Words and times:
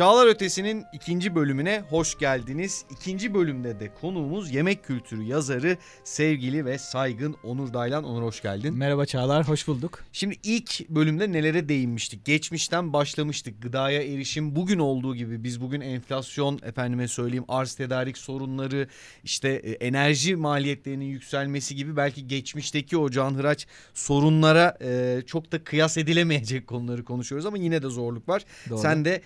Çağlar 0.00 0.26
Ötesi'nin 0.26 0.84
ikinci 0.92 1.34
bölümüne 1.34 1.82
hoş 1.90 2.18
geldiniz. 2.18 2.84
İkinci 2.90 3.34
bölümde 3.34 3.80
de 3.80 3.90
konuğumuz 4.00 4.50
yemek 4.50 4.84
kültürü 4.84 5.22
yazarı 5.22 5.76
sevgili 6.04 6.64
ve 6.64 6.78
saygın 6.78 7.36
Onur 7.44 7.72
Daylan. 7.72 8.04
Onur 8.04 8.22
hoş 8.22 8.42
geldin. 8.42 8.74
Merhaba 8.74 9.06
Çağlar, 9.06 9.48
hoş 9.48 9.68
bulduk. 9.68 10.04
Şimdi 10.12 10.36
ilk 10.42 10.88
bölümde 10.88 11.32
nelere 11.32 11.68
değinmiştik? 11.68 12.24
Geçmişten 12.24 12.92
başlamıştık. 12.92 13.62
Gıdaya 13.62 14.02
erişim 14.02 14.56
bugün 14.56 14.78
olduğu 14.78 15.16
gibi 15.16 15.44
biz 15.44 15.60
bugün 15.60 15.80
enflasyon, 15.80 16.60
efendime 16.62 17.08
söyleyeyim 17.08 17.44
arz 17.48 17.74
tedarik 17.74 18.18
sorunları, 18.18 18.88
işte 19.24 19.48
e, 19.48 19.70
enerji 19.70 20.36
maliyetlerinin 20.36 21.04
yükselmesi 21.04 21.76
gibi 21.76 21.96
belki 21.96 22.28
geçmişteki 22.28 22.96
o 22.96 23.10
canhıraç 23.10 23.66
sorunlara 23.94 24.78
e, 24.82 25.22
çok 25.26 25.52
da 25.52 25.64
kıyas 25.64 25.96
edilemeyecek 25.96 26.66
konuları 26.66 27.04
konuşuyoruz 27.04 27.46
ama 27.46 27.58
yine 27.58 27.82
de 27.82 27.88
zorluk 27.88 28.28
var. 28.28 28.44
Doğru. 28.70 28.78
Sen 28.78 29.04
de 29.04 29.22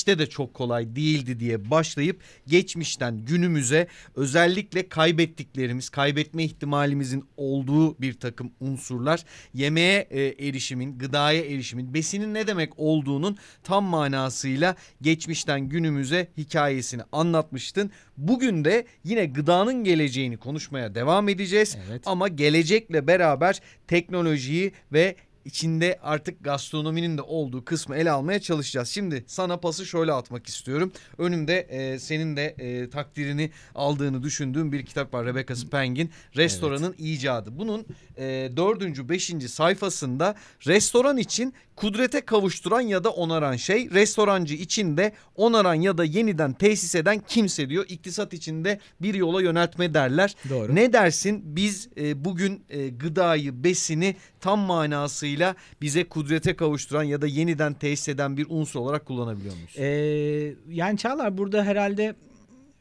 geçmişte 0.00 0.18
de 0.18 0.30
çok 0.30 0.54
kolay 0.54 0.96
değildi 0.96 1.40
diye 1.40 1.70
başlayıp 1.70 2.20
geçmişten 2.46 3.24
günümüze 3.24 3.86
özellikle 4.14 4.88
kaybettiklerimiz, 4.88 5.88
kaybetme 5.88 6.44
ihtimalimizin 6.44 7.24
olduğu 7.36 8.00
bir 8.00 8.14
takım 8.14 8.52
unsurlar 8.60 9.24
yemeğe 9.54 10.08
e, 10.10 10.48
erişimin, 10.48 10.98
gıdaya 10.98 11.44
erişimin, 11.44 11.94
besinin 11.94 12.34
ne 12.34 12.46
demek 12.46 12.72
olduğunun 12.76 13.36
tam 13.62 13.84
manasıyla 13.84 14.76
geçmişten 15.02 15.68
günümüze 15.68 16.28
hikayesini 16.36 17.02
anlatmıştın. 17.12 17.90
Bugün 18.16 18.64
de 18.64 18.86
yine 19.04 19.26
gıdanın 19.26 19.84
geleceğini 19.84 20.36
konuşmaya 20.36 20.94
devam 20.94 21.28
edeceğiz. 21.28 21.76
Evet. 21.88 22.02
Ama 22.06 22.28
gelecekle 22.28 23.06
beraber 23.06 23.60
teknolojiyi 23.88 24.72
ve 24.92 25.16
içinde 25.44 25.98
artık 26.02 26.44
gastronominin 26.44 27.18
de 27.18 27.22
olduğu 27.22 27.64
kısmı 27.64 27.96
ele 27.96 28.10
almaya 28.10 28.40
çalışacağız. 28.40 28.88
Şimdi 28.88 29.24
sana 29.26 29.56
pası 29.56 29.86
şöyle 29.86 30.12
atmak 30.12 30.46
istiyorum. 30.46 30.92
Önümde 31.18 31.60
e, 31.60 31.98
senin 31.98 32.36
de 32.36 32.44
e, 32.58 32.90
takdirini 32.90 33.50
aldığını 33.74 34.22
düşündüğüm 34.22 34.72
bir 34.72 34.86
kitap 34.86 35.14
var. 35.14 35.26
Rebecca 35.26 35.56
Speng'in 35.56 36.10
Restoranın 36.36 36.94
İcadı. 36.98 37.58
Bunun 37.58 37.86
e, 38.16 38.50
dördüncü, 38.56 39.08
beşinci 39.08 39.48
sayfasında 39.48 40.34
restoran 40.66 41.16
için 41.16 41.54
kudrete 41.80 42.20
kavuşturan 42.20 42.80
ya 42.80 43.04
da 43.04 43.10
onaran 43.10 43.56
şey, 43.56 43.90
restorancı 43.90 44.54
için 44.54 44.96
de 44.96 45.12
onaran 45.34 45.74
ya 45.74 45.98
da 45.98 46.04
yeniden 46.04 46.52
tesis 46.52 46.94
eden 46.94 47.22
kimse 47.28 47.68
diyor. 47.68 47.84
İktisat 47.88 48.32
içinde 48.32 48.80
bir 49.02 49.14
yola 49.14 49.42
yöneltme 49.42 49.94
derler. 49.94 50.34
Doğru. 50.50 50.74
Ne 50.74 50.92
dersin 50.92 51.42
biz 51.44 51.88
e, 51.96 52.24
bugün 52.24 52.64
e, 52.70 52.88
gıdayı, 52.88 53.64
besini 53.64 54.16
tam 54.40 54.60
manasıyla 54.60 55.54
bize 55.82 56.04
kudrete 56.04 56.56
kavuşturan 56.56 57.02
ya 57.02 57.22
da 57.22 57.26
yeniden 57.26 57.74
tesis 57.74 58.08
eden 58.08 58.36
bir 58.36 58.46
unsur 58.48 58.80
olarak 58.80 59.06
kullanabiliyor 59.06 59.54
muyuz? 59.54 59.74
Ee, 59.78 60.54
yani 60.68 60.98
Çağlar 60.98 61.38
burada 61.38 61.64
herhalde 61.64 62.14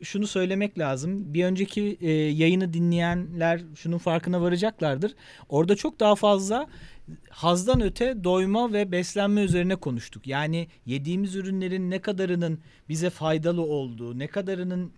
şunu 0.03 0.27
söylemek 0.27 0.79
lazım. 0.79 1.33
Bir 1.33 1.45
önceki 1.45 1.97
e, 2.01 2.11
yayını 2.11 2.73
dinleyenler 2.73 3.61
şunun 3.75 3.97
farkına 3.97 4.41
varacaklardır. 4.41 5.15
Orada 5.49 5.75
çok 5.75 5.99
daha 5.99 6.15
fazla 6.15 6.67
hazdan 7.29 7.81
öte 7.81 8.23
doyma 8.23 8.73
ve 8.73 8.91
beslenme 8.91 9.41
üzerine 9.41 9.75
konuştuk. 9.75 10.27
Yani 10.27 10.67
yediğimiz 10.85 11.35
ürünlerin 11.35 11.91
ne 11.91 12.01
kadarının 12.01 12.59
bize 12.89 13.09
faydalı 13.09 13.61
olduğu, 13.61 14.19
ne 14.19 14.27
kadarının 14.27 14.91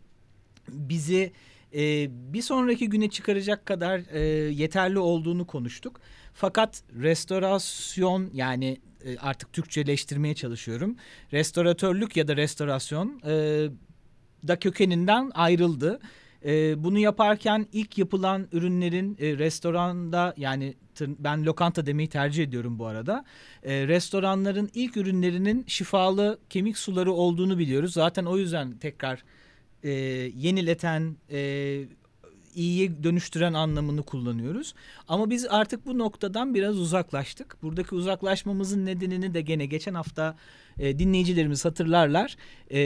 bizi 0.69 1.31
e, 1.73 2.07
bir 2.33 2.41
sonraki 2.41 2.89
güne 2.89 3.09
çıkaracak 3.09 3.65
kadar 3.65 4.01
e, 4.11 4.19
yeterli 4.53 4.99
olduğunu 4.99 5.47
konuştuk. 5.47 6.01
Fakat 6.33 6.83
restorasyon 7.01 8.29
yani 8.33 8.77
e, 9.05 9.17
artık 9.17 9.53
Türkçeleştirmeye 9.53 10.35
çalışıyorum. 10.35 10.95
Restoratörlük 11.33 12.17
ya 12.17 12.27
da 12.27 12.37
restorasyon 12.37 13.21
e, 13.25 13.67
da 14.47 14.59
kökeninden 14.59 15.31
ayrıldı. 15.33 15.99
E, 16.45 16.83
bunu 16.83 16.99
yaparken 16.99 17.67
ilk 17.73 17.97
yapılan 17.97 18.47
ürünlerin 18.51 19.17
e, 19.19 19.37
restoranda 19.37 20.33
yani 20.37 20.73
ben 20.99 21.45
lokanta 21.45 21.85
demeyi 21.85 22.09
tercih 22.09 22.43
ediyorum 22.43 22.79
bu 22.79 22.85
arada. 22.85 23.25
E, 23.63 23.87
restoranların 23.87 24.69
ilk 24.73 24.97
ürünlerinin 24.97 25.63
şifalı 25.67 26.39
kemik 26.49 26.77
suları 26.77 27.11
olduğunu 27.11 27.57
biliyoruz. 27.57 27.93
Zaten 27.93 28.25
o 28.25 28.37
yüzden 28.37 28.77
tekrar 28.77 29.23
e, 29.83 29.91
yenileten, 30.35 31.15
e, 31.31 31.39
iyiye 32.55 33.03
dönüştüren 33.03 33.53
anlamını 33.53 34.03
kullanıyoruz. 34.03 34.73
Ama 35.07 35.29
biz 35.29 35.45
artık 35.49 35.85
bu 35.85 35.97
noktadan 35.97 36.53
biraz 36.53 36.79
uzaklaştık. 36.79 37.57
Buradaki 37.61 37.95
uzaklaşmamızın 37.95 38.85
nedenini 38.85 39.33
de 39.33 39.41
gene 39.41 39.65
geçen 39.65 39.93
hafta 39.93 40.35
e, 40.79 40.99
dinleyicilerimiz 40.99 41.65
hatırlarlar. 41.65 42.35
E, 42.69 42.79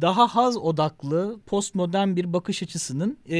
daha 0.00 0.26
haz 0.26 0.56
odaklı, 0.56 1.40
postmodern 1.46 2.16
bir 2.16 2.32
bakış 2.32 2.62
açısının 2.62 3.18
e, 3.30 3.38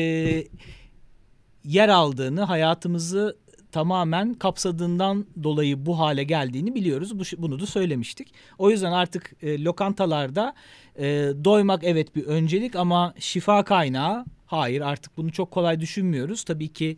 yer 1.65 1.89
aldığını, 1.89 2.43
hayatımızı 2.43 3.37
tamamen 3.77 4.35
kapsadığından 4.35 5.27
dolayı 5.43 5.87
bu 5.87 5.99
hale 5.99 6.25
geldiğini 6.25 6.75
biliyoruz. 6.75 7.19
Bu, 7.19 7.23
bunu 7.43 7.61
da 7.61 7.67
söylemiştik. 7.67 8.35
O 8.59 8.71
yüzden 8.71 8.93
artık 8.93 9.33
e, 9.43 9.65
lokantalarda 9.65 10.55
e, 10.99 11.05
doymak 11.45 11.85
evet 11.85 12.17
bir 12.17 12.25
öncelik 12.25 12.77
ama 12.77 13.15
şifa 13.19 13.65
kaynağı 13.65 14.25
hayır 14.47 14.81
artık 14.81 15.17
bunu 15.17 15.33
çok 15.33 15.51
kolay 15.51 15.81
düşünmüyoruz. 15.81 16.45
Tabii 16.45 16.69
ki 16.69 16.97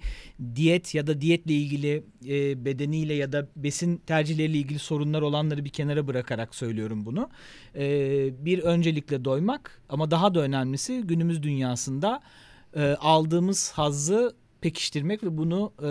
diyet 0.55 0.95
ya 0.95 1.07
da 1.07 1.21
diyetle 1.21 1.53
ilgili 1.53 2.05
e, 2.29 2.65
bedeniyle 2.65 3.15
ya 3.15 3.33
da 3.33 3.49
besin 3.57 3.97
tercihleriyle 3.97 4.59
ilgili 4.59 4.79
sorunlar 4.79 5.23
olanları 5.23 5.65
bir 5.65 5.71
kenara 5.71 6.07
bırakarak 6.07 6.55
söylüyorum 6.55 7.07
bunu. 7.07 7.29
E, 7.75 7.85
bir 8.45 8.59
öncelikle 8.59 9.25
doymak 9.25 9.83
ama 9.89 10.11
daha 10.11 10.35
da 10.35 10.41
önemlisi 10.41 11.03
günümüz 11.03 11.43
dünyasında 11.43 12.21
e, 12.77 12.83
aldığımız 12.83 13.73
hazzı 13.73 14.35
pekiştirmek 14.61 15.23
ve 15.25 15.39
bunu 15.39 15.73
e, 15.83 15.89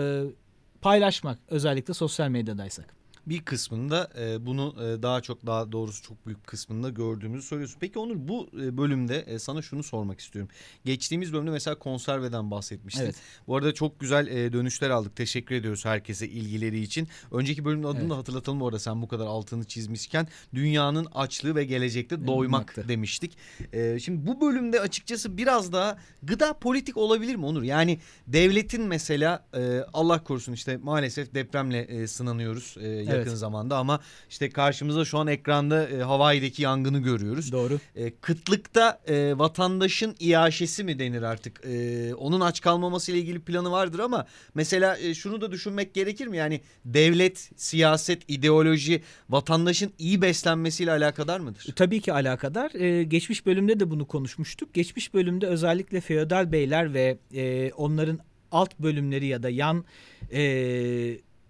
paylaşmak 0.82 1.38
özellikle 1.48 1.94
sosyal 1.94 2.28
medyadaysak. 2.28 2.97
Bir 3.28 3.40
kısmında 3.42 4.10
e, 4.20 4.46
bunu 4.46 4.74
e, 4.78 5.02
daha 5.02 5.20
çok 5.20 5.46
daha 5.46 5.72
doğrusu 5.72 6.02
çok 6.02 6.26
büyük 6.26 6.46
kısmında 6.46 6.90
gördüğümüzü 6.90 7.46
söylüyorsun. 7.46 7.76
Peki 7.80 7.98
Onur 7.98 8.16
bu 8.18 8.48
e, 8.62 8.76
bölümde 8.78 9.18
e, 9.18 9.38
sana 9.38 9.62
şunu 9.62 9.82
sormak 9.82 10.20
istiyorum. 10.20 10.50
Geçtiğimiz 10.84 11.32
bölümde 11.32 11.50
mesela 11.50 11.78
konserveden 11.78 12.50
bahsetmiştin. 12.50 13.02
Evet. 13.04 13.14
Bu 13.46 13.56
arada 13.56 13.74
çok 13.74 14.00
güzel 14.00 14.26
e, 14.26 14.52
dönüşler 14.52 14.90
aldık. 14.90 15.16
Teşekkür 15.16 15.54
ediyoruz 15.54 15.84
herkese 15.84 16.28
ilgileri 16.28 16.80
için. 16.80 17.08
Önceki 17.32 17.64
bölümün 17.64 17.84
adını 17.84 18.00
Evet. 18.00 18.10
da 18.10 18.16
hatırlatalım 18.16 18.60
bu 18.60 18.66
arada 18.66 18.78
sen 18.78 19.02
bu 19.02 19.08
kadar 19.08 19.26
altını 19.26 19.64
çizmişken. 19.64 20.28
Dünyanın 20.54 21.06
açlığı 21.14 21.54
ve 21.54 21.64
gelecekte 21.64 22.16
doymak 22.16 22.28
Doymaktı. 22.38 22.88
demiştik. 22.88 23.36
E, 23.72 23.98
şimdi 23.98 24.26
bu 24.26 24.40
bölümde 24.40 24.80
açıkçası 24.80 25.36
biraz 25.36 25.72
daha 25.72 25.98
gıda 26.22 26.52
politik 26.58 26.96
olabilir 26.96 27.34
mi 27.36 27.46
Onur? 27.46 27.62
Yani 27.62 27.98
devletin 28.26 28.82
mesela 28.82 29.46
e, 29.56 29.80
Allah 29.92 30.24
korusun 30.24 30.52
işte 30.52 30.76
maalesef 30.76 31.34
depremle 31.34 31.80
e, 31.80 32.06
sınanıyoruz 32.06 32.76
e, 32.80 32.88
yakın 32.88 33.17
Evet. 33.26 33.38
zamanda 33.38 33.76
ama 33.76 34.00
işte 34.30 34.50
karşımızda 34.50 35.04
şu 35.04 35.18
an 35.18 35.26
ekranda 35.26 35.88
e, 35.88 36.02
Hawaii'deki 36.02 36.62
yangını 36.62 36.98
görüyoruz. 36.98 37.52
Doğru. 37.52 37.78
E, 37.96 38.10
kıtlıkta 38.10 39.00
e, 39.06 39.38
vatandaşın 39.38 40.16
iaşesi 40.20 40.84
mi 40.84 40.98
denir 40.98 41.22
artık? 41.22 41.60
E, 41.64 42.14
onun 42.14 42.40
aç 42.40 42.60
kalmaması 42.60 43.12
ile 43.12 43.18
ilgili 43.18 43.40
planı 43.40 43.70
vardır 43.70 43.98
ama 43.98 44.26
mesela 44.54 44.98
e, 44.98 45.14
şunu 45.14 45.40
da 45.40 45.52
düşünmek 45.52 45.94
gerekir 45.94 46.26
mi? 46.26 46.36
Yani 46.36 46.60
devlet, 46.84 47.50
siyaset, 47.56 48.22
ideoloji 48.28 49.02
vatandaşın 49.30 49.92
iyi 49.98 50.22
beslenmesiyle 50.22 50.90
alakadar 50.90 51.40
mıdır? 51.40 51.66
Tabii 51.76 52.00
ki 52.00 52.12
alakadar. 52.12 52.70
Ee, 52.74 53.02
geçmiş 53.02 53.46
bölümde 53.46 53.80
de 53.80 53.90
bunu 53.90 54.06
konuşmuştuk. 54.06 54.74
Geçmiş 54.74 55.14
bölümde 55.14 55.46
özellikle 55.46 56.00
feodal 56.00 56.52
beyler 56.52 56.94
ve 56.94 57.18
e, 57.34 57.72
onların 57.72 58.18
alt 58.52 58.78
bölümleri 58.78 59.26
ya 59.26 59.42
da 59.42 59.50
yan 59.50 59.84
e, 60.32 60.42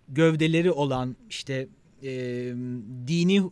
gövdeleri 0.09 0.71
olan 0.71 1.17
işte 1.29 1.69
e, 2.03 2.11
dini 3.07 3.43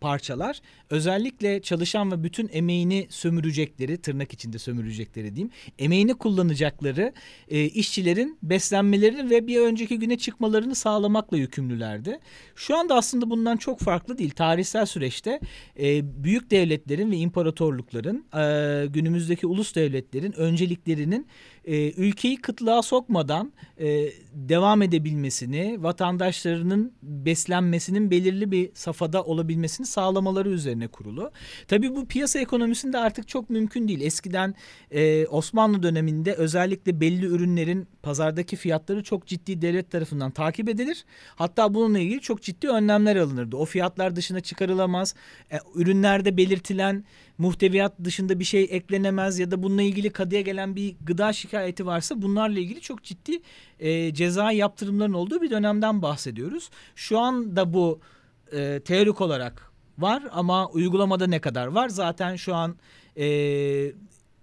parçalar 0.00 0.60
özellikle 0.90 1.62
çalışan 1.62 2.12
ve 2.12 2.24
bütün 2.24 2.48
emeğini 2.52 3.06
sömürecekleri 3.10 3.98
tırnak 3.98 4.32
içinde 4.32 4.58
sömürecekleri 4.58 5.36
diyeyim 5.36 5.50
emeğini 5.78 6.14
kullanacakları 6.14 7.12
e, 7.48 7.64
işçilerin 7.64 8.38
beslenmelerini 8.42 9.30
ve 9.30 9.46
bir 9.46 9.60
önceki 9.60 9.98
güne 9.98 10.18
çıkmalarını 10.18 10.74
sağlamakla 10.74 11.36
yükümlülerdi. 11.36 12.18
Şu 12.56 12.76
anda 12.76 12.94
aslında 12.94 13.30
bundan 13.30 13.56
çok 13.56 13.80
farklı 13.80 14.18
değil. 14.18 14.30
Tarihsel 14.30 14.86
süreçte 14.86 15.40
e, 15.80 16.24
büyük 16.24 16.50
devletlerin 16.50 17.10
ve 17.10 17.16
imparatorlukların 17.16 18.24
e, 18.36 18.86
günümüzdeki 18.86 19.46
ulus 19.46 19.74
devletlerin 19.74 20.32
önceliklerinin 20.32 21.26
e, 21.66 21.92
ülkeyi 21.92 22.36
kıtlığa 22.36 22.82
sokmadan 22.82 23.52
e, 23.78 24.08
devam 24.32 24.82
edebilmesini, 24.82 25.82
vatandaşlarının 25.82 26.92
beslenmesinin 27.02 28.10
belirli 28.10 28.50
bir 28.50 28.70
safhada 28.74 29.24
olabilmesini 29.24 29.86
sağlamaları 29.86 30.50
üzerine 30.50 30.88
kurulu. 30.88 31.30
Tabii 31.68 31.94
bu 31.96 32.06
piyasa 32.06 32.38
ekonomisinde 32.38 32.98
artık 32.98 33.28
çok 33.28 33.50
mümkün 33.50 33.88
değil. 33.88 34.00
Eskiden 34.00 34.54
e, 34.90 35.26
Osmanlı 35.26 35.82
döneminde 35.82 36.32
özellikle 36.32 37.00
belli 37.00 37.26
ürünlerin 37.26 37.88
pazardaki 38.02 38.56
fiyatları 38.56 39.02
çok 39.02 39.26
ciddi 39.26 39.62
devlet 39.62 39.90
tarafından 39.90 40.30
takip 40.30 40.68
edilir. 40.68 41.04
Hatta 41.36 41.74
bununla 41.74 41.98
ilgili 41.98 42.20
çok 42.20 42.42
ciddi 42.42 42.68
önlemler 42.68 43.16
alınırdı. 43.16 43.56
O 43.56 43.64
fiyatlar 43.64 44.16
dışına 44.16 44.40
çıkarılamaz. 44.40 45.14
E, 45.52 45.58
ürünlerde 45.74 46.36
belirtilen 46.36 47.04
muhteviyat 47.38 47.92
dışında 48.04 48.40
bir 48.40 48.44
şey 48.44 48.68
eklenemez 48.70 49.38
ya 49.38 49.50
da 49.50 49.62
bununla 49.62 49.82
ilgili 49.82 50.10
kadıya 50.10 50.40
gelen 50.40 50.76
bir 50.76 50.96
gıda 51.00 51.32
şikayeti 51.32 51.86
varsa 51.86 52.22
bunlarla 52.22 52.58
ilgili 52.58 52.80
çok 52.80 53.02
ciddi 53.02 53.40
e, 53.80 54.14
ceza 54.14 54.52
yaptırımların 54.52 55.12
olduğu 55.12 55.42
bir 55.42 55.50
dönemden 55.50 56.02
bahsediyoruz. 56.02 56.70
Şu 56.94 57.18
anda 57.18 57.72
bu 57.72 58.00
e, 58.52 58.80
teorik 58.80 59.20
olarak 59.20 59.72
var 59.98 60.22
ama 60.32 60.68
uygulamada 60.68 61.26
ne 61.26 61.40
kadar 61.40 61.66
var? 61.66 61.88
Zaten 61.88 62.36
şu 62.36 62.54
an 62.54 62.76
e, 63.18 63.26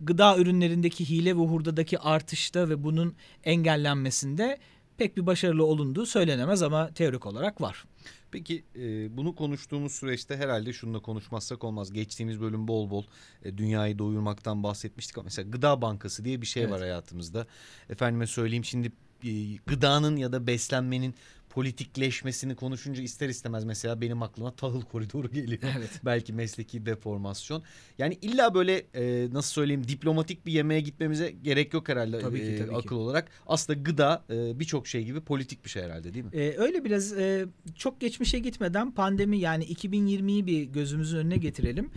gıda 0.02 0.38
ürünlerindeki 0.38 1.10
hile 1.10 1.38
ve 1.38 1.42
hurdadaki 1.42 2.00
artışta 2.00 2.70
ve 2.70 2.84
bunun 2.84 3.16
engellenmesinde 3.44 4.58
pek 4.98 5.18
bir 5.18 5.26
başarılı 5.26 5.66
olunduğu 5.66 6.06
söylenemez 6.06 6.64
ama 6.64 6.90
teorik 6.94 7.26
olarak 7.26 7.62
var. 7.62 7.86
Peki 8.34 8.64
e, 8.76 9.18
bunu 9.18 9.36
konuştuğumuz 9.36 9.92
süreçte 9.92 10.38
herhalde 10.38 10.74
şunu 10.74 10.94
da 10.94 11.00
konuşmazsak 11.00 11.64
olmaz. 11.64 11.94
Geçtiğimiz 11.94 12.42
bölüm 12.42 12.68
bol 12.68 12.90
bol 12.90 13.04
e, 13.44 13.58
dünyayı 13.58 14.00
doyurmaktan 14.00 14.64
bahsetmiştik 14.64 15.18
ama 15.18 15.24
mesela 15.24 15.50
gıda 15.50 15.82
bankası 15.82 16.26
diye 16.26 16.42
bir 16.42 16.46
şey 16.46 16.64
evet. 16.64 16.74
var 16.74 16.80
hayatımızda. 16.80 17.48
Efendime 17.90 18.28
söyleyeyim 18.28 18.66
şimdi 18.66 18.92
e, 19.24 19.32
gıdanın 19.66 20.16
ya 20.16 20.32
da 20.32 20.48
beslenmenin 20.48 21.16
politikleşmesini 21.54 22.56
konuşunca 22.56 23.04
ister 23.04 23.30
istemez 23.30 23.64
mesela 23.64 24.02
benim 24.02 24.24
aklıma 24.24 24.52
tahıl 24.52 24.82
koridoru 24.82 25.32
geliyor. 25.32 25.62
Evet. 25.78 25.90
Belki 26.06 26.34
mesleki 26.34 26.86
deformasyon. 26.86 27.64
Yani 27.98 28.18
illa 28.22 28.54
böyle 28.54 28.86
e, 28.96 29.34
nasıl 29.34 29.52
söyleyeyim 29.52 29.88
diplomatik 29.88 30.46
bir 30.46 30.52
yemeğe 30.52 30.82
gitmemize 30.82 31.32
gerek 31.44 31.74
yok 31.74 31.90
herhalde 31.90 32.20
tabii 32.20 32.40
ki, 32.40 32.46
e, 32.46 32.58
tabii 32.58 32.76
akıl 32.76 32.88
ki. 32.88 32.94
olarak. 32.94 33.32
Aslında 33.48 33.80
gıda 33.80 34.24
e, 34.30 34.60
birçok 34.60 34.88
şey 34.88 35.04
gibi 35.04 35.22
politik 35.22 35.66
bir 35.66 35.70
şey 35.70 35.84
herhalde 35.84 36.14
değil 36.14 36.26
mi? 36.26 36.32
Ee, 36.34 36.54
öyle 36.58 36.86
biraz 36.86 37.14
e, 37.14 37.46
çok 37.76 38.02
geçmişe 38.02 38.40
gitmeden 38.40 38.92
pandemi 38.92 39.38
yani 39.38 39.66
2020'yi 39.66 40.46
bir 40.48 40.64
gözümüzün 40.64 41.18
önüne 41.18 41.38
getirelim. 41.38 41.92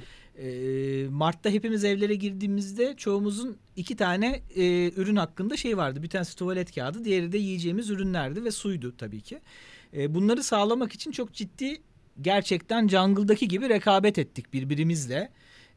Mart'ta 1.10 1.50
hepimiz 1.50 1.84
evlere 1.84 2.14
girdiğimizde 2.14 2.94
çoğumuzun 2.96 3.56
iki 3.76 3.96
tane 3.96 4.42
e, 4.56 4.92
ürün 4.96 5.16
hakkında 5.16 5.56
şey 5.56 5.76
vardı. 5.76 6.02
Bir 6.02 6.08
tanesi 6.08 6.36
tuvalet 6.36 6.74
kağıdı, 6.74 7.04
diğeri 7.04 7.32
de 7.32 7.38
yiyeceğimiz 7.38 7.90
ürünlerdi 7.90 8.44
ve 8.44 8.50
suydu 8.50 8.94
tabii 8.98 9.20
ki. 9.20 9.40
E, 9.96 10.14
bunları 10.14 10.42
sağlamak 10.42 10.92
için 10.92 11.10
çok 11.10 11.32
ciddi 11.32 11.82
gerçekten 12.20 12.88
jungle'daki 12.88 13.48
gibi 13.48 13.68
rekabet 13.68 14.18
ettik 14.18 14.52
birbirimizle. 14.52 15.30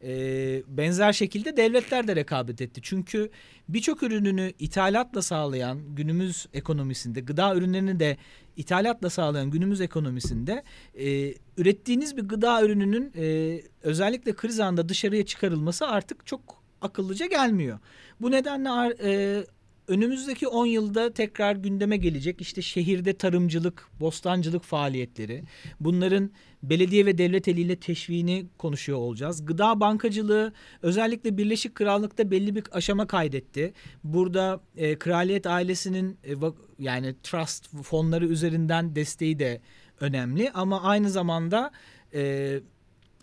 E, 0.04 0.64
benzer 0.68 1.14
şekilde 1.14 1.58
devletler 1.58 2.08
de 2.08 2.16
rekabet 2.16 2.62
etti. 2.62 2.82
Çünkü 2.84 3.30
birçok 3.70 4.04
ürününü 4.04 4.54
ithalatla 4.60 5.22
sağlayan 5.22 5.96
günümüz 5.96 6.48
ekonomisinde, 6.54 7.20
gıda 7.20 7.56
ürünlerini 7.56 8.00
de 8.00 8.18
ithalatla 8.58 9.10
sağlayan 9.10 9.52
günümüz 9.52 9.82
ekonomisinde 9.82 10.64
e, 10.94 11.34
ürettiğiniz 11.58 12.18
bir 12.18 12.22
gıda 12.22 12.64
ürününün 12.64 13.14
e, 13.18 13.62
özellikle 13.84 14.36
kriz 14.36 14.60
anında 14.60 14.90
dışarıya 14.90 15.26
çıkarılması 15.26 15.88
artık 15.88 16.26
çok 16.26 16.64
akıllıca 16.82 17.26
gelmiyor. 17.26 17.80
Bu 18.22 18.32
nedenle 18.32 18.96
e, 19.04 19.44
önümüzdeki 19.90 20.48
10 20.48 20.66
yılda 20.66 21.14
tekrar 21.14 21.56
gündeme 21.56 21.98
gelecek 21.98 22.42
işte 22.42 22.62
şehirde 22.62 23.14
tarımcılık, 23.14 23.88
bostancılık 24.00 24.64
faaliyetleri. 24.64 25.44
Bunların 25.80 26.32
belediye 26.64 27.06
ve 27.06 27.18
devlet 27.18 27.48
eliyle 27.48 27.76
teşviğini 27.76 28.46
konuşuyor 28.58 28.98
olacağız. 28.98 29.46
Gıda 29.46 29.80
bankacılığı 29.80 30.54
özellikle 30.82 31.38
Birleşik 31.38 31.76
Krallık'ta 31.76 32.32
belli 32.32 32.56
bir 32.56 32.64
aşama 32.72 33.08
kaydetti. 33.08 33.74
Burada 34.04 34.60
e, 34.78 35.00
kraliyet 35.00 35.48
ailesinin 35.48 36.18
e, 36.24 36.34
yani 36.80 37.16
trust 37.24 37.70
fonları 37.84 38.28
üzerinden 38.28 38.96
desteği 38.96 39.40
de 39.40 39.62
önemli 40.00 40.52
ama 40.54 40.82
aynı 40.82 41.10
zamanda 41.10 41.72
e, 42.14 42.60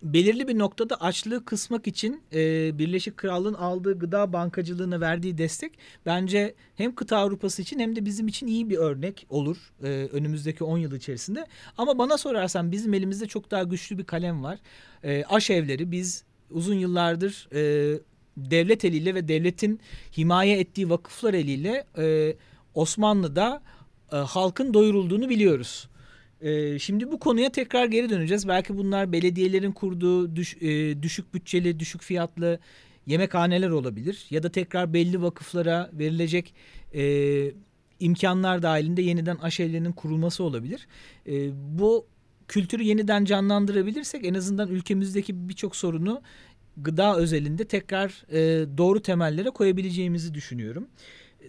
belirli 0.02 0.48
bir 0.48 0.58
noktada 0.58 1.00
açlığı 1.00 1.44
kısmak 1.44 1.86
için 1.86 2.22
e, 2.32 2.38
Birleşik 2.78 3.16
Krallığın 3.16 3.54
aldığı 3.54 3.98
gıda 3.98 4.32
bankacılığına 4.32 5.00
verdiği 5.00 5.38
destek 5.38 5.78
bence 6.06 6.54
hem 6.76 6.94
kıta 6.94 7.16
Avrupası 7.16 7.62
için 7.62 7.78
hem 7.78 7.96
de 7.96 8.04
bizim 8.04 8.28
için 8.28 8.46
iyi 8.46 8.70
bir 8.70 8.76
örnek 8.76 9.26
olur 9.30 9.56
e, 9.82 9.86
önümüzdeki 9.88 10.64
10 10.64 10.78
yıl 10.78 10.92
içerisinde. 10.92 11.46
Ama 11.78 11.98
bana 11.98 12.18
sorarsan 12.18 12.72
bizim 12.72 12.94
elimizde 12.94 13.26
çok 13.26 13.50
daha 13.50 13.62
güçlü 13.62 13.98
bir 13.98 14.04
kalem 14.04 14.42
var. 14.42 14.58
E, 15.04 15.24
aş 15.24 15.50
evleri 15.50 15.90
biz 15.92 16.24
uzun 16.50 16.74
yıllardır 16.74 17.48
e, 17.52 17.98
devlet 18.36 18.84
eliyle 18.84 19.14
ve 19.14 19.28
devletin 19.28 19.80
himaye 20.16 20.60
ettiği 20.60 20.90
vakıflar 20.90 21.34
eliyle 21.34 21.84
e, 21.98 22.36
Osmanlı'da 22.74 23.62
e, 24.12 24.16
halkın 24.16 24.74
doyurulduğunu 24.74 25.28
biliyoruz. 25.28 25.88
Ee, 26.40 26.78
şimdi 26.78 27.12
bu 27.12 27.18
konuya 27.18 27.52
tekrar 27.52 27.86
geri 27.86 28.10
döneceğiz. 28.10 28.48
Belki 28.48 28.78
bunlar 28.78 29.12
belediyelerin 29.12 29.72
kurduğu 29.72 30.36
düş, 30.36 30.56
e, 30.60 31.02
düşük 31.02 31.34
bütçeli, 31.34 31.80
düşük 31.80 32.02
fiyatlı 32.02 32.58
yemekhaneler 33.06 33.70
olabilir. 33.70 34.26
Ya 34.30 34.42
da 34.42 34.52
tekrar 34.52 34.92
belli 34.92 35.22
vakıflara 35.22 35.90
verilecek 35.92 36.54
e, 36.94 37.52
imkanlar 38.00 38.62
dahilinde 38.62 39.02
yeniden 39.02 39.36
aşevlerinin 39.36 39.92
kurulması 39.92 40.44
olabilir. 40.44 40.86
E, 41.26 41.50
bu 41.78 42.06
kültürü 42.48 42.82
yeniden 42.82 43.24
canlandırabilirsek 43.24 44.24
en 44.24 44.34
azından 44.34 44.68
ülkemizdeki 44.68 45.48
birçok 45.48 45.76
sorunu 45.76 46.22
gıda 46.76 47.16
özelinde 47.16 47.64
tekrar 47.64 48.24
e, 48.32 48.38
doğru 48.78 49.02
temellere 49.02 49.50
koyabileceğimizi 49.50 50.34
düşünüyorum. 50.34 50.88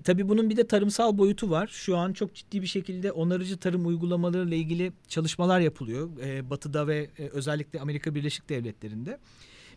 Tabii 0.04 0.30
bunun 0.30 0.50
bir 0.50 0.58
de 0.58 0.68
tarımsal 0.68 1.18
boyutu 1.18 1.50
var. 1.50 1.68
Şu 1.68 1.98
an 1.98 2.14
çok 2.14 2.36
ciddi 2.36 2.62
bir 2.62 2.68
şekilde 2.68 3.12
onarıcı 3.12 3.58
tarım 3.58 3.88
uygulamaları 3.88 4.48
ile 4.48 4.58
ilgili 4.58 4.92
çalışmalar 5.08 5.60
yapılıyor. 5.60 6.10
E, 6.24 6.50
batı'da 6.50 6.88
ve 6.88 7.10
e, 7.20 7.28
özellikle 7.28 7.80
Amerika 7.80 8.16
Birleşik 8.16 8.50
Devletleri'nde. 8.50 9.18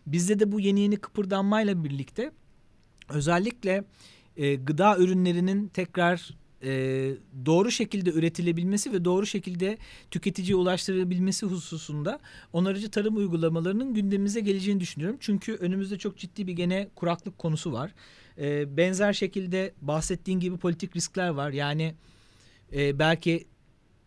Bizde 0.07 0.39
de 0.39 0.51
bu 0.51 0.59
yeni 0.59 0.79
yeni 0.79 0.95
kıpırdanmayla 0.95 1.83
birlikte 1.83 2.31
özellikle 3.09 3.83
e, 4.37 4.55
gıda 4.55 4.97
ürünlerinin 4.97 5.67
tekrar 5.67 6.35
e, 6.63 6.71
doğru 7.45 7.71
şekilde 7.71 8.09
üretilebilmesi 8.11 8.93
ve 8.93 9.05
doğru 9.05 9.25
şekilde 9.25 9.77
tüketiciye 10.11 10.55
ulaştırılabilmesi 10.55 11.45
hususunda 11.45 12.19
onarıcı 12.53 12.91
tarım 12.91 13.17
uygulamalarının 13.17 13.93
gündemimize 13.93 14.39
geleceğini 14.39 14.79
düşünüyorum. 14.79 15.17
Çünkü 15.19 15.55
önümüzde 15.55 15.97
çok 15.97 16.17
ciddi 16.17 16.47
bir 16.47 16.53
gene 16.53 16.89
kuraklık 16.95 17.37
konusu 17.37 17.71
var. 17.71 17.91
E, 18.37 18.77
benzer 18.77 19.13
şekilde 19.13 19.73
bahsettiğin 19.81 20.39
gibi 20.39 20.57
politik 20.57 20.95
riskler 20.95 21.29
var. 21.29 21.51
Yani 21.51 21.95
e, 22.73 22.99
belki 22.99 23.47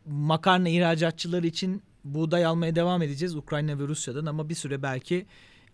makarna 0.06 0.68
ihracatçıları 0.68 1.46
için 1.46 1.82
buğday 2.04 2.46
almaya 2.46 2.76
devam 2.76 3.02
edeceğiz 3.02 3.36
Ukrayna 3.36 3.78
ve 3.78 3.82
Rusya'dan 3.82 4.26
ama 4.26 4.48
bir 4.48 4.54
süre 4.54 4.82
belki 4.82 5.26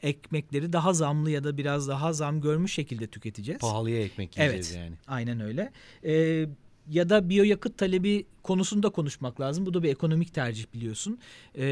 ekmekleri 0.03 0.73
daha 0.73 0.93
zamlı 0.93 1.31
ya 1.31 1.45
da 1.45 1.57
biraz 1.57 1.89
daha 1.89 2.13
zam 2.13 2.41
görmüş 2.41 2.73
şekilde 2.73 3.07
tüketeceğiz. 3.07 3.61
Pahalıya 3.61 4.01
ekmek 4.03 4.39
yiyeceğiz 4.39 4.73
evet, 4.73 4.85
yani. 4.85 4.97
Aynen 5.07 5.41
öyle. 5.41 5.73
Ee, 6.05 6.47
ya 6.91 7.09
da 7.09 7.29
biyoyakıt 7.29 7.79
talebi 7.79 8.27
konusunda 8.43 8.89
konuşmak 8.89 9.41
lazım. 9.41 9.67
Bu 9.67 9.75
da 9.75 9.83
bir 9.83 9.89
ekonomik 9.89 10.35
tercih 10.35 10.65
biliyorsun. 10.75 11.19
Ee, 11.55 11.65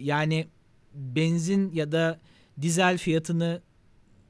yani 0.00 0.46
benzin 0.94 1.72
ya 1.72 1.92
da 1.92 2.20
dizel 2.62 2.98
fiyatını 2.98 3.62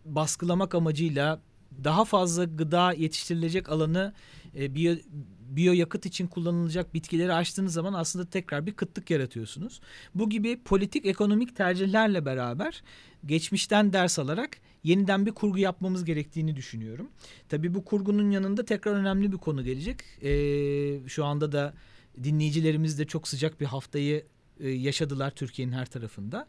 baskılamak 0.05 0.75
amacıyla 0.75 1.41
daha 1.85 2.05
fazla 2.05 2.45
gıda 2.45 2.93
yetiştirilecek 2.93 3.69
alanı 3.69 4.13
e, 4.59 4.75
biyo, 4.75 4.97
biyoyakıt 5.41 6.07
için 6.07 6.27
kullanılacak 6.27 6.95
bitkileri 6.95 7.33
açtığınız 7.33 7.73
zaman 7.73 7.93
aslında 7.93 8.31
tekrar 8.31 8.67
bir 8.67 8.73
kıtlık 8.73 9.11
yaratıyorsunuz. 9.11 9.81
Bu 10.15 10.31
gibi 10.31 10.63
politik 10.63 11.07
ekonomik 11.07 11.57
tercihlerle 11.57 12.25
beraber 12.25 12.83
geçmişten 13.27 13.93
ders 13.93 14.19
alarak 14.19 14.59
yeniden 14.85 15.27
bir 15.27 15.33
kurgu 15.33 15.59
yapmamız 15.59 16.05
gerektiğini 16.05 16.57
düşünüyorum. 16.57 17.09
Tabii 17.49 17.75
bu 17.75 17.85
kurgunun 17.85 18.31
yanında 18.31 18.65
tekrar 18.65 18.93
önemli 18.93 19.33
bir 19.33 19.39
konu 19.39 19.65
gelecek. 19.65 20.01
Ee, 20.23 21.09
şu 21.09 21.25
anda 21.25 21.53
da 21.53 21.75
dinleyicilerimiz 22.25 22.99
de 22.99 23.05
çok 23.05 23.29
sıcak 23.29 23.61
bir 23.61 23.67
haftayı 23.67 24.25
e, 24.61 24.69
yaşadılar 24.69 25.31
Türkiye'nin 25.31 25.73
her 25.73 25.87
tarafında 25.87 26.47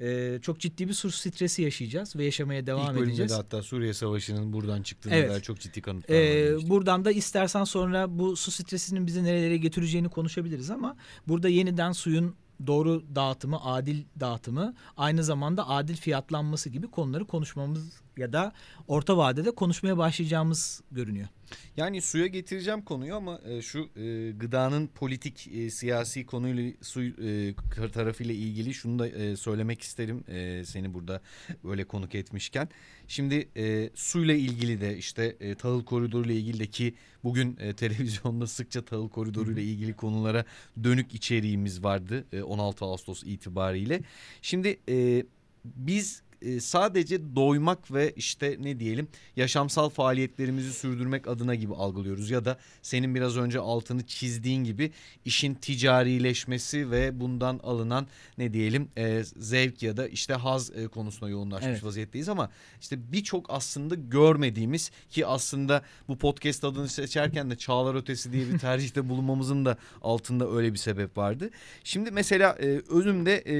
e, 0.00 0.38
çok 0.42 0.60
ciddi 0.60 0.88
bir 0.88 0.92
su 0.92 1.10
stresi 1.10 1.62
yaşayacağız 1.62 2.16
ve 2.16 2.24
yaşamaya 2.24 2.66
devam 2.66 2.96
İlk 2.96 3.06
edeceğiz. 3.06 3.32
İlk 3.32 3.38
hatta 3.38 3.62
Suriye 3.62 3.94
Savaşı'nın 3.94 4.52
buradan 4.52 4.82
çıktığına 4.82 5.14
evet. 5.14 5.30
dair 5.30 5.40
çok 5.40 5.60
ciddi 5.60 5.82
kanıtlar 5.82 6.14
ee, 6.14 6.56
var. 6.56 6.68
Buradan 6.68 7.04
da 7.04 7.10
istersen 7.10 7.64
sonra 7.64 8.18
bu 8.18 8.36
su 8.36 8.50
stresinin 8.50 9.06
bizi 9.06 9.24
nerelere 9.24 9.56
getireceğini 9.56 10.08
konuşabiliriz 10.08 10.70
ama 10.70 10.96
burada 11.28 11.48
yeniden 11.48 11.92
suyun 11.92 12.34
doğru 12.66 13.04
dağıtımı, 13.14 13.64
adil 13.64 14.04
dağıtımı, 14.20 14.74
aynı 14.96 15.24
zamanda 15.24 15.68
adil 15.68 15.96
fiyatlanması 15.96 16.70
gibi 16.70 16.86
konuları 16.86 17.24
konuşmamız 17.24 18.00
ya 18.18 18.32
da 18.32 18.52
orta 18.88 19.16
vadede 19.16 19.50
konuşmaya 19.50 19.98
başlayacağımız 19.98 20.82
görünüyor. 20.90 21.28
Yani 21.76 22.02
suya 22.02 22.26
getireceğim 22.26 22.82
konuyu 22.82 23.14
ama 23.14 23.40
e, 23.44 23.62
şu 23.62 23.88
e, 23.96 24.30
gıdanın 24.30 24.86
politik 24.86 25.48
e, 25.54 25.70
siyasi 25.70 26.26
konuyla 26.26 26.72
su 26.82 27.02
e, 27.02 27.54
tarafıyla 27.92 28.34
ilgili 28.34 28.74
şunu 28.74 28.98
da 28.98 29.08
e, 29.08 29.36
söylemek 29.36 29.82
isterim 29.82 30.24
e, 30.28 30.64
seni 30.64 30.94
burada 30.94 31.20
böyle 31.64 31.84
konuk 31.84 32.14
etmişken. 32.14 32.68
Şimdi 33.08 33.48
e, 33.56 33.90
suyla 33.94 34.34
ilgili 34.34 34.80
de 34.80 34.96
işte 34.96 35.36
e, 35.40 35.54
tahıl 35.54 35.84
koridoru 35.84 36.26
ile 36.26 36.36
ilgili 36.36 36.60
de 36.60 36.66
ki 36.66 36.94
bugün 37.24 37.56
e, 37.60 37.72
televizyonda 37.76 38.46
sıkça 38.46 38.84
tahıl 38.84 39.08
koridoru 39.08 39.52
ile 39.52 39.62
ilgili 39.62 39.96
konulara 39.96 40.44
dönük 40.84 41.14
içeriğimiz 41.14 41.84
vardı 41.84 42.24
e, 42.32 42.42
16 42.42 42.84
Ağustos 42.84 43.22
itibariyle. 43.24 44.00
Şimdi 44.42 44.80
e, 44.88 45.24
biz 45.64 46.22
e, 46.42 46.60
sadece 46.60 47.36
doymak 47.36 47.92
ve 47.92 48.12
işte 48.16 48.56
ne 48.60 48.80
diyelim 48.80 49.08
yaşamsal 49.36 49.88
faaliyetlerimizi 49.88 50.72
sürdürmek 50.72 51.28
adına 51.28 51.54
gibi 51.54 51.74
algılıyoruz 51.74 52.30
ya 52.30 52.44
da 52.44 52.58
senin 52.82 53.14
biraz 53.14 53.36
önce 53.36 53.58
altını 53.58 54.06
çizdiğin 54.06 54.64
gibi 54.64 54.92
işin 55.24 55.54
ticarileşmesi 55.54 56.90
ve 56.90 57.20
bundan 57.20 57.60
alınan 57.62 58.06
ne 58.38 58.52
diyelim 58.52 58.88
e, 58.96 59.22
zevk 59.24 59.82
ya 59.82 59.96
da 59.96 60.08
işte 60.08 60.34
haz 60.34 60.70
e, 60.76 60.88
konusuna 60.88 61.28
yoğunlaşmış 61.28 61.70
evet. 61.70 61.84
vaziyetteyiz 61.84 62.28
ama 62.28 62.50
işte 62.80 63.12
birçok 63.12 63.46
aslında 63.48 63.94
görmediğimiz 63.94 64.90
ki 65.10 65.26
aslında 65.26 65.82
bu 66.08 66.18
podcast 66.18 66.64
adını 66.64 66.88
seçerken 66.88 67.50
de 67.50 67.56
Çağlar 67.56 67.94
Ötesi 67.94 68.32
diye 68.32 68.48
bir 68.48 68.58
tercihte 68.58 69.08
bulunmamızın 69.08 69.64
da 69.64 69.76
altında 70.02 70.50
öyle 70.50 70.72
bir 70.72 70.78
sebep 70.78 71.18
vardı. 71.18 71.50
Şimdi 71.84 72.10
mesela 72.10 72.56
e, 72.60 72.66
önümde 72.90 73.44
e, 73.46 73.56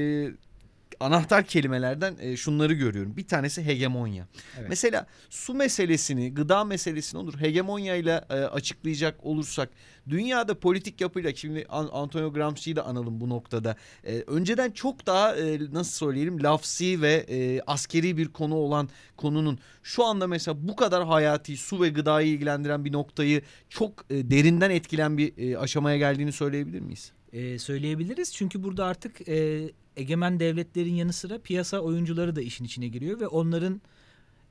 anahtar 0.99 1.45
kelimelerden 1.45 2.15
e, 2.19 2.37
şunları 2.37 2.73
görüyorum. 2.73 3.17
Bir 3.17 3.27
tanesi 3.27 3.65
hegemonya. 3.65 4.27
Evet. 4.59 4.69
Mesela 4.69 5.07
su 5.29 5.53
meselesini, 5.53 6.33
gıda 6.33 6.63
meselesini 6.63 7.21
olur 7.21 7.39
hegemonya 7.39 7.95
ile 7.95 8.21
e, 8.29 8.33
açıklayacak 8.33 9.25
olursak 9.25 9.69
dünyada 10.09 10.59
politik 10.59 11.01
yapıyla 11.01 11.35
şimdi 11.35 11.65
Antonio 11.69 12.33
Gramsci'yi 12.33 12.75
de 12.75 12.81
analım 12.81 13.21
bu 13.21 13.29
noktada. 13.29 13.75
E, 14.03 14.23
önceden 14.27 14.71
çok 14.71 15.05
daha 15.05 15.35
e, 15.35 15.59
nasıl 15.71 15.91
söyleyelim 15.91 16.43
lafsi 16.43 17.01
ve 17.01 17.25
e, 17.29 17.61
askeri 17.67 18.17
bir 18.17 18.27
konu 18.27 18.55
olan 18.55 18.89
konunun 19.17 19.59
şu 19.83 20.05
anda 20.05 20.27
mesela 20.27 20.67
bu 20.67 20.75
kadar 20.75 21.05
hayati 21.05 21.57
su 21.57 21.81
ve 21.81 21.89
gıdayı 21.89 22.27
ilgilendiren 22.27 22.85
bir 22.85 22.93
noktayı 22.93 23.41
çok 23.69 24.05
e, 24.09 24.31
derinden 24.31 24.69
etkilen 24.69 25.17
bir 25.17 25.33
e, 25.37 25.57
aşamaya 25.57 25.97
geldiğini 25.97 26.31
söyleyebilir 26.31 26.79
miyiz? 26.79 27.11
E, 27.33 27.59
söyleyebiliriz. 27.59 28.33
Çünkü 28.33 28.63
burada 28.63 28.85
artık 28.85 29.29
e, 29.29 29.69
egemen 29.97 30.39
devletlerin 30.39 30.93
yanı 30.93 31.13
sıra 31.13 31.39
piyasa 31.39 31.79
oyuncuları 31.79 32.35
da 32.35 32.41
işin 32.41 32.65
içine 32.65 32.87
giriyor 32.87 33.19
ve 33.19 33.27
onların 33.27 33.81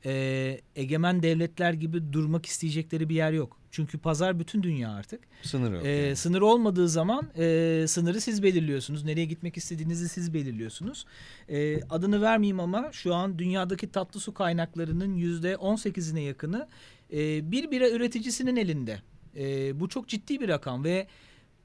e, 0.05 0.61
egemen 0.77 1.23
devletler 1.23 1.73
gibi 1.73 2.13
durmak 2.13 2.47
isteyecekleri 2.47 3.09
bir 3.09 3.15
yer 3.15 3.33
yok. 3.33 3.57
Çünkü 3.71 3.99
pazar 3.99 4.41
bütün 4.41 4.63
dünya 4.63 4.91
artık. 4.91 5.21
Sınır 5.43 5.73
yok. 5.75 5.85
E, 5.85 5.91
yani. 5.91 6.17
Sınır 6.17 6.41
olmadığı 6.41 6.89
zaman 6.89 7.31
e, 7.39 7.85
sınırı 7.89 8.21
siz 8.21 8.43
belirliyorsunuz. 8.43 9.05
Nereye 9.05 9.25
gitmek 9.25 9.57
istediğinizi 9.57 10.09
siz 10.09 10.35
belirliyorsunuz. 10.35 11.07
E, 11.49 11.83
adını 11.83 12.23
vermeyeyim 12.23 12.61
ama 12.61 12.93
şu 12.93 13.15
an 13.15 13.39
dünyadaki 13.39 13.91
tatlı 13.91 14.21
su 14.21 14.35
kaynaklarının 14.35 15.15
yüzde 15.15 15.57
on 15.57 15.77
sekizine 15.77 16.23
yakını 16.23 16.69
e, 17.13 17.51
bir 17.51 17.71
bira 17.71 17.91
üreticisinin 17.91 18.57
elinde. 18.57 19.03
E, 19.37 19.81
bu 19.81 19.89
çok 19.89 20.09
ciddi 20.09 20.41
bir 20.41 20.49
rakam 20.49 20.85
ve 20.85 21.07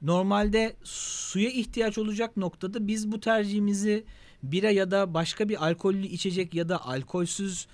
normalde 0.02 0.76
suya 0.84 1.50
ihtiyaç 1.50 1.98
olacak 1.98 2.36
noktada 2.36 2.86
biz 2.86 3.12
bu 3.12 3.20
tercihimizi 3.20 4.04
bira 4.42 4.70
ya 4.70 4.90
da 4.90 5.14
başka 5.14 5.48
bir 5.48 5.66
alkollü 5.66 6.06
içecek 6.06 6.54
ya 6.54 6.68
da 6.68 6.86
alkolsüz 6.86 7.66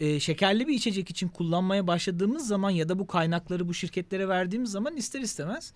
e, 0.00 0.20
şekerli 0.20 0.68
bir 0.68 0.74
içecek 0.74 1.10
için 1.10 1.28
kullanmaya 1.28 1.86
başladığımız 1.86 2.46
zaman 2.46 2.70
ya 2.70 2.88
da 2.88 2.98
bu 2.98 3.06
kaynakları 3.06 3.68
bu 3.68 3.74
şirketlere 3.74 4.28
verdiğimiz 4.28 4.70
zaman 4.70 4.96
ister 4.96 5.20
istemez 5.20 5.72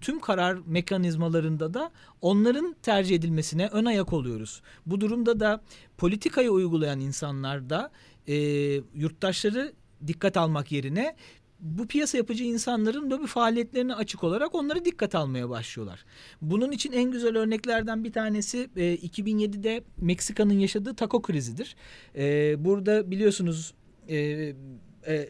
tüm 0.00 0.20
karar 0.20 0.58
mekanizmalarında 0.66 1.74
da 1.74 1.90
onların 2.20 2.76
tercih 2.82 3.16
edilmesine 3.16 3.66
ön 3.66 3.84
ayak 3.84 4.12
oluyoruz. 4.12 4.62
Bu 4.86 5.00
durumda 5.00 5.40
da 5.40 5.62
politikayı 5.98 6.50
uygulayan 6.50 7.00
insanlar 7.00 7.70
da 7.70 7.90
e, 8.26 8.34
yurttaşları 8.94 9.72
dikkat 10.06 10.36
almak 10.36 10.72
yerine 10.72 11.16
bu 11.60 11.86
piyasa 11.86 12.18
yapıcı 12.18 12.44
insanların 12.44 13.10
lobi 13.10 13.26
faaliyetlerine 13.26 13.94
açık 13.94 14.24
olarak 14.24 14.54
onları 14.54 14.84
dikkat 14.84 15.14
almaya 15.14 15.50
başlıyorlar. 15.50 16.04
Bunun 16.42 16.72
için 16.72 16.92
en 16.92 17.10
güzel 17.10 17.36
örneklerden 17.36 18.04
bir 18.04 18.12
tanesi 18.12 18.70
e, 18.76 18.94
2007'de 18.96 19.84
Meksika'nın 19.96 20.58
yaşadığı 20.58 20.94
taco 20.94 21.22
krizidir. 21.22 21.76
E, 22.16 22.54
burada 22.64 23.10
biliyorsunuz 23.10 23.74
e, 24.08 24.16
e, 25.06 25.28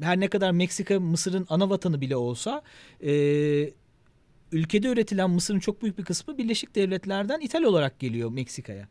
her 0.00 0.20
ne 0.20 0.28
kadar 0.28 0.50
Meksika 0.50 1.00
Mısır'ın 1.00 1.46
ana 1.48 1.70
vatanı 1.70 2.00
bile 2.00 2.16
olsa 2.16 2.62
e, 3.00 3.12
ülkede 4.52 4.88
üretilen 4.88 5.30
mısırın 5.30 5.58
çok 5.58 5.82
büyük 5.82 5.98
bir 5.98 6.04
kısmı 6.04 6.38
Birleşik 6.38 6.74
Devletler'den 6.74 7.40
ithal 7.40 7.62
olarak 7.62 8.00
geliyor 8.00 8.30
Meksika'ya. 8.30 8.88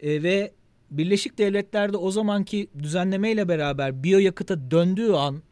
E, 0.00 0.22
ve 0.22 0.52
Birleşik 0.90 1.38
Devletler'de 1.38 1.96
o 1.96 2.10
zamanki 2.10 2.70
düzenlemeyle 2.78 3.48
beraber 3.48 4.02
biyoyakıta 4.02 4.70
döndüğü 4.70 5.12
an 5.12 5.42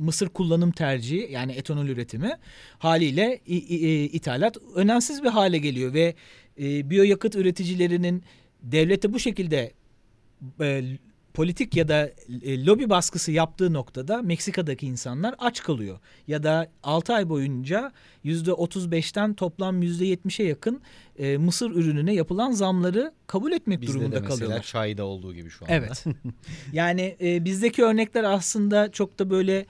mısır 0.00 0.28
kullanım 0.28 0.72
tercihi 0.72 1.28
yani 1.32 1.52
etanol 1.52 1.86
üretimi 1.86 2.30
haliyle 2.78 3.40
i, 3.46 3.56
i, 3.56 4.04
ithalat 4.04 4.56
önemsiz 4.74 5.22
bir 5.22 5.28
hale 5.28 5.58
geliyor 5.58 5.94
ve 5.94 6.14
e, 6.60 6.90
biyoyakıt 6.90 7.34
üreticilerinin 7.36 8.22
devlete 8.62 9.12
bu 9.12 9.18
şekilde 9.18 9.72
e, 10.60 10.84
politik 11.34 11.76
ya 11.76 11.88
da 11.88 12.10
e, 12.42 12.64
lobi 12.64 12.90
baskısı 12.90 13.32
yaptığı 13.32 13.72
noktada 13.72 14.22
Meksika'daki 14.22 14.86
insanlar 14.86 15.34
aç 15.38 15.62
kalıyor. 15.62 15.98
Ya 16.28 16.42
da 16.42 16.70
6 16.82 17.14
ay 17.14 17.28
boyunca 17.28 17.92
%35'ten 18.24 19.34
toplam 19.34 19.82
%70'e 19.82 20.46
yakın 20.46 20.80
e, 21.18 21.36
mısır 21.36 21.70
ürününe 21.70 22.14
yapılan 22.14 22.50
zamları 22.50 23.12
kabul 23.26 23.52
etmek 23.52 23.80
Bizde 23.80 23.92
durumunda 23.92 24.16
de 24.16 24.20
mesela 24.20 24.34
kalıyorlar. 24.36 24.62
çayda 24.62 25.04
olduğu 25.04 25.34
gibi 25.34 25.50
şu 25.50 25.64
anda. 25.64 25.74
Evet. 25.74 26.04
yani 26.72 27.16
e, 27.20 27.44
bizdeki 27.44 27.84
örnekler 27.84 28.24
aslında 28.24 28.92
çok 28.92 29.18
da 29.18 29.30
böyle 29.30 29.66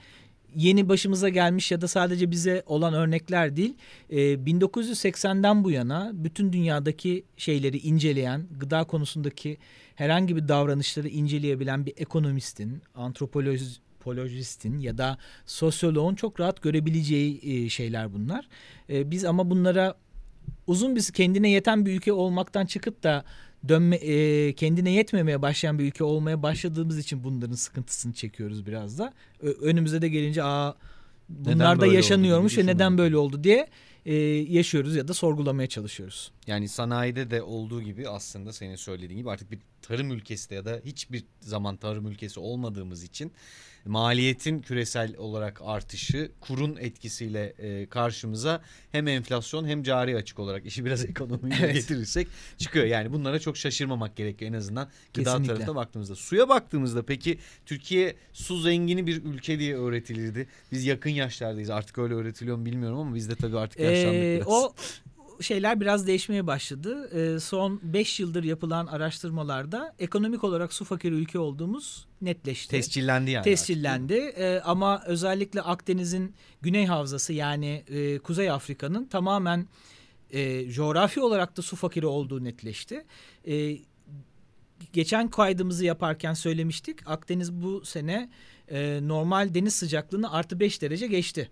yeni 0.55 0.89
başımıza 0.89 1.29
gelmiş 1.29 1.71
ya 1.71 1.81
da 1.81 1.87
sadece 1.87 2.31
bize 2.31 2.63
olan 2.65 2.93
örnekler 2.93 3.55
değil. 3.55 3.73
E, 4.09 4.17
1980'den 4.17 5.63
bu 5.63 5.71
yana 5.71 6.11
bütün 6.13 6.53
dünyadaki 6.53 7.23
şeyleri 7.37 7.77
inceleyen, 7.77 8.47
gıda 8.59 8.83
konusundaki 8.83 9.57
herhangi 9.95 10.35
bir 10.35 10.47
davranışları 10.47 11.07
inceleyebilen 11.07 11.85
bir 11.85 11.93
ekonomistin, 11.97 12.81
antropolojistin 12.95 14.79
ya 14.79 14.97
da 14.97 15.17
sosyoloğun 15.45 16.15
çok 16.15 16.39
rahat 16.39 16.61
görebileceği 16.61 17.39
e, 17.43 17.69
şeyler 17.69 18.13
bunlar. 18.13 18.47
E, 18.89 19.11
biz 19.11 19.25
ama 19.25 19.49
bunlara 19.49 19.95
uzun 20.67 20.95
bir 20.95 21.03
kendine 21.03 21.49
yeten 21.49 21.85
bir 21.85 21.95
ülke 21.95 22.13
olmaktan 22.13 22.65
çıkıp 22.65 23.03
da 23.03 23.23
dönme 23.67 23.95
e, 23.95 24.53
kendine 24.53 24.91
yetmemeye 24.91 25.41
başlayan 25.41 25.79
bir 25.79 25.83
ülke 25.83 26.03
olmaya 26.03 26.43
başladığımız 26.43 26.97
için 26.97 27.23
bunların 27.23 27.55
sıkıntısını 27.55 28.13
çekiyoruz 28.13 28.65
biraz 28.65 28.99
da. 28.99 29.13
Ö, 29.41 29.51
önümüze 29.51 30.01
de 30.01 30.09
gelince 30.09 30.43
aa 30.43 30.75
bunlar 31.29 31.81
da 31.81 31.87
yaşanıyormuş 31.87 32.57
ve 32.57 32.65
neden 32.65 32.97
böyle 32.97 33.17
oldu 33.17 33.43
diye 33.43 33.67
e, 34.05 34.15
yaşıyoruz 34.49 34.95
ya 34.95 35.07
da 35.07 35.13
sorgulamaya 35.13 35.67
çalışıyoruz. 35.67 36.31
Yani 36.47 36.67
sanayide 36.67 37.31
de 37.31 37.41
olduğu 37.41 37.81
gibi 37.81 38.09
aslında 38.09 38.53
senin 38.53 38.75
söylediğin 38.75 39.17
gibi 39.19 39.31
artık 39.31 39.51
bir 39.51 39.59
tarım 39.81 40.11
ülkesi 40.11 40.49
de 40.49 40.55
ya 40.55 40.65
da 40.65 40.81
hiçbir 40.85 41.23
zaman 41.39 41.77
tarım 41.77 42.07
ülkesi 42.07 42.39
olmadığımız 42.39 43.03
için 43.03 43.31
maliyetin 43.85 44.59
küresel 44.59 45.17
olarak 45.17 45.61
artışı 45.63 46.31
kurun 46.39 46.77
etkisiyle 46.79 47.53
e, 47.57 47.85
karşımıza 47.85 48.61
hem 48.91 49.07
enflasyon 49.07 49.67
hem 49.67 49.83
cari 49.83 50.15
açık 50.15 50.39
olarak 50.39 50.65
işi 50.65 50.85
biraz 50.85 51.05
ekonomiye 51.09 51.59
evet. 51.61 51.73
getirirsek 51.73 52.27
çıkıyor. 52.57 52.85
Yani 52.85 53.13
bunlara 53.13 53.39
çok 53.39 53.57
şaşırmamak 53.57 54.15
gerekiyor 54.15 54.51
en 54.51 54.57
azından 54.57 54.89
gıda 55.13 55.23
Kesinlikle. 55.23 55.53
tarafına 55.53 55.75
baktığımızda. 55.75 56.15
Suya 56.15 56.49
baktığımızda 56.49 57.05
peki 57.05 57.39
Türkiye 57.65 58.15
su 58.33 58.59
zengini 58.59 59.07
bir 59.07 59.23
ülke 59.23 59.59
diye 59.59 59.77
öğretilirdi. 59.77 60.47
Biz 60.71 60.85
yakın 60.85 61.09
yaşlardayız 61.09 61.69
artık 61.69 61.97
öyle 61.97 62.13
öğretiliyor 62.13 62.57
mu 62.57 62.65
bilmiyorum 62.65 62.99
ama 62.99 63.15
biz 63.15 63.29
de 63.29 63.35
tabii 63.35 63.57
artık 63.57 63.79
yaşlandık 63.79 64.15
ee, 64.15 64.35
biraz. 64.35 64.47
O 64.47 64.73
şeyler 65.41 65.81
biraz 65.81 66.07
değişmeye 66.07 66.47
başladı. 66.47 67.09
E, 67.35 67.39
son 67.39 67.79
5 67.83 68.19
yıldır 68.19 68.43
yapılan 68.43 68.87
araştırmalarda 68.87 69.95
ekonomik 69.99 70.43
olarak 70.43 70.73
su 70.73 70.85
fakiri 70.85 71.15
ülke 71.15 71.39
olduğumuz 71.39 72.05
netleşti. 72.21 72.71
Tescillendi 72.71 73.31
yani. 73.31 73.43
Tescillendi 73.43 74.13
e, 74.13 74.59
ama 74.59 75.03
özellikle 75.05 75.61
Akdeniz'in 75.61 76.35
güney 76.61 76.85
havzası 76.85 77.33
yani 77.33 77.83
e, 77.87 78.19
Kuzey 78.19 78.51
Afrika'nın 78.51 79.05
tamamen 79.05 79.67
e, 80.31 80.71
coğrafi 80.71 81.21
olarak 81.21 81.57
da 81.57 81.61
su 81.61 81.75
fakiri 81.75 82.05
olduğu 82.05 82.43
netleşti. 82.43 83.05
E, 83.47 83.77
geçen 84.93 85.27
kaydımızı 85.27 85.85
yaparken 85.85 86.33
söylemiştik. 86.33 86.99
Akdeniz 87.05 87.53
bu 87.53 87.85
sene 87.85 88.29
e, 88.71 88.99
normal 89.03 89.53
deniz 89.53 89.75
sıcaklığını 89.75 90.33
artı 90.33 90.59
5 90.59 90.81
derece 90.81 91.07
geçti. 91.07 91.49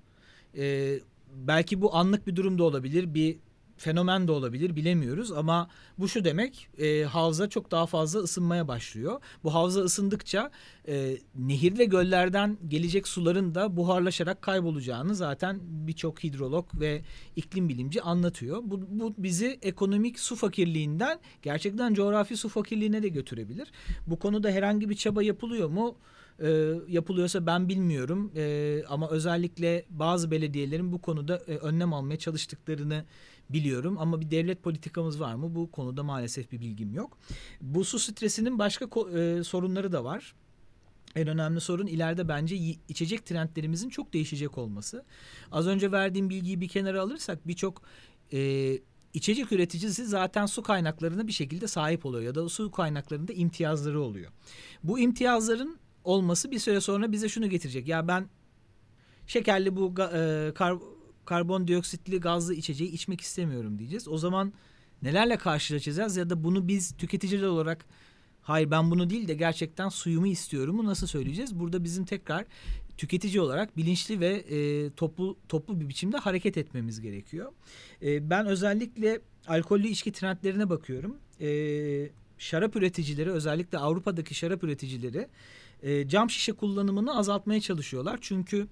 E, 0.58 0.94
belki 1.34 1.82
bu 1.82 1.96
anlık 1.96 2.28
bir 2.28 2.36
durum 2.36 2.60
da 2.60 2.64
olabilir. 2.64 3.14
Bir 3.14 3.38
fenomen 3.80 4.28
de 4.28 4.32
olabilir 4.32 4.76
bilemiyoruz 4.76 5.32
ama 5.32 5.70
bu 5.98 6.08
şu 6.08 6.26
demek 6.26 6.70
e, 6.78 7.04
havza 7.04 7.50
çok 7.50 7.72
daha 7.72 7.86
fazla 7.86 8.20
ısınmaya 8.20 8.68
başlıyor. 8.68 9.22
Bu 9.44 9.54
havza 9.54 9.82
ısındıkça 9.82 10.52
e, 10.88 11.18
nehir 11.36 11.78
ve 11.78 11.86
göllerden 11.86 12.58
gelecek 12.68 13.08
suların 13.08 13.56
da 13.56 13.78
buharlaşarak 13.78 14.42
kaybolacağını 14.42 15.16
zaten 15.16 15.60
birçok 15.62 16.24
hidrolog 16.24 16.66
ve 16.80 17.02
iklim 17.36 17.70
bilimci 17.70 18.02
anlatıyor. 18.02 18.62
Bu, 18.64 18.82
bu 18.90 19.14
bizi 19.18 19.60
ekonomik 19.62 20.20
su 20.20 20.36
fakirliğinden 20.36 21.20
gerçekten 21.42 21.94
coğrafi 21.94 22.38
su 22.38 22.50
fakirliğine 22.50 23.04
de 23.04 23.08
götürebilir. 23.08 23.72
Bu 24.08 24.20
konuda 24.20 24.50
herhangi 24.50 24.90
bir 24.90 24.96
çaba 24.96 25.24
yapılıyor 25.24 25.70
mu? 25.70 25.96
E, 26.42 26.74
yapılıyorsa 26.88 27.46
ben 27.46 27.70
bilmiyorum 27.70 28.32
e, 28.36 28.84
ama 28.90 29.10
özellikle 29.10 29.86
bazı 29.90 30.32
belediyelerin 30.32 30.92
bu 30.92 31.02
konuda 31.02 31.38
e, 31.48 31.58
önlem 31.58 31.94
almaya 31.94 32.18
çalıştıklarını 32.18 33.06
biliyorum 33.50 33.98
ama 34.00 34.22
bir 34.22 34.32
devlet 34.32 34.64
politikamız 34.64 35.20
var 35.20 35.36
mı? 35.36 35.56
Bu 35.56 35.72
konuda 35.72 36.04
maalesef 36.04 36.52
bir 36.52 36.60
bilgim 36.60 36.94
yok. 36.94 37.18
Bu 37.62 37.86
su 37.86 38.00
stresinin 38.00 38.60
başka 38.60 38.86
e, 38.86 39.44
sorunları 39.44 39.92
da 39.92 40.04
var. 40.04 40.36
En 41.16 41.28
önemli 41.28 41.62
sorun 41.62 41.88
ileride 41.88 42.28
bence 42.28 42.56
içecek 42.90 43.26
trendlerimizin 43.26 43.90
çok 43.90 44.14
değişecek 44.14 44.58
olması. 44.58 45.06
Az 45.52 45.68
önce 45.68 45.92
verdiğim 45.92 46.30
bilgiyi 46.30 46.62
bir 46.62 46.68
kenara 46.68 47.02
alırsak 47.02 47.48
birçok 47.48 47.82
e, 48.34 48.72
içecek 49.14 49.52
üreticisi 49.52 50.06
zaten 50.06 50.46
su 50.46 50.64
kaynaklarına 50.64 51.28
bir 51.28 51.32
şekilde 51.32 51.68
sahip 51.68 52.06
oluyor 52.06 52.24
ya 52.24 52.36
da 52.36 52.50
su 52.50 52.72
kaynaklarında 52.72 53.34
imtiyazları 53.34 54.02
oluyor. 54.02 54.32
Bu 54.84 55.00
imtiyazların 55.00 55.80
olması 56.04 56.52
bir 56.52 56.60
süre 56.60 56.82
sonra 56.82 57.12
bize 57.12 57.30
şunu 57.30 57.50
getirecek. 57.50 57.88
Ya 57.88 58.08
ben 58.08 58.30
şekerli 59.28 59.76
bu 59.76 59.94
e, 60.14 60.52
kar, 60.56 60.78
karbondioksitli 61.26 62.20
gazlı 62.20 62.54
içeceği 62.54 62.92
içmek 62.92 63.22
istemiyorum 63.22 63.80
diyeceğiz. 63.80 64.08
O 64.08 64.18
zaman 64.18 64.54
nelerle 65.02 65.38
karşılaşacağız 65.38 66.18
ya 66.18 66.30
da 66.30 66.44
bunu 66.44 66.68
biz 66.68 66.92
tüketiciler 66.98 67.48
olarak 67.48 67.86
hayır 68.42 68.72
ben 68.72 68.92
bunu 68.92 69.10
değil 69.10 69.28
de 69.28 69.34
gerçekten 69.34 69.90
suyumu 69.90 70.28
istiyorum 70.28 70.76
mu 70.76 70.86
nasıl 70.86 71.08
söyleyeceğiz? 71.08 71.60
Burada 71.60 71.84
bizim 71.84 72.06
tekrar 72.06 72.46
tüketici 72.98 73.42
olarak 73.42 73.78
bilinçli 73.78 74.20
ve 74.20 74.28
e, 74.28 74.90
toplu 74.90 75.38
toplu 75.50 75.80
bir 75.80 75.90
biçimde 75.90 76.18
hareket 76.18 76.58
etmemiz 76.58 77.02
gerekiyor. 77.02 77.52
E, 78.02 78.30
ben 78.30 78.46
özellikle 78.46 79.22
alkollü 79.48 79.88
içki 79.88 80.12
trendlerine 80.12 80.70
bakıyorum. 80.70 81.18
E, 81.42 81.50
şarap 82.38 82.76
üreticileri 82.76 83.32
özellikle 83.32 83.78
Avrupa'daki 83.78 84.36
şarap 84.36 84.64
üreticileri 84.64 85.28
e, 85.84 86.08
cam 86.08 86.30
şişe 86.30 86.52
kullanımını 86.52 87.18
azaltmaya 87.18 87.62
çalışıyorlar. 87.62 88.20
Çünkü 88.22 88.68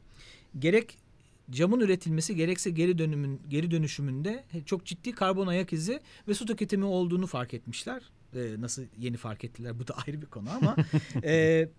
gerek 0.59 0.97
camın 1.51 1.79
üretilmesi 1.79 2.35
gerekse 2.35 2.69
geri 2.69 2.97
dönümün 2.97 3.41
geri 3.49 3.71
dönüşümünde 3.71 4.43
çok 4.65 4.85
ciddi 4.85 5.11
karbon 5.11 5.47
ayak 5.47 5.73
izi 5.73 5.99
ve 6.27 6.33
su 6.33 6.45
tüketimi 6.45 6.85
olduğunu 6.85 7.27
fark 7.27 7.53
etmişler. 7.53 8.01
E, 8.35 8.55
nasıl 8.61 8.83
yeni 8.97 9.17
fark 9.17 9.43
ettiler 9.43 9.79
bu 9.79 9.87
da 9.87 9.93
ayrı 10.07 10.21
bir 10.21 10.25
konu 10.25 10.49
ama 10.49 10.75
e, 11.23 11.69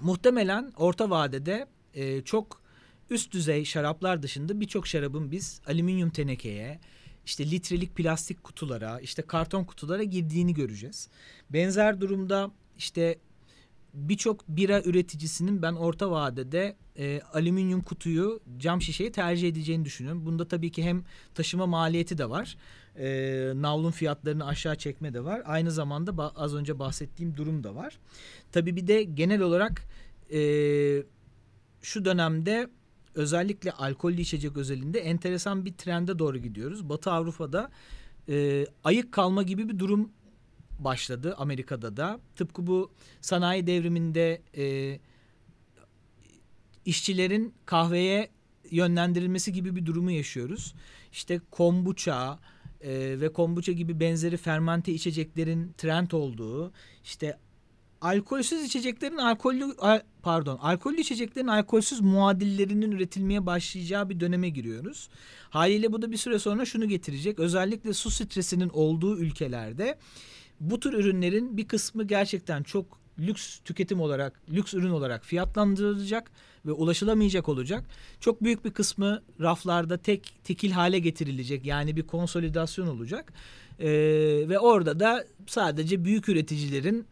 muhtemelen 0.00 0.72
orta 0.76 1.10
vadede 1.10 1.66
e, 1.94 2.22
çok 2.22 2.60
üst 3.10 3.32
düzey 3.32 3.64
şaraplar 3.64 4.22
dışında 4.22 4.60
birçok 4.60 4.86
şarabın 4.86 5.30
biz 5.30 5.60
alüminyum 5.66 6.10
tenekeye, 6.10 6.80
işte 7.26 7.50
litrelik 7.50 7.96
plastik 7.96 8.44
kutulara, 8.44 9.00
işte 9.00 9.22
karton 9.22 9.64
kutulara 9.64 10.02
girdiğini 10.02 10.54
göreceğiz. 10.54 11.08
Benzer 11.50 12.00
durumda 12.00 12.50
işte 12.78 13.18
birçok 13.94 14.48
bira 14.48 14.82
üreticisinin 14.82 15.62
ben 15.62 15.72
orta 15.72 16.10
vadede 16.10 16.76
e, 16.98 17.20
alüminyum 17.32 17.80
kutuyu 17.80 18.40
cam 18.58 18.82
şişeyi 18.82 19.12
tercih 19.12 19.48
edeceğini 19.48 19.84
düşünüyorum. 19.84 20.26
Bunda 20.26 20.48
tabii 20.48 20.70
ki 20.72 20.82
hem 20.82 21.04
taşıma 21.34 21.66
maliyeti 21.66 22.18
de 22.18 22.30
var. 22.30 22.56
E, 22.96 23.06
navlun 23.54 23.90
fiyatlarını 23.90 24.46
aşağı 24.46 24.76
çekme 24.76 25.14
de 25.14 25.24
var. 25.24 25.42
Aynı 25.44 25.70
zamanda 25.70 26.32
az 26.36 26.54
önce 26.54 26.78
bahsettiğim 26.78 27.36
durum 27.36 27.64
da 27.64 27.74
var. 27.74 27.98
Tabii 28.52 28.76
bir 28.76 28.86
de 28.86 29.02
genel 29.02 29.40
olarak 29.40 29.82
e, 30.32 30.40
şu 31.82 32.04
dönemde 32.04 32.70
özellikle 33.14 33.72
alkollü 33.72 34.20
içecek 34.20 34.56
özelinde 34.56 35.00
enteresan 35.00 35.64
bir 35.64 35.72
trende 35.72 36.18
doğru 36.18 36.38
gidiyoruz. 36.38 36.88
Batı 36.88 37.10
Avrupa'da 37.10 37.70
e, 38.28 38.66
ayık 38.84 39.12
kalma 39.12 39.42
gibi 39.42 39.68
bir 39.68 39.78
durum 39.78 40.10
başladı 40.84 41.34
Amerika'da 41.38 41.96
da. 41.96 42.20
Tıpkı 42.36 42.66
bu 42.66 42.92
sanayi 43.20 43.66
devriminde 43.66 44.42
e, 44.56 44.98
işçilerin 46.84 47.54
kahveye 47.66 48.30
yönlendirilmesi 48.70 49.52
gibi 49.52 49.76
bir 49.76 49.86
durumu 49.86 50.10
yaşıyoruz. 50.10 50.74
İşte 51.12 51.40
kombuça 51.50 52.38
e, 52.80 53.20
ve 53.20 53.32
kombuça 53.32 53.72
gibi 53.72 54.00
benzeri 54.00 54.36
fermente 54.36 54.92
içeceklerin 54.92 55.72
trend 55.78 56.10
olduğu, 56.10 56.72
işte 57.04 57.38
alkolsüz 58.00 58.64
içeceklerin 58.64 59.16
alkollü 59.16 59.76
pardon 60.22 60.56
alkollü 60.56 61.00
içeceklerin 61.00 61.46
alkolsüz 61.46 62.00
muadillerinin 62.00 62.92
üretilmeye 62.92 63.46
başlayacağı 63.46 64.08
bir 64.08 64.20
döneme 64.20 64.48
giriyoruz. 64.48 65.08
Haliyle 65.50 65.92
bu 65.92 66.02
da 66.02 66.12
bir 66.12 66.16
süre 66.16 66.38
sonra 66.38 66.64
şunu 66.64 66.88
getirecek. 66.88 67.38
Özellikle 67.38 67.92
su 67.92 68.10
stresinin 68.10 68.68
olduğu 68.68 69.18
ülkelerde 69.18 69.98
bu 70.60 70.80
tür 70.80 70.92
ürünlerin 70.92 71.56
bir 71.56 71.68
kısmı 71.68 72.04
gerçekten 72.04 72.62
çok 72.62 73.00
lüks 73.18 73.58
tüketim 73.58 74.00
olarak, 74.00 74.40
lüks 74.50 74.74
ürün 74.74 74.90
olarak 74.90 75.24
fiyatlandırılacak 75.24 76.30
ve 76.66 76.72
ulaşılamayacak 76.72 77.48
olacak. 77.48 77.84
Çok 78.20 78.42
büyük 78.42 78.64
bir 78.64 78.70
kısmı 78.70 79.22
raflarda 79.40 79.98
tek 79.98 80.34
tekil 80.44 80.70
hale 80.70 80.98
getirilecek. 80.98 81.66
Yani 81.66 81.96
bir 81.96 82.02
konsolidasyon 82.02 82.86
olacak. 82.86 83.32
Ee, 83.78 83.88
ve 84.48 84.58
orada 84.58 85.00
da 85.00 85.24
sadece 85.46 86.04
büyük 86.04 86.28
üreticilerin 86.28 87.06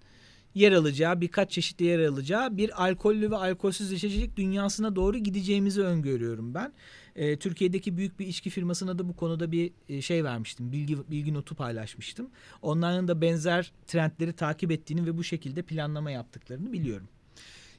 yer 0.54 0.72
alacağı, 0.72 1.20
birkaç 1.20 1.50
çeşitli 1.50 1.84
yer 1.84 1.98
alacağı 1.98 2.56
bir 2.56 2.84
alkollü 2.84 3.30
ve 3.30 3.36
alkolsüz 3.36 3.92
içecek 3.92 4.36
dünyasına 4.36 4.96
doğru 4.96 5.18
gideceğimizi 5.18 5.82
öngörüyorum 5.82 6.54
ben. 6.54 6.72
E, 7.18 7.36
Türkiye'deki 7.36 7.96
büyük 7.96 8.20
bir 8.20 8.26
içki 8.26 8.50
firmasına 8.50 8.98
da 8.98 9.08
bu 9.08 9.16
konuda 9.16 9.52
bir 9.52 9.72
e, 9.88 10.02
şey 10.02 10.24
vermiştim. 10.24 10.72
Bilgi 10.72 11.10
bilgi 11.10 11.34
notu 11.34 11.54
paylaşmıştım. 11.54 12.30
Onların 12.62 13.08
da 13.08 13.20
benzer 13.20 13.72
trendleri 13.86 14.32
takip 14.32 14.70
ettiğini 14.70 15.06
ve 15.06 15.16
bu 15.16 15.24
şekilde 15.24 15.62
planlama 15.62 16.10
yaptıklarını 16.10 16.72
biliyorum. 16.72 17.08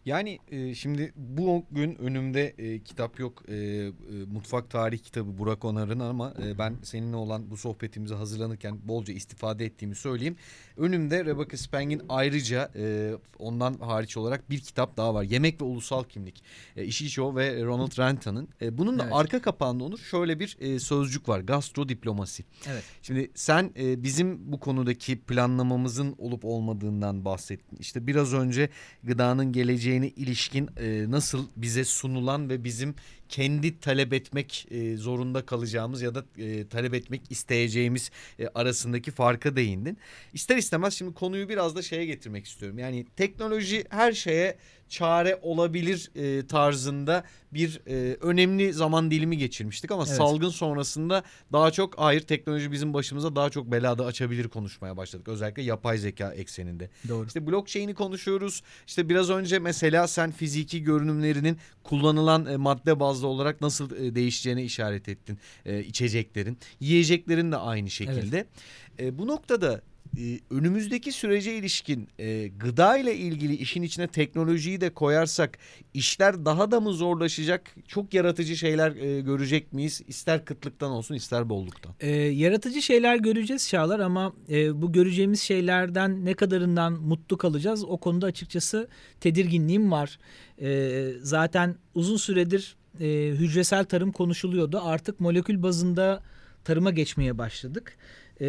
Yani 0.09 0.39
e, 0.51 0.75
şimdi 0.75 1.13
bu 1.15 1.65
gün 1.71 1.95
önümde 1.95 2.53
e, 2.57 2.79
kitap 2.79 3.19
yok. 3.19 3.43
E, 3.47 3.55
e, 3.55 3.91
mutfak 4.33 4.69
tarih 4.69 4.99
kitabı 4.99 5.37
Burak 5.37 5.65
Onar'ın 5.65 5.99
ama 5.99 6.33
e, 6.45 6.57
ben 6.57 6.75
seninle 6.83 7.15
olan 7.15 7.51
bu 7.51 7.57
sohbetimize 7.57 8.15
hazırlanırken 8.15 8.77
bolca 8.83 9.13
istifade 9.13 9.65
ettiğimi 9.65 9.95
söyleyeyim. 9.95 10.35
Önümde 10.77 11.25
Rebecca 11.25 11.57
Speng'in 11.57 12.01
ayrıca 12.09 12.71
e, 12.75 13.11
ondan 13.39 13.73
hariç 13.73 14.17
olarak 14.17 14.49
bir 14.49 14.59
kitap 14.59 14.97
daha 14.97 15.13
var. 15.13 15.23
Yemek 15.23 15.61
ve 15.61 15.65
Ulusal 15.65 16.03
Kimlik. 16.03 16.43
E, 16.75 16.85
Ishicho 16.85 17.35
ve 17.35 17.63
Ronald 17.63 17.97
Renta'nın. 17.97 18.47
E, 18.61 18.77
bunun 18.77 18.99
da 18.99 19.03
evet. 19.03 19.13
arka 19.15 19.41
kapağında 19.41 19.83
Onur 19.83 19.97
şöyle 19.97 20.39
bir 20.39 20.57
e, 20.59 20.79
sözcük 20.79 21.29
var. 21.29 21.39
Gastrodiplomasi. 21.39 22.43
Evet. 22.67 22.83
Şimdi 23.01 23.31
sen 23.35 23.71
e, 23.79 24.03
bizim 24.03 24.51
bu 24.51 24.59
konudaki 24.59 25.19
planlamamızın 25.19 26.15
olup 26.17 26.45
olmadığından 26.45 27.25
bahsettin. 27.25 27.77
İşte 27.79 28.07
biraz 28.07 28.33
önce 28.33 28.69
gıdanın 29.03 29.51
geleceğini 29.51 29.98
ilişkin 30.07 30.69
e, 30.79 31.05
nasıl 31.12 31.47
bize 31.55 31.85
sunulan 31.85 32.49
ve 32.49 32.63
bizim 32.63 32.95
kendi 33.29 33.79
talep 33.79 34.13
etmek 34.13 34.67
e, 34.71 34.97
zorunda 34.97 35.45
kalacağımız 35.45 36.01
ya 36.01 36.15
da 36.15 36.25
e, 36.38 36.67
talep 36.67 36.93
etmek 36.93 37.21
isteyeceğimiz 37.29 38.12
e, 38.39 38.47
arasındaki 38.47 39.12
farka 39.12 39.55
değindin. 39.55 39.97
İster 40.33 40.57
istemez 40.57 40.93
şimdi 40.93 41.13
konuyu 41.13 41.49
biraz 41.49 41.75
da 41.75 41.81
şeye 41.81 42.05
getirmek 42.05 42.45
istiyorum. 42.45 42.79
Yani 42.79 43.05
teknoloji 43.15 43.85
her 43.89 44.12
şeye 44.12 44.57
çare 44.89 45.39
olabilir 45.41 46.12
e, 46.15 46.47
tarzında 46.47 47.23
bir 47.54 47.82
e, 47.88 48.17
önemli 48.21 48.73
zaman 48.73 49.12
dilimi 49.12 49.38
geçirmiştik 49.38 49.91
ama 49.91 50.04
evet. 50.08 50.17
salgın 50.17 50.49
sonrasında 50.49 51.23
daha 51.52 51.71
çok 51.71 51.99
hayır 51.99 52.21
teknoloji 52.21 52.71
bizim 52.71 52.93
başımıza 52.93 53.36
daha 53.36 53.49
çok 53.49 53.71
belada 53.71 54.06
açabilir 54.06 54.47
konuşmaya 54.47 54.97
başladık. 54.97 55.28
Özellikle 55.28 55.62
yapay 55.62 55.97
zeka 55.97 56.34
ekseninde. 56.34 56.89
Doğru. 57.08 57.28
İşte 57.28 57.47
blockchain'i 57.47 57.93
konuşuyoruz. 57.93 58.63
İşte 58.88 59.10
biraz 59.10 59.30
önce 59.30 59.60
mesela 59.60 60.08
sen 60.08 60.32
fiziki 60.32 60.84
görünümlerinin 60.84 61.58
kullanılan 61.84 62.45
e, 62.45 62.58
madde 62.58 62.99
bazlı 62.99 63.28
olarak 63.28 63.62
nasıl 63.62 63.95
e, 63.95 64.15
değişeceğine 64.15 64.63
işaret 64.63 65.10
ettin. 65.10 65.38
E, 65.65 65.84
içeceklerin, 65.84 66.58
yiyeceklerin 66.80 67.52
de 67.52 67.58
aynı 67.58 67.89
şekilde. 67.89 68.38
Evet. 68.38 69.13
E, 69.13 69.17
bu 69.17 69.28
noktada 69.28 69.82
ee, 70.17 70.39
önümüzdeki 70.49 71.11
sürece 71.11 71.55
ilişkin 71.55 72.07
e, 72.19 72.47
gıda 72.47 72.97
ile 72.97 73.15
ilgili 73.15 73.55
işin 73.55 73.81
içine 73.81 74.07
teknolojiyi 74.07 74.81
de 74.81 74.89
koyarsak 74.89 75.57
işler 75.93 76.45
daha 76.45 76.71
da 76.71 76.79
mı 76.79 76.93
zorlaşacak? 76.93 77.75
Çok 77.87 78.13
yaratıcı 78.13 78.57
şeyler 78.57 78.95
e, 78.95 79.21
görecek 79.21 79.73
miyiz? 79.73 80.01
İster 80.07 80.45
kıtlıktan 80.45 80.91
olsun 80.91 81.15
ister 81.15 81.49
bolluktan. 81.49 81.93
E, 81.99 82.09
yaratıcı 82.15 82.81
şeyler 82.81 83.15
göreceğiz 83.15 83.69
Çağlar 83.69 83.99
ama 83.99 84.33
e, 84.49 84.81
bu 84.81 84.91
göreceğimiz 84.91 85.41
şeylerden 85.41 86.25
ne 86.25 86.33
kadarından 86.33 86.93
mutlu 86.93 87.37
kalacağız? 87.37 87.83
O 87.83 87.97
konuda 87.97 88.25
açıkçası 88.25 88.87
tedirginliğim 89.19 89.91
var. 89.91 90.19
E, 90.61 91.09
zaten 91.21 91.75
uzun 91.95 92.17
süredir 92.17 92.75
e, 92.99 93.29
hücresel 93.29 93.85
tarım 93.85 94.11
konuşuluyordu. 94.11 94.79
Artık 94.83 95.19
molekül 95.19 95.63
bazında 95.63 96.23
tarıma 96.63 96.91
geçmeye 96.91 97.37
başladık. 97.37 97.97
E, 98.41 98.47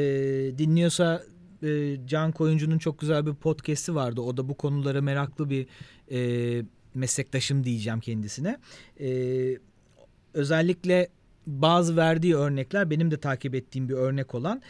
dinliyorsa 0.58 1.22
e, 1.62 1.96
Can 2.06 2.32
Koyuncu'nun 2.32 2.78
çok 2.78 2.98
güzel 2.98 3.26
bir 3.26 3.34
podcast'i 3.34 3.94
vardı. 3.94 4.20
O 4.20 4.36
da 4.36 4.48
bu 4.48 4.54
konulara 4.54 5.02
meraklı 5.02 5.50
bir 5.50 5.66
e, 6.10 6.62
meslektaşım 6.94 7.64
diyeceğim 7.64 8.00
kendisine. 8.00 8.58
E, 9.00 9.10
özellikle 10.34 11.08
bazı 11.46 11.96
verdiği 11.96 12.36
örnekler 12.36 12.90
benim 12.90 13.10
de 13.10 13.16
takip 13.16 13.54
ettiğim 13.54 13.88
bir 13.88 13.94
örnek 13.94 14.34
olan 14.34 14.62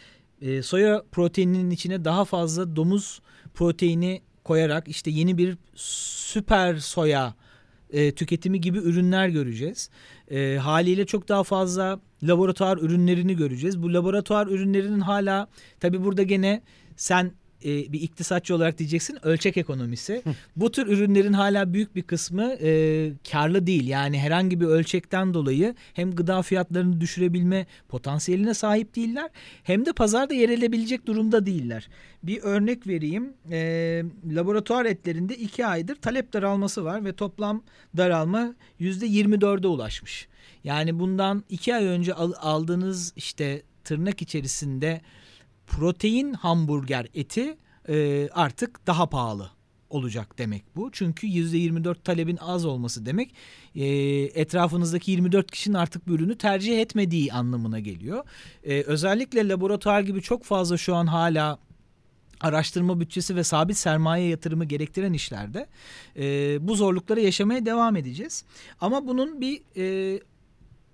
e, 0.42 0.62
soya 0.62 1.02
proteininin 1.12 1.70
içine 1.70 2.04
daha 2.04 2.24
fazla 2.24 2.76
domuz 2.76 3.20
proteini 3.54 4.22
koyarak 4.44 4.88
işte 4.88 5.10
yeni 5.10 5.38
bir 5.38 5.58
süper 5.74 6.76
soya 6.76 7.34
e, 7.90 8.12
tüketimi 8.14 8.60
gibi 8.60 8.78
ürünler 8.78 9.28
göreceğiz. 9.28 9.90
E, 10.30 10.56
haliyle 10.56 11.06
çok 11.06 11.28
daha 11.28 11.44
fazla 11.44 12.00
laboratuvar 12.22 12.78
ürünlerini 12.78 13.36
göreceğiz. 13.36 13.82
Bu 13.82 13.94
laboratuvar 13.94 14.46
ürünlerinin 14.46 15.00
hala 15.00 15.48
tabi 15.80 16.04
burada 16.04 16.22
gene 16.22 16.62
sen 16.96 17.32
e, 17.64 17.92
bir 17.92 18.00
iktisatçı 18.00 18.54
olarak 18.54 18.78
diyeceksin 18.78 19.26
ölçek 19.26 19.56
ekonomisi. 19.56 20.22
Bu 20.56 20.72
tür 20.72 20.86
ürünlerin 20.86 21.32
hala 21.32 21.72
büyük 21.72 21.96
bir 21.96 22.02
kısmı 22.02 22.52
e, 22.62 23.12
karlı 23.30 23.66
değil. 23.66 23.88
Yani 23.88 24.18
herhangi 24.18 24.60
bir 24.60 24.66
ölçekten 24.66 25.34
dolayı 25.34 25.74
hem 25.94 26.10
gıda 26.10 26.42
fiyatlarını 26.42 27.00
düşürebilme 27.00 27.66
potansiyeline 27.88 28.54
sahip 28.54 28.96
değiller 28.96 29.30
hem 29.62 29.86
de 29.86 29.92
pazarda 29.92 30.34
yer 30.34 30.48
elebilecek 30.48 31.06
durumda 31.06 31.46
değiller. 31.46 31.88
Bir 32.22 32.42
örnek 32.42 32.86
vereyim. 32.86 33.32
E, 33.50 34.02
laboratuvar 34.34 34.84
etlerinde 34.86 35.36
iki 35.36 35.66
aydır 35.66 35.94
talep 35.94 36.32
daralması 36.32 36.84
var 36.84 37.04
ve 37.04 37.12
toplam 37.12 37.62
daralma 37.96 38.54
yüzde 38.78 39.06
24'e 39.06 39.66
ulaşmış. 39.66 40.28
Yani 40.64 40.98
bundan 40.98 41.44
iki 41.48 41.74
ay 41.74 41.84
önce 41.84 42.14
aldığınız 42.14 43.12
işte 43.16 43.62
tırnak 43.84 44.22
içerisinde 44.22 45.00
protein 45.66 46.32
hamburger 46.32 47.06
eti 47.14 47.56
e, 47.88 48.28
artık 48.32 48.86
daha 48.86 49.08
pahalı 49.08 49.50
olacak 49.90 50.38
demek 50.38 50.64
bu. 50.76 50.90
Çünkü 50.92 51.26
%24 51.26 52.02
talebin 52.02 52.36
az 52.36 52.64
olması 52.64 53.06
demek 53.06 53.34
e, 53.74 53.86
etrafınızdaki 54.34 55.10
24 55.10 55.50
kişinin 55.50 55.74
artık 55.74 56.08
bu 56.08 56.12
ürünü 56.12 56.38
tercih 56.38 56.80
etmediği 56.80 57.32
anlamına 57.32 57.80
geliyor. 57.80 58.24
E, 58.64 58.82
özellikle 58.82 59.48
laboratuvar 59.48 60.00
gibi 60.00 60.22
çok 60.22 60.44
fazla 60.44 60.76
şu 60.76 60.94
an 60.94 61.06
hala 61.06 61.58
araştırma 62.40 63.00
bütçesi 63.00 63.36
ve 63.36 63.44
sabit 63.44 63.76
sermaye 63.76 64.28
yatırımı 64.28 64.64
gerektiren 64.64 65.12
işlerde 65.12 65.66
e, 66.16 66.58
bu 66.68 66.74
zorlukları 66.74 67.20
yaşamaya 67.20 67.66
devam 67.66 67.96
edeceğiz. 67.96 68.44
Ama 68.80 69.06
bunun 69.06 69.40
bir 69.40 69.62
e, 69.76 70.20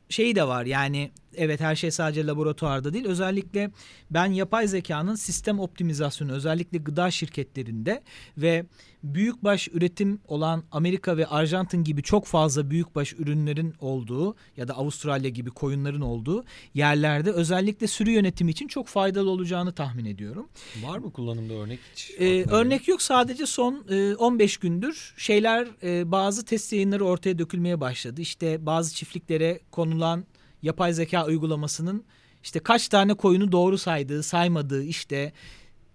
şeyi 0.09 0.35
de 0.37 0.49
var 0.49 0.67
yani 0.67 1.11
evet 1.37 1.61
her 1.61 1.77
şey 1.77 1.91
sadece 1.91 2.27
laboratuvarda 2.27 2.93
değil. 2.93 3.05
Özellikle 3.07 3.71
ben 4.11 4.27
yapay 4.27 4.69
zekanın 4.69 5.15
sistem 5.15 5.61
optimizasyonu 5.61 6.33
özellikle 6.33 6.79
gıda 6.79 7.11
şirketlerinde 7.11 8.03
ve 8.39 8.67
büyükbaş 9.15 9.69
üretim 9.69 10.21
olan 10.29 10.65
Amerika 10.73 11.17
ve 11.17 11.27
Arjantin 11.27 11.85
gibi 11.85 12.03
çok 12.03 12.27
fazla 12.27 12.71
büyükbaş 12.71 13.13
ürünlerin 13.13 13.75
olduğu 13.81 14.37
ya 14.57 14.69
da 14.69 14.75
Avustralya 14.75 15.31
gibi 15.31 15.51
koyunların 15.51 16.01
olduğu 16.01 16.45
yerlerde 16.75 17.31
özellikle 17.31 17.87
sürü 17.87 18.11
yönetimi 18.11 18.51
için 18.51 18.69
çok 18.69 18.87
faydalı 18.87 19.31
olacağını 19.31 19.73
tahmin 19.73 20.05
ediyorum. 20.05 20.49
Var 20.83 20.99
mı 20.99 21.13
kullanımda 21.13 21.55
örnek 21.55 21.81
hiç? 21.93 22.11
Ee, 22.19 22.45
örnek 22.51 22.89
yok 22.89 23.03
sadece 23.03 23.47
son 23.47 23.85
e, 23.91 24.15
15 24.15 24.57
gündür 24.57 25.15
şeyler 25.17 25.69
e, 25.83 26.13
bazı 26.13 26.45
test 26.45 26.73
yayınları 26.73 27.05
ortaya 27.05 27.39
dökülmeye 27.39 27.81
başladı. 27.81 28.21
İşte 28.21 28.67
bazı 28.67 28.95
çiftliklere 28.95 29.61
konulan 29.71 30.25
yapay 30.63 30.93
zeka 30.93 31.27
uygulamasının 31.27 32.05
işte 32.43 32.61
kaç 32.61 32.89
tane 32.89 33.15
koyunu 33.15 33.53
doğru 33.53 33.79
saydığı, 33.79 34.23
saymadığı 34.23 34.83
işte 34.83 35.33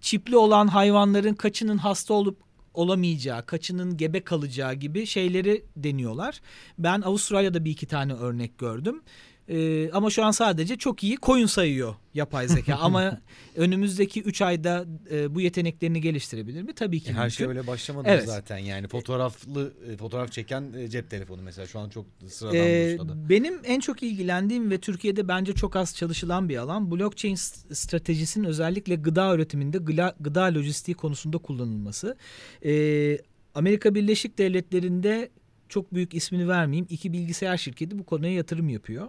çipli 0.00 0.36
olan 0.36 0.68
hayvanların 0.68 1.34
kaçının 1.34 1.78
hasta 1.78 2.14
olup 2.14 2.38
olamayacağı, 2.74 3.46
kaçının 3.46 3.96
gebe 3.96 4.24
kalacağı 4.24 4.74
gibi 4.74 5.06
şeyleri 5.06 5.64
deniyorlar. 5.76 6.40
Ben 6.78 7.00
Avustralya'da 7.00 7.64
bir 7.64 7.70
iki 7.70 7.86
tane 7.86 8.12
örnek 8.12 8.58
gördüm. 8.58 9.02
Ee, 9.48 9.90
ama 9.90 10.10
şu 10.10 10.24
an 10.24 10.30
sadece 10.30 10.76
çok 10.76 11.04
iyi 11.04 11.16
koyun 11.16 11.46
sayıyor 11.46 11.94
yapay 12.14 12.48
zeka. 12.48 12.74
ama 12.80 13.20
önümüzdeki 13.56 14.22
3 14.22 14.42
ayda 14.42 14.84
e, 15.10 15.34
bu 15.34 15.40
yeteneklerini 15.40 16.00
geliştirebilir 16.00 16.62
mi? 16.62 16.72
Tabii 16.72 17.00
ki. 17.00 17.10
E, 17.10 17.12
her 17.12 17.30
şey 17.30 17.46
öyle 17.46 17.66
başlamadı 17.66 18.08
evet. 18.08 18.26
zaten 18.26 18.58
yani. 18.58 18.88
Fotoğraflı 18.88 19.72
e, 19.92 19.96
fotoğraf 19.96 20.32
çeken 20.32 20.72
e, 20.72 20.88
cep 20.88 21.10
telefonu 21.10 21.42
mesela 21.42 21.66
şu 21.66 21.78
an 21.78 21.88
çok 21.88 22.06
sıradan 22.28 22.56
ee, 22.56 22.98
Benim 23.28 23.60
en 23.64 23.80
çok 23.80 24.02
ilgilendiğim 24.02 24.70
ve 24.70 24.78
Türkiye'de 24.78 25.28
bence 25.28 25.52
çok 25.52 25.76
az 25.76 25.96
çalışılan 25.96 26.48
bir 26.48 26.56
alan 26.56 26.90
blockchain 26.90 27.34
stratejisinin 27.72 28.44
özellikle 28.44 28.94
gıda 28.94 29.34
üretiminde 29.34 29.78
gıda, 29.78 30.14
gıda 30.20 30.42
lojistiği 30.42 30.94
konusunda 30.94 31.38
kullanılması. 31.38 32.16
Ee, 32.64 33.18
Amerika 33.54 33.94
Birleşik 33.94 34.38
Devletleri'nde 34.38 35.30
çok 35.72 35.94
büyük 35.94 36.14
ismini 36.14 36.48
vermeyeyim. 36.48 36.86
İki 36.90 37.12
bilgisayar 37.12 37.56
şirketi 37.56 37.98
bu 37.98 38.04
konuya 38.04 38.32
yatırım 38.32 38.68
yapıyor. 38.68 39.08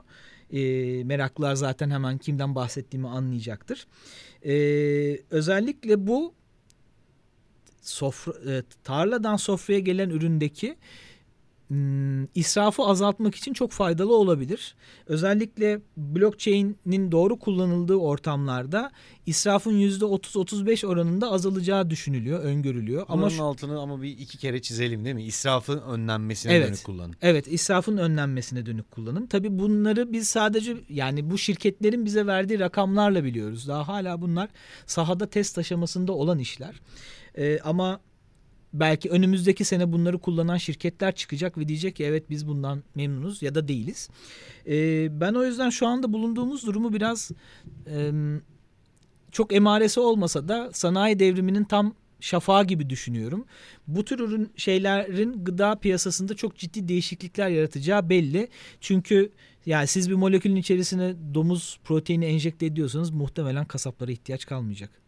E, 0.52 0.60
meraklılar 1.04 1.56
zaten 1.56 1.90
hemen 1.90 2.18
kimden 2.18 2.56
bahsettiğimi 2.56 3.08
anlayacaktır. 3.08 3.88
E, 4.46 4.54
özellikle 5.30 6.08
bu 6.08 6.34
sofra, 7.82 8.52
e, 8.52 8.64
tarladan 8.84 9.36
sofraya 9.36 9.80
gelen 9.80 10.10
üründeki 10.10 10.76
israfı 12.36 12.84
azaltmak 12.84 13.36
için 13.36 13.54
çok 13.54 13.72
faydalı 13.72 14.16
olabilir. 14.16 14.76
Özellikle 15.08 15.82
blockchain'in 15.98 17.12
doğru 17.12 17.40
kullanıldığı 17.40 17.96
ortamlarda 17.96 18.92
israfın 19.26 19.74
%30-35 19.74 20.86
oranında 20.86 21.32
azalacağı 21.32 21.90
düşünülüyor, 21.90 22.40
öngörülüyor. 22.40 23.08
Bunun 23.08 23.18
ama 23.18 23.30
şu... 23.30 23.44
altını 23.44 23.80
ama 23.80 24.02
bir 24.02 24.10
iki 24.10 24.38
kere 24.38 24.62
çizelim 24.62 25.06
değil 25.06 25.16
mi? 25.16 25.24
İsrafın 25.24 25.80
önlenmesine 25.80 26.54
evet, 26.54 26.68
dönük 26.68 26.84
kullanım. 26.84 27.16
Evet, 27.22 27.48
israfın 27.48 27.98
önlenmesine 27.98 28.66
dönük 28.66 28.92
kullanım. 28.92 29.28
Tabii 29.28 29.60
bunları 29.60 30.12
biz 30.14 30.28
sadece 30.28 30.78
yani 30.90 31.30
bu 31.30 31.38
şirketlerin 31.38 32.06
bize 32.06 32.28
verdiği 32.28 32.60
rakamlarla 32.60 33.24
biliyoruz. 33.24 33.68
Daha 33.68 33.88
hala 33.88 34.22
bunlar 34.22 34.50
sahada 34.86 35.30
test 35.30 35.58
aşamasında 35.58 36.12
olan 36.12 36.40
işler. 36.40 36.82
Ee, 37.38 37.60
ama 37.60 38.00
belki 38.74 39.10
önümüzdeki 39.10 39.66
sene 39.66 39.92
bunları 39.92 40.18
kullanan 40.18 40.58
şirketler 40.58 41.16
çıkacak 41.16 41.58
ve 41.58 41.68
diyecek 41.68 41.96
ki 41.96 42.04
evet 42.04 42.30
biz 42.30 42.48
bundan 42.48 42.84
memnunuz 42.96 43.42
ya 43.42 43.56
da 43.56 43.68
değiliz. 43.68 44.10
E, 44.68 45.08
ben 45.22 45.34
o 45.34 45.44
yüzden 45.46 45.70
şu 45.70 45.88
anda 45.88 46.14
bulunduğumuz 46.14 46.66
durumu 46.66 46.94
biraz 46.94 47.32
e, 47.88 48.12
çok 49.32 49.54
emaresi 49.54 50.00
olmasa 50.00 50.48
da 50.48 50.70
sanayi 50.74 51.20
devriminin 51.20 51.64
tam 51.64 51.94
şafağı 52.20 52.64
gibi 52.64 52.90
düşünüyorum. 52.90 53.46
Bu 53.88 54.06
tür 54.06 54.20
ürün 54.20 54.52
şeylerin 54.56 55.44
gıda 55.46 55.76
piyasasında 55.76 56.36
çok 56.36 56.58
ciddi 56.58 56.88
değişiklikler 56.88 57.50
yaratacağı 57.50 58.10
belli. 58.10 58.48
Çünkü 58.82 59.32
yani 59.66 59.88
siz 59.88 60.10
bir 60.10 60.16
molekülün 60.16 60.56
içerisine 60.56 61.16
domuz 61.34 61.80
proteini 61.84 62.26
enjekte 62.26 62.66
ediyorsanız 62.66 63.12
muhtemelen 63.12 63.66
kasaplara 63.66 64.12
ihtiyaç 64.12 64.46
kalmayacak. 64.46 65.03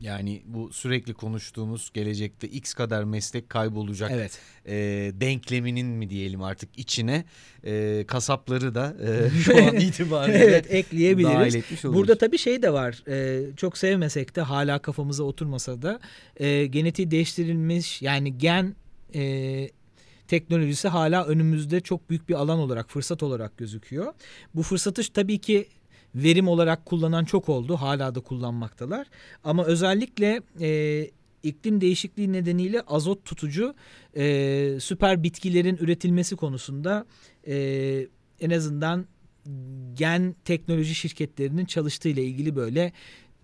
Yani 0.00 0.42
bu 0.46 0.72
sürekli 0.72 1.14
konuştuğumuz 1.14 1.90
gelecekte 1.94 2.48
x 2.48 2.74
kadar 2.74 3.04
meslek 3.04 3.50
kaybolacak 3.50 4.10
evet. 4.14 4.40
e, 4.66 4.74
denkleminin 5.20 5.86
mi 5.86 6.10
diyelim 6.10 6.42
artık 6.42 6.78
içine 6.78 7.24
e, 7.64 8.04
kasapları 8.06 8.74
da 8.74 8.96
e, 9.02 9.30
şu 9.44 9.56
an 9.56 9.76
itibariyle 9.76 10.38
evet, 10.38 10.66
ekleyebiliriz. 10.74 11.84
Burada 11.84 12.18
tabii 12.18 12.38
şey 12.38 12.62
de 12.62 12.72
var 12.72 13.04
e, 13.08 13.42
çok 13.56 13.78
sevmesek 13.78 14.36
de 14.36 14.40
hala 14.40 14.78
kafamıza 14.78 15.24
oturmasa 15.24 15.82
da 15.82 16.00
e, 16.36 16.66
genetiği 16.66 17.10
değiştirilmiş 17.10 18.02
yani 18.02 18.38
gen 18.38 18.74
e, 19.14 19.70
teknolojisi 20.28 20.88
hala 20.88 21.24
önümüzde 21.24 21.80
çok 21.80 22.10
büyük 22.10 22.28
bir 22.28 22.34
alan 22.34 22.58
olarak 22.58 22.90
fırsat 22.90 23.22
olarak 23.22 23.58
gözüküyor. 23.58 24.14
Bu 24.54 24.62
fırsatı 24.62 25.12
tabii 25.12 25.38
ki 25.38 25.68
verim 26.16 26.48
olarak 26.48 26.86
kullanan 26.86 27.24
çok 27.24 27.48
oldu. 27.48 27.76
Hala 27.76 28.14
da 28.14 28.20
kullanmaktalar. 28.20 29.06
Ama 29.44 29.64
özellikle 29.64 30.42
e, 30.60 31.10
iklim 31.42 31.80
değişikliği 31.80 32.32
nedeniyle 32.32 32.80
azot 32.80 33.24
tutucu 33.24 33.74
e, 34.16 34.76
süper 34.80 35.22
bitkilerin 35.22 35.76
üretilmesi 35.76 36.36
konusunda 36.36 37.06
e, 37.46 38.06
en 38.40 38.50
azından 38.50 39.06
gen 39.94 40.34
teknoloji 40.44 40.94
şirketlerinin 40.94 41.64
çalıştığı 41.64 42.08
ile 42.08 42.24
ilgili 42.24 42.56
böyle 42.56 42.92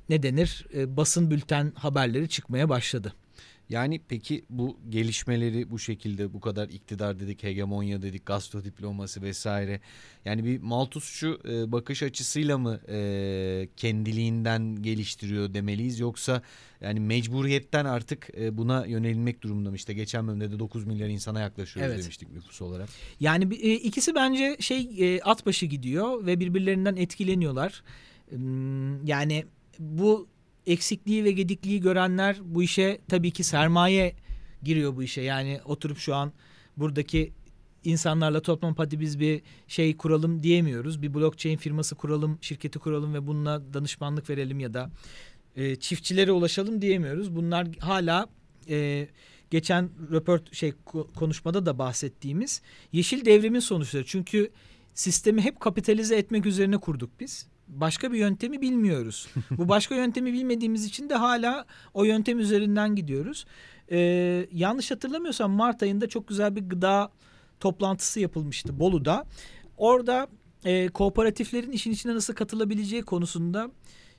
ne 0.09 0.23
denir 0.23 0.67
e, 0.75 0.97
basın 0.97 1.31
bülten 1.31 1.73
haberleri 1.75 2.29
çıkmaya 2.29 2.69
başladı. 2.69 3.15
Yani 3.73 4.01
peki 4.09 4.45
bu 4.51 4.79
gelişmeleri 4.89 5.71
bu 5.71 5.79
şekilde 5.79 6.33
bu 6.33 6.41
kadar 6.41 6.69
iktidar 6.69 7.21
dedik, 7.21 7.43
hegemonya 7.43 8.03
dedik, 8.03 8.27
gastro 8.27 8.65
diploması 8.65 9.23
vesaire. 9.23 9.81
Yani 10.25 10.45
bir 10.45 10.61
Malthusçu 10.61 11.41
e, 11.49 11.73
bakış 11.73 12.03
açısıyla 12.03 12.59
mı 12.59 12.81
e, 12.89 13.69
kendiliğinden 13.77 14.83
geliştiriyor 14.83 15.55
demeliyiz 15.55 16.01
yoksa 16.01 16.43
yani 16.81 17.01
mecburiyetten 17.01 17.85
artık 17.85 18.31
e, 18.39 18.57
buna 18.57 18.87
yönelmek 18.87 19.43
durumunda 19.43 19.71
mı? 19.71 19.77
İşte 19.77 19.93
geçen 19.93 20.29
bölümde 20.29 20.51
de 20.51 20.59
9 20.59 20.85
milyar 20.85 21.09
insana 21.09 21.41
yaklaşıyoruz 21.41 21.93
evet. 21.93 22.05
demiştik 22.05 22.33
nüfus 22.33 22.63
olarak. 22.63 22.89
Yani 23.21 23.55
e, 23.55 23.75
ikisi 23.75 24.15
bence 24.15 24.57
şey 24.61 24.89
e, 24.99 25.21
at 25.21 25.47
başı 25.47 25.67
gidiyor 25.67 26.27
ve 26.27 26.41
birbirlerinden 26.41 26.97
etkileniyorlar. 26.97 27.83
Hmm, 28.31 29.07
yani 29.07 29.45
bu 29.79 30.32
eksikliği 30.66 31.25
ve 31.25 31.33
gedikliği 31.33 31.81
görenler 31.81 32.37
bu 32.44 32.62
işe 32.62 32.98
tabii 33.09 33.31
ki 33.31 33.44
sermaye 33.44 34.14
giriyor 34.62 34.96
bu 34.96 35.03
işe. 35.03 35.20
Yani 35.20 35.61
oturup 35.64 35.98
şu 35.98 36.14
an 36.14 36.33
buradaki 36.77 37.33
insanlarla 37.85 38.40
toplam 38.40 38.75
hadi 38.77 39.01
biz 39.01 39.20
bir 39.20 39.42
şey 39.68 39.96
kuralım 39.96 40.42
diyemiyoruz. 40.42 41.03
Bir 41.03 41.14
blockchain 41.14 41.57
firması 41.57 41.94
kuralım, 41.94 42.38
şirketi 42.40 42.79
kuralım 42.79 43.14
ve 43.14 43.27
bununla 43.27 43.75
danışmanlık 43.75 44.31
verelim 44.31 44.61
ya 44.61 44.75
da 44.75 44.90
e, 45.57 45.77
çiftçilere 45.77 46.33
ulaşalım 46.33 46.83
diyemiyoruz. 46.83 47.37
Bunlar 47.37 47.68
hala 47.79 48.27
e, 48.68 49.09
geçen 49.51 49.90
röport 50.11 50.55
şey 50.55 50.72
konuşmada 51.14 51.66
da 51.66 51.79
bahsettiğimiz 51.79 52.62
yeşil 52.92 53.25
devrimin 53.25 53.61
sonuçları. 53.61 54.05
Çünkü 54.07 54.51
sistemi 54.94 55.42
hep 55.42 55.61
kapitalize 55.61 56.16
etmek 56.16 56.46
üzerine 56.46 56.79
kurduk 56.79 57.11
biz. 57.20 57.46
Başka 57.68 58.12
bir 58.12 58.18
yöntemi 58.18 58.61
bilmiyoruz. 58.61 59.29
Bu 59.51 59.68
başka 59.68 59.94
yöntemi 59.94 60.33
bilmediğimiz 60.33 60.85
için 60.85 61.11
de 61.11 61.14
hala 61.14 61.66
o 61.94 62.05
yöntem 62.05 62.38
üzerinden 62.38 62.94
gidiyoruz. 62.94 63.44
Ee, 63.90 63.98
yanlış 64.53 64.90
hatırlamıyorsam 64.90 65.51
Mart 65.51 65.83
ayında 65.83 66.09
çok 66.09 66.29
güzel 66.29 66.57
bir 66.57 66.68
gıda 66.68 67.11
toplantısı 67.61 68.20
yapılmıştı 68.20 68.81
Bolu'da. 68.81 69.25
Orada 69.77 70.27
e, 70.64 70.88
kooperatiflerin 70.88 71.72
işin 71.72 71.90
içine 71.90 72.14
nasıl 72.14 72.35
katılabileceği 72.35 73.03
konusunda 73.03 73.70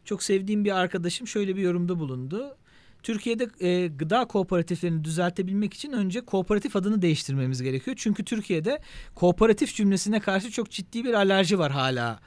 çok 0.05 0.23
sevdiğim 0.23 0.65
bir 0.65 0.71
arkadaşım 0.71 1.27
şöyle 1.27 1.55
bir 1.55 1.61
yorumda 1.61 1.99
bulundu. 1.99 2.57
Türkiye'de 3.03 3.47
e, 3.59 3.87
gıda 3.87 4.25
kooperatiflerini 4.25 5.03
düzeltebilmek 5.03 5.73
için 5.73 5.91
önce 5.91 6.21
kooperatif 6.21 6.75
adını 6.75 7.01
değiştirmemiz 7.01 7.61
gerekiyor. 7.61 7.97
Çünkü 7.99 8.25
Türkiye'de 8.25 8.79
kooperatif 9.15 9.75
cümlesine 9.75 10.19
karşı 10.19 10.51
çok 10.51 10.71
ciddi 10.71 11.03
bir 11.03 11.13
alerji 11.13 11.59
var 11.59 11.71
hala. 11.71 12.19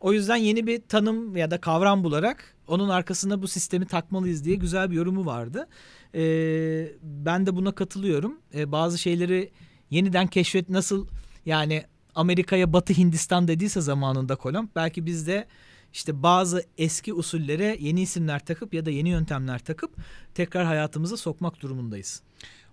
O 0.00 0.12
yüzden 0.12 0.36
yeni 0.36 0.66
bir 0.66 0.82
tanım 0.88 1.36
ya 1.36 1.50
da 1.50 1.60
kavram 1.60 2.04
bularak 2.04 2.56
onun 2.66 2.88
arkasına 2.88 3.42
bu 3.42 3.48
sistemi 3.48 3.86
takmalıyız 3.86 4.44
diye 4.44 4.56
güzel 4.56 4.90
bir 4.90 4.96
yorumu 4.96 5.26
vardı. 5.26 5.68
E, 6.14 6.22
ben 7.02 7.46
de 7.46 7.56
buna 7.56 7.72
katılıyorum. 7.72 8.38
E, 8.54 8.72
bazı 8.72 8.98
şeyleri 8.98 9.50
yeniden 9.90 10.26
keşfet 10.26 10.68
nasıl 10.68 11.06
yani 11.46 11.84
Amerika'ya 12.14 12.72
Batı 12.72 12.92
Hindistan 12.92 13.48
dediyse 13.48 13.80
zamanında 13.80 14.36
Kolomb 14.36 14.68
belki 14.76 15.06
biz 15.06 15.26
de 15.26 15.46
işte 15.92 16.22
bazı 16.22 16.64
eski 16.78 17.14
usullere 17.14 17.76
yeni 17.80 18.02
isimler 18.02 18.44
takıp 18.44 18.74
ya 18.74 18.86
da 18.86 18.90
yeni 18.90 19.08
yöntemler 19.08 19.58
takıp 19.58 19.96
tekrar 20.34 20.66
hayatımıza 20.66 21.16
sokmak 21.16 21.60
durumundayız. 21.60 22.22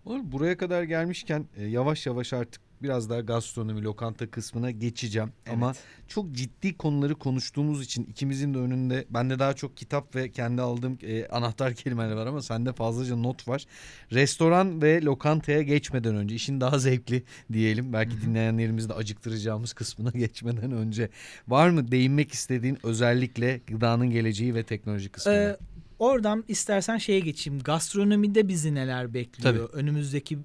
Olur 0.06 0.20
buraya 0.24 0.58
kadar 0.58 0.84
gelmişken 0.84 1.46
e, 1.58 1.66
yavaş 1.66 2.06
yavaş 2.06 2.34
artık 2.34 2.67
biraz 2.82 3.10
daha 3.10 3.20
gastronomi, 3.20 3.84
lokanta 3.84 4.32
kısmına 4.32 4.72
geçeceğim. 4.72 5.32
Evet. 5.46 5.54
Ama 5.54 5.74
çok 6.08 6.32
ciddi 6.32 6.78
konuları 6.78 7.16
konuştuğumuz 7.16 7.84
için 7.84 8.04
ikimizin 8.04 8.54
de 8.54 8.58
önünde 8.58 9.06
bende 9.10 9.40
daha 9.40 9.54
çok 9.54 9.78
kitap 9.78 10.16
ve 10.16 10.32
kendi 10.32 10.62
aldığım 10.62 10.98
e, 11.02 11.28
anahtar 11.28 11.74
kelimeler 11.76 12.16
var 12.16 12.28
ama 12.28 12.42
sende 12.42 12.74
fazlaca 12.74 13.16
not 13.16 13.48
var. 13.48 13.66
Restoran 14.12 14.82
ve 14.82 15.02
lokantaya 15.02 15.62
geçmeden 15.62 16.16
önce 16.16 16.36
işin 16.36 16.62
daha 16.62 16.80
zevkli 16.80 17.24
diyelim. 17.54 17.94
Belki 17.94 18.22
dinleyenlerimizi 18.22 18.90
de 18.90 18.94
acıktıracağımız 18.94 19.74
kısmına 19.74 20.10
geçmeden 20.16 20.72
önce 20.72 21.10
var 21.48 21.70
mı 21.70 21.92
değinmek 21.92 22.32
istediğin 22.32 22.78
özellikle 22.84 23.62
gıdanın 23.68 24.10
geleceği 24.10 24.56
ve 24.56 24.64
teknoloji 24.64 25.10
kısmına? 25.10 25.36
Ee, 25.36 25.58
oradan 26.00 26.44
istersen 26.48 26.98
şeye 26.98 27.20
geçeyim. 27.20 27.60
Gastronomide 27.60 28.48
bizi 28.48 28.76
neler 28.76 29.14
bekliyor? 29.14 29.54
Tabii. 29.54 29.80
Önümüzdeki 29.80 30.38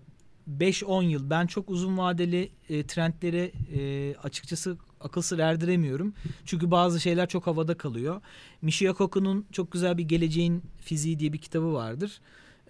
5-10 0.59 1.05
yıl 1.05 1.31
ben 1.31 1.46
çok 1.46 1.70
uzun 1.70 1.98
vadeli 1.98 2.50
e, 2.68 2.87
trendlere 2.87 3.52
e, 3.74 4.14
açıkçası 4.16 4.76
akıl 5.00 5.22
sır 5.22 5.38
erdiremiyorum. 5.38 6.14
Çünkü 6.44 6.70
bazı 6.70 7.00
şeyler 7.00 7.28
çok 7.28 7.46
havada 7.46 7.76
kalıyor. 7.76 8.20
Michio 8.62 8.94
Kaku'nun 8.94 9.46
çok 9.52 9.72
güzel 9.72 9.98
bir 9.98 10.05
Geleceğin 10.05 10.62
Fiziği 10.81 11.18
diye 11.18 11.33
bir 11.33 11.38
kitabı 11.38 11.72
vardır. 11.72 12.20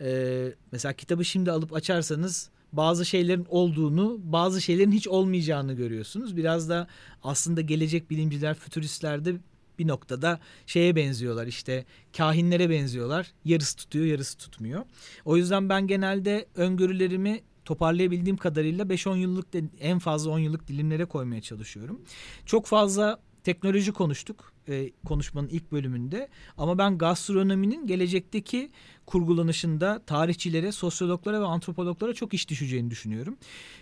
E, 0.01 0.49
mesela 0.73 0.93
kitabı 0.93 1.25
şimdi 1.25 1.51
alıp 1.51 1.75
açarsanız 1.75 2.51
bazı 2.73 3.07
şeylerin 3.07 3.47
olduğunu, 3.49 4.21
bazı 4.23 4.61
şeylerin 4.61 4.93
hiç 4.93 5.09
olmayacağını 5.09 5.73
görüyorsunuz. 5.73 6.37
Biraz 6.37 6.69
da 6.69 6.87
aslında 7.23 7.61
gelecek 7.61 8.11
bilimciler, 8.11 8.55
fütüristler 8.55 9.25
de 9.25 9.35
bir 9.79 9.89
noktada 9.89 10.41
şeye 10.67 10.97
benziyorlar 10.97 11.47
işte 11.47 11.85
kahinlere 12.17 12.71
benziyorlar. 12.71 13.33
Yarısı 13.45 13.77
tutuyor, 13.77 14.07
yarısı 14.07 14.39
tutmuyor. 14.39 14.83
O 15.25 15.37
yüzden 15.37 15.69
ben 15.69 15.87
genelde 15.87 16.47
öngörülerimi 16.55 17.41
toparlayabildiğim 17.73 18.37
kadarıyla 18.37 18.85
5-10 18.85 19.17
yıllık 19.17 19.47
en 19.81 19.99
fazla 19.99 20.31
10 20.31 20.39
yıllık 20.39 20.69
dilimlere 20.69 21.05
koymaya 21.05 21.41
çalışıyorum. 21.41 22.01
Çok 22.47 22.67
fazla 22.67 23.19
teknoloji 23.45 23.93
konuştuk 23.93 24.53
e, 24.69 24.91
konuşmanın 25.07 25.49
ilk 25.49 25.73
bölümünde 25.73 26.29
ama 26.59 26.79
ben 26.79 26.99
gastronominin 26.99 27.87
gelecekteki 27.87 28.71
kurgulanışında 29.07 30.03
tarihçilere, 30.07 30.73
sosyologlara 30.73 31.41
ve 31.41 31.45
antropologlara 31.45 32.15
çok 32.15 32.35
iş 32.35 32.49
düşeceğini 32.49 32.91
düşünüyorum. 32.91 33.37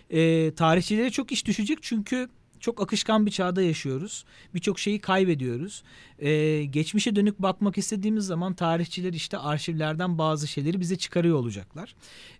E, 0.09 0.51
tarihçilere 0.55 1.09
çok 1.09 1.31
iş 1.31 1.45
düşecek 1.45 1.77
çünkü 1.81 2.29
çok 2.61 2.81
akışkan 2.81 3.25
bir 3.25 3.31
çağda 3.31 3.61
yaşıyoruz. 3.61 4.25
Birçok 4.53 4.79
şeyi 4.79 4.99
kaybediyoruz. 4.99 5.83
Ee, 6.19 6.63
geçmişe 6.65 7.15
dönük 7.15 7.39
bakmak 7.39 7.77
istediğimiz 7.77 8.25
zaman 8.25 8.53
tarihçiler 8.53 9.13
işte 9.13 9.37
arşivlerden 9.37 10.17
bazı 10.17 10.47
şeyleri 10.47 10.79
bize 10.79 10.95
çıkarıyor 10.95 11.37
olacaklar. 11.37 11.95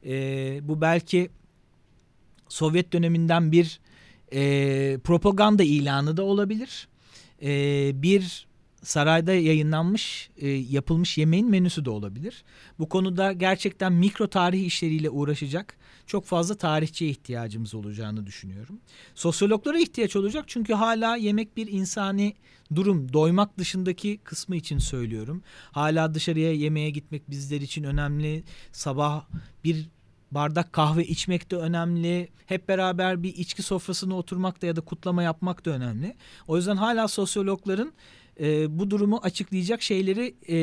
Ee, 0.05 0.59
bu 0.63 0.81
belki 0.81 1.29
Sovyet 2.51 2.93
döneminden 2.93 3.51
bir 3.51 3.79
e, 4.33 4.97
propaganda 5.03 5.63
ilanı 5.63 6.17
da 6.17 6.23
olabilir. 6.23 6.87
E, 7.41 7.91
bir 8.01 8.47
sarayda 8.83 9.33
yayınlanmış 9.33 10.29
e, 10.37 10.47
yapılmış 10.49 11.17
yemeğin 11.17 11.49
menüsü 11.49 11.85
de 11.85 11.89
olabilir. 11.89 12.43
Bu 12.79 12.89
konuda 12.89 13.33
gerçekten 13.33 13.93
mikro 13.93 14.27
tarih 14.27 14.65
işleriyle 14.65 15.09
uğraşacak 15.09 15.77
çok 16.07 16.25
fazla 16.25 16.55
tarihçiye 16.57 17.11
ihtiyacımız 17.11 17.75
olacağını 17.75 18.25
düşünüyorum. 18.25 18.79
Sosyologlara 19.15 19.79
ihtiyaç 19.79 20.15
olacak 20.15 20.45
çünkü 20.47 20.73
hala 20.73 21.15
yemek 21.15 21.57
bir 21.57 21.67
insani 21.67 22.33
durum. 22.75 23.13
Doymak 23.13 23.57
dışındaki 23.57 24.17
kısmı 24.23 24.55
için 24.55 24.77
söylüyorum. 24.77 25.43
Hala 25.71 26.13
dışarıya 26.13 26.53
yemeğe 26.53 26.89
gitmek 26.89 27.29
bizler 27.29 27.61
için 27.61 27.83
önemli. 27.83 28.43
Sabah 28.71 29.25
bir 29.63 29.89
bardak 30.31 30.73
kahve 30.73 31.05
içmek 31.05 31.51
de 31.51 31.55
önemli. 31.55 32.29
Hep 32.45 32.67
beraber 32.67 33.23
bir 33.23 33.35
içki 33.35 33.63
sofrasına 33.63 34.15
oturmak 34.15 34.61
da 34.61 34.65
ya 34.65 34.75
da 34.75 34.81
kutlama 34.81 35.23
yapmak 35.23 35.65
da 35.65 35.71
önemli. 35.71 36.15
O 36.47 36.57
yüzden 36.57 36.75
hala 36.75 37.07
sosyologların 37.07 37.93
e, 38.39 38.79
bu 38.79 38.91
durumu 38.91 39.19
açıklayacak 39.23 39.81
şeyleri, 39.81 40.35
e, 40.47 40.57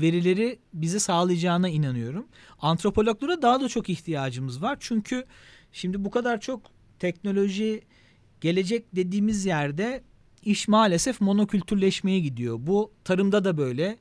verileri 0.00 0.58
bize 0.72 0.98
sağlayacağına 0.98 1.68
inanıyorum. 1.68 2.26
Antropologlara 2.60 3.42
daha 3.42 3.60
da 3.60 3.68
çok 3.68 3.88
ihtiyacımız 3.88 4.62
var. 4.62 4.76
Çünkü 4.80 5.24
şimdi 5.72 6.04
bu 6.04 6.10
kadar 6.10 6.40
çok 6.40 6.60
teknoloji 6.98 7.82
gelecek 8.40 8.96
dediğimiz 8.96 9.46
yerde 9.46 10.02
iş 10.42 10.68
maalesef 10.68 11.20
monokültürleşmeye 11.20 12.20
gidiyor. 12.20 12.58
Bu 12.60 12.92
tarımda 13.04 13.44
da 13.44 13.56
böyle. 13.56 13.98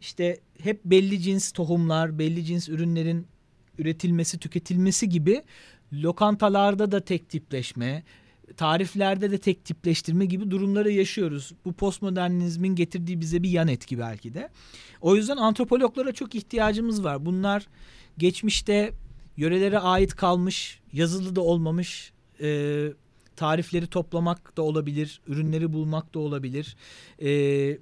İşte 0.00 0.40
hep 0.62 0.84
belli 0.84 1.20
cins 1.20 1.52
tohumlar, 1.52 2.18
belli 2.18 2.44
cins 2.44 2.68
ürünlerin 2.68 3.26
üretilmesi, 3.78 4.38
tüketilmesi 4.38 5.08
gibi 5.08 5.42
lokantalarda 5.92 6.92
da 6.92 7.00
tek 7.00 7.28
tipleşme, 7.28 8.02
tariflerde 8.56 9.30
de 9.30 9.38
tek 9.38 9.64
tipleştirme 9.64 10.24
gibi 10.24 10.50
durumları 10.50 10.90
yaşıyoruz. 10.90 11.52
Bu 11.64 11.72
postmodernizmin 11.72 12.74
getirdiği 12.74 13.20
bize 13.20 13.42
bir 13.42 13.50
yan 13.50 13.68
etki 13.68 13.98
belki 13.98 14.34
de. 14.34 14.48
O 15.00 15.16
yüzden 15.16 15.36
antropologlara 15.36 16.12
çok 16.12 16.34
ihtiyacımız 16.34 17.04
var. 17.04 17.26
Bunlar 17.26 17.66
geçmişte 18.18 18.92
yörelere 19.36 19.78
ait 19.78 20.16
kalmış, 20.16 20.80
yazılı 20.92 21.36
da 21.36 21.40
olmamış 21.40 22.12
e, 22.40 22.88
tarifleri 23.36 23.86
toplamak 23.86 24.56
da 24.56 24.62
olabilir, 24.62 25.20
ürünleri 25.26 25.72
bulmak 25.72 26.14
da 26.14 26.18
olabilir. 26.18 26.76
E, 27.22 27.78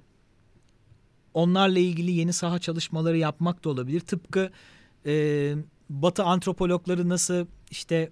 onlarla 1.33 1.79
ilgili 1.79 2.11
yeni 2.11 2.33
saha 2.33 2.59
çalışmaları 2.59 3.17
yapmak 3.17 3.63
da 3.63 3.69
olabilir. 3.69 3.99
Tıpkı 3.99 4.51
e, 5.05 5.55
Batı 5.89 6.23
antropologları 6.23 7.09
nasıl 7.09 7.45
işte 7.71 7.95
e, 7.95 8.11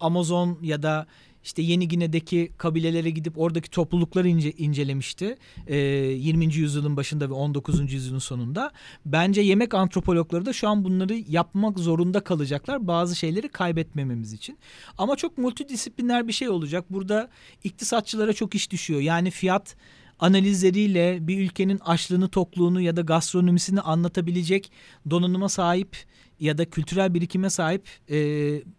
Amazon 0.00 0.58
ya 0.62 0.82
da 0.82 1.06
işte 1.44 1.62
Yeni 1.62 1.88
Gine'deki 1.88 2.52
kabilelere 2.58 3.10
gidip 3.10 3.38
oradaki 3.38 3.70
toplulukları 3.70 4.28
ince, 4.28 4.52
incelemişti. 4.52 5.36
E, 5.66 5.76
20. 5.76 6.54
yüzyılın 6.54 6.96
başında 6.96 7.30
ve 7.30 7.32
19. 7.32 7.92
yüzyılın 7.92 8.18
sonunda. 8.18 8.72
Bence 9.06 9.40
yemek 9.40 9.74
antropologları 9.74 10.46
da 10.46 10.52
şu 10.52 10.68
an 10.68 10.84
bunları 10.84 11.14
yapmak 11.14 11.78
zorunda 11.78 12.20
kalacaklar. 12.20 12.86
Bazı 12.86 13.16
şeyleri 13.16 13.48
kaybetmememiz 13.48 14.32
için. 14.32 14.58
Ama 14.98 15.16
çok 15.16 15.38
multidisipliner 15.38 16.28
bir 16.28 16.32
şey 16.32 16.48
olacak. 16.48 16.84
Burada 16.90 17.28
iktisatçılara 17.64 18.32
çok 18.32 18.54
iş 18.54 18.70
düşüyor. 18.70 19.00
Yani 19.00 19.30
fiyat 19.30 19.76
analizleriyle 20.18 21.18
bir 21.20 21.38
ülkenin 21.38 21.78
açlığını, 21.78 22.28
tokluğunu 22.28 22.80
ya 22.80 22.96
da 22.96 23.00
gastronomisini 23.00 23.80
anlatabilecek 23.80 24.72
donanıma 25.10 25.48
sahip 25.48 25.96
ya 26.40 26.58
da 26.58 26.64
kültürel 26.64 27.14
birikime 27.14 27.50
sahip 27.50 27.88
e, 28.10 28.16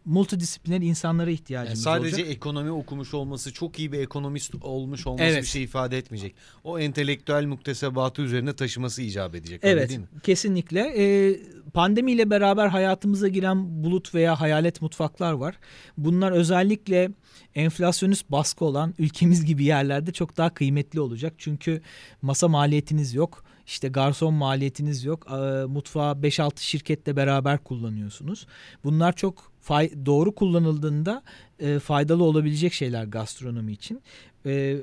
multidisipliner 0.05 0.81
insanlara 0.81 1.31
ihtiyacımız 1.31 1.85
Yani 1.85 1.95
sadece 1.99 2.15
olacak. 2.15 2.35
ekonomi 2.35 2.71
okumuş 2.71 3.13
olması, 3.13 3.53
çok 3.53 3.79
iyi 3.79 3.91
bir 3.91 3.99
ekonomist 3.99 4.55
olmuş 4.61 5.07
olması 5.07 5.23
Evet. 5.23 5.41
bir 5.43 5.47
şey 5.47 5.63
ifade 5.63 5.97
etmeyecek. 5.97 6.35
O 6.63 6.79
entelektüel 6.79 7.45
muktesebatı 7.45 8.21
üzerine 8.21 8.53
taşıması 8.53 9.01
icap 9.01 9.35
edecek. 9.35 9.59
Evet, 9.63 9.89
değil 9.89 9.99
mi? 9.99 10.07
kesinlikle. 10.23 10.93
Ee, 10.97 11.39
pandemiyle 11.73 12.29
beraber 12.29 12.67
hayatımıza 12.67 13.27
giren 13.27 13.83
bulut 13.83 14.15
veya 14.15 14.41
hayalet 14.41 14.81
mutfaklar 14.81 15.33
var. 15.33 15.55
Bunlar 15.97 16.31
özellikle 16.31 17.11
enflasyonist 17.55 18.31
baskı 18.31 18.65
olan 18.65 18.93
ülkemiz 18.99 19.45
gibi 19.45 19.63
yerlerde 19.63 20.11
çok 20.11 20.37
daha 20.37 20.53
kıymetli 20.53 20.99
olacak. 20.99 21.33
Çünkü 21.37 21.81
masa 22.21 22.47
maliyetiniz 22.47 23.13
yok. 23.13 23.43
İşte 23.67 23.87
garson 23.87 24.33
maliyetiniz 24.33 25.03
yok. 25.03 25.27
Mutfağı 25.67 26.13
5-6 26.13 26.51
şirketle 26.61 27.15
beraber 27.15 27.57
kullanıyorsunuz. 27.63 28.47
Bunlar 28.83 29.13
çok 29.15 29.51
fay- 29.69 30.05
doğru 30.05 30.35
kullanıldığında 30.35 31.23
e, 31.59 31.79
faydalı 31.79 32.23
olabilecek 32.23 32.73
şeyler 32.73 33.03
gastronomi 33.03 33.71
için. 33.71 34.01
Ee, 34.45 34.77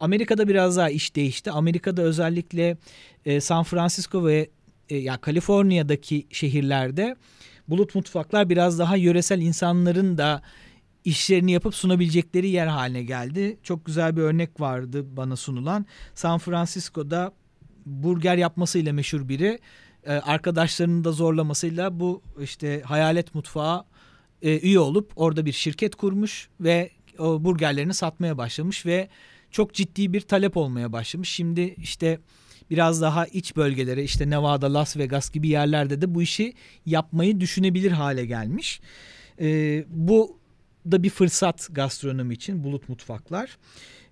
Amerika'da 0.00 0.48
biraz 0.48 0.76
daha 0.76 0.90
iş 0.90 1.16
değişti. 1.16 1.50
Amerika'da 1.50 2.02
özellikle 2.02 2.76
e, 3.26 3.40
San 3.40 3.64
Francisco 3.64 4.26
ve 4.26 4.50
e, 4.88 4.96
ya 4.96 5.16
Kaliforniya'daki 5.16 6.26
şehirlerde 6.30 7.16
bulut 7.68 7.94
mutfaklar 7.94 8.50
biraz 8.50 8.78
daha 8.78 8.96
yöresel 8.96 9.40
insanların 9.40 10.18
da 10.18 10.42
işlerini 11.04 11.52
yapıp 11.52 11.74
sunabilecekleri 11.74 12.48
yer 12.48 12.66
haline 12.66 13.02
geldi. 13.02 13.58
Çok 13.62 13.86
güzel 13.86 14.16
bir 14.16 14.22
örnek 14.22 14.60
vardı 14.60 15.16
bana 15.16 15.36
sunulan. 15.36 15.86
San 16.14 16.38
Francisco'da 16.38 17.32
burger 17.86 18.36
yapmasıyla 18.36 18.92
meşhur 18.92 19.28
biri 19.28 19.58
e, 20.04 20.12
arkadaşlarının 20.12 21.04
da 21.04 21.12
zorlamasıyla 21.12 22.00
bu 22.00 22.22
işte 22.40 22.82
hayalet 22.84 23.34
mutfağa 23.34 23.84
e, 24.42 24.58
üye 24.58 24.78
olup 24.78 25.12
orada 25.16 25.46
bir 25.46 25.52
şirket 25.52 25.94
kurmuş 25.94 26.48
ve 26.60 26.90
o 27.18 27.44
burgerlerini 27.44 27.94
satmaya 27.94 28.38
başlamış 28.38 28.86
ve 28.86 29.08
çok 29.50 29.74
ciddi 29.74 30.12
bir 30.12 30.20
talep 30.20 30.56
olmaya 30.56 30.92
başlamış. 30.92 31.28
Şimdi 31.28 31.74
işte 31.78 32.18
biraz 32.70 33.02
daha 33.02 33.26
iç 33.26 33.56
bölgelere 33.56 34.04
işte 34.04 34.30
Nevada, 34.30 34.74
Las 34.74 34.96
Vegas 34.96 35.30
gibi 35.30 35.48
yerlerde 35.48 36.00
de 36.00 36.14
bu 36.14 36.22
işi 36.22 36.54
yapmayı 36.86 37.40
düşünebilir 37.40 37.90
hale 37.90 38.26
gelmiş. 38.26 38.80
Ee, 39.40 39.84
bu 39.88 40.38
da 40.90 41.02
bir 41.02 41.10
fırsat 41.10 41.68
gastronomi 41.72 42.34
için 42.34 42.64
bulut 42.64 42.88
mutfaklar. 42.88 43.58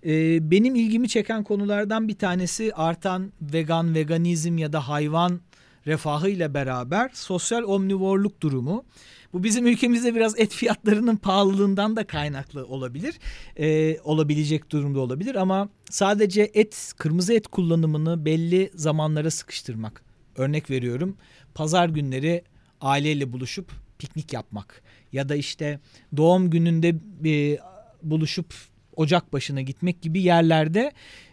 Ee, 0.07 0.51
benim 0.51 0.75
ilgimi 0.75 1.09
çeken 1.09 1.45
konulardan 1.45 2.09
bir 2.09 2.19
tanesi 2.19 2.75
artan 2.75 3.33
vegan, 3.41 3.95
veganizm 3.95 4.59
ya 4.59 4.73
da 4.73 4.89
hayvan 4.89 5.41
refahı 5.87 6.29
ile 6.29 6.55
beraber 6.55 7.11
sosyal 7.15 7.63
omnivorluk 7.63 8.41
durumu. 8.41 8.85
Bu 9.33 9.45
bizim 9.45 9.67
ülkemizde 9.67 10.15
biraz 10.15 10.41
et 10.41 10.55
fiyatlarının 10.55 11.17
pahalılığından 11.17 11.97
da 11.97 12.07
kaynaklı 12.07 12.67
olabilir. 12.67 13.15
Ee, 13.57 13.99
olabilecek 14.05 14.71
durumda 14.73 15.01
olabilir 15.01 15.35
ama 15.35 15.69
sadece 15.91 16.51
et, 16.55 16.93
kırmızı 16.97 17.35
et 17.35 17.49
kullanımını 17.49 18.25
belli 18.25 18.71
zamanlara 18.75 19.31
sıkıştırmak. 19.31 20.03
Örnek 20.37 20.71
veriyorum 20.71 21.17
pazar 21.55 21.89
günleri 21.89 22.45
aileyle 22.81 23.33
buluşup 23.33 23.73
piknik 23.99 24.33
yapmak 24.33 24.83
ya 25.12 25.29
da 25.29 25.37
işte 25.37 25.79
doğum 26.16 26.51
gününde 26.51 26.94
bir 27.20 27.59
buluşup 28.03 28.55
ocak 28.96 29.33
başına 29.33 29.61
gitmek 29.61 30.03
gibi 30.03 30.22
yerlerde 30.22 30.92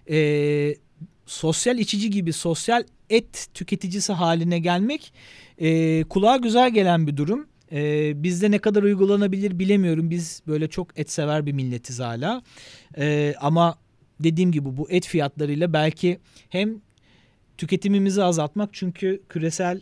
e, 0.09 0.75
sosyal 1.25 1.79
içici 1.79 2.09
gibi 2.09 2.33
sosyal 2.33 2.83
et 3.09 3.47
tüketicisi 3.53 4.13
haline 4.13 4.59
gelmek 4.59 5.13
e, 5.57 6.03
kulağa 6.03 6.37
güzel 6.37 6.73
gelen 6.73 7.07
bir 7.07 7.17
durum. 7.17 7.47
E, 7.71 8.23
bizde 8.23 8.51
ne 8.51 8.59
kadar 8.59 8.83
uygulanabilir 8.83 9.59
bilemiyorum. 9.59 10.09
Biz 10.09 10.41
böyle 10.47 10.67
çok 10.67 10.99
et 10.99 11.11
sever 11.11 11.45
bir 11.45 11.51
milletiz 11.51 11.99
hala. 11.99 12.41
E, 12.97 13.35
ama 13.41 13.77
dediğim 14.19 14.51
gibi 14.51 14.77
bu 14.77 14.89
et 14.89 15.07
fiyatlarıyla 15.07 15.73
belki 15.73 16.19
hem 16.49 16.81
tüketimimizi 17.57 18.23
azaltmak 18.23 18.69
çünkü 18.73 19.21
küresel 19.29 19.81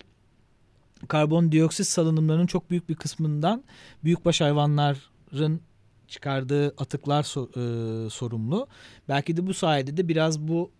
karbondioksit 1.08 1.88
salınımlarının 1.88 2.48
çok 2.48 2.70
büyük 2.70 2.90
bir 2.90 2.96
kısmından 2.96 3.64
büyükbaş 4.04 4.42
hayvanların 4.42 5.62
çıkardığı 6.08 6.68
atıklar 6.68 7.24
e, 7.24 8.10
sorumlu. 8.10 8.68
Belki 9.10 9.38
de 9.38 9.48
bu 9.48 9.54
sayede 9.54 9.98
de 9.98 10.08
biraz 10.08 10.40
bu 10.40 10.72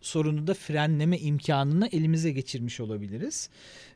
sorunu 0.00 0.46
da 0.46 0.54
frenleme 0.54 1.18
imkanını 1.18 1.88
elimize 1.92 2.30
geçirmiş 2.30 2.80
olabiliriz. 2.80 3.50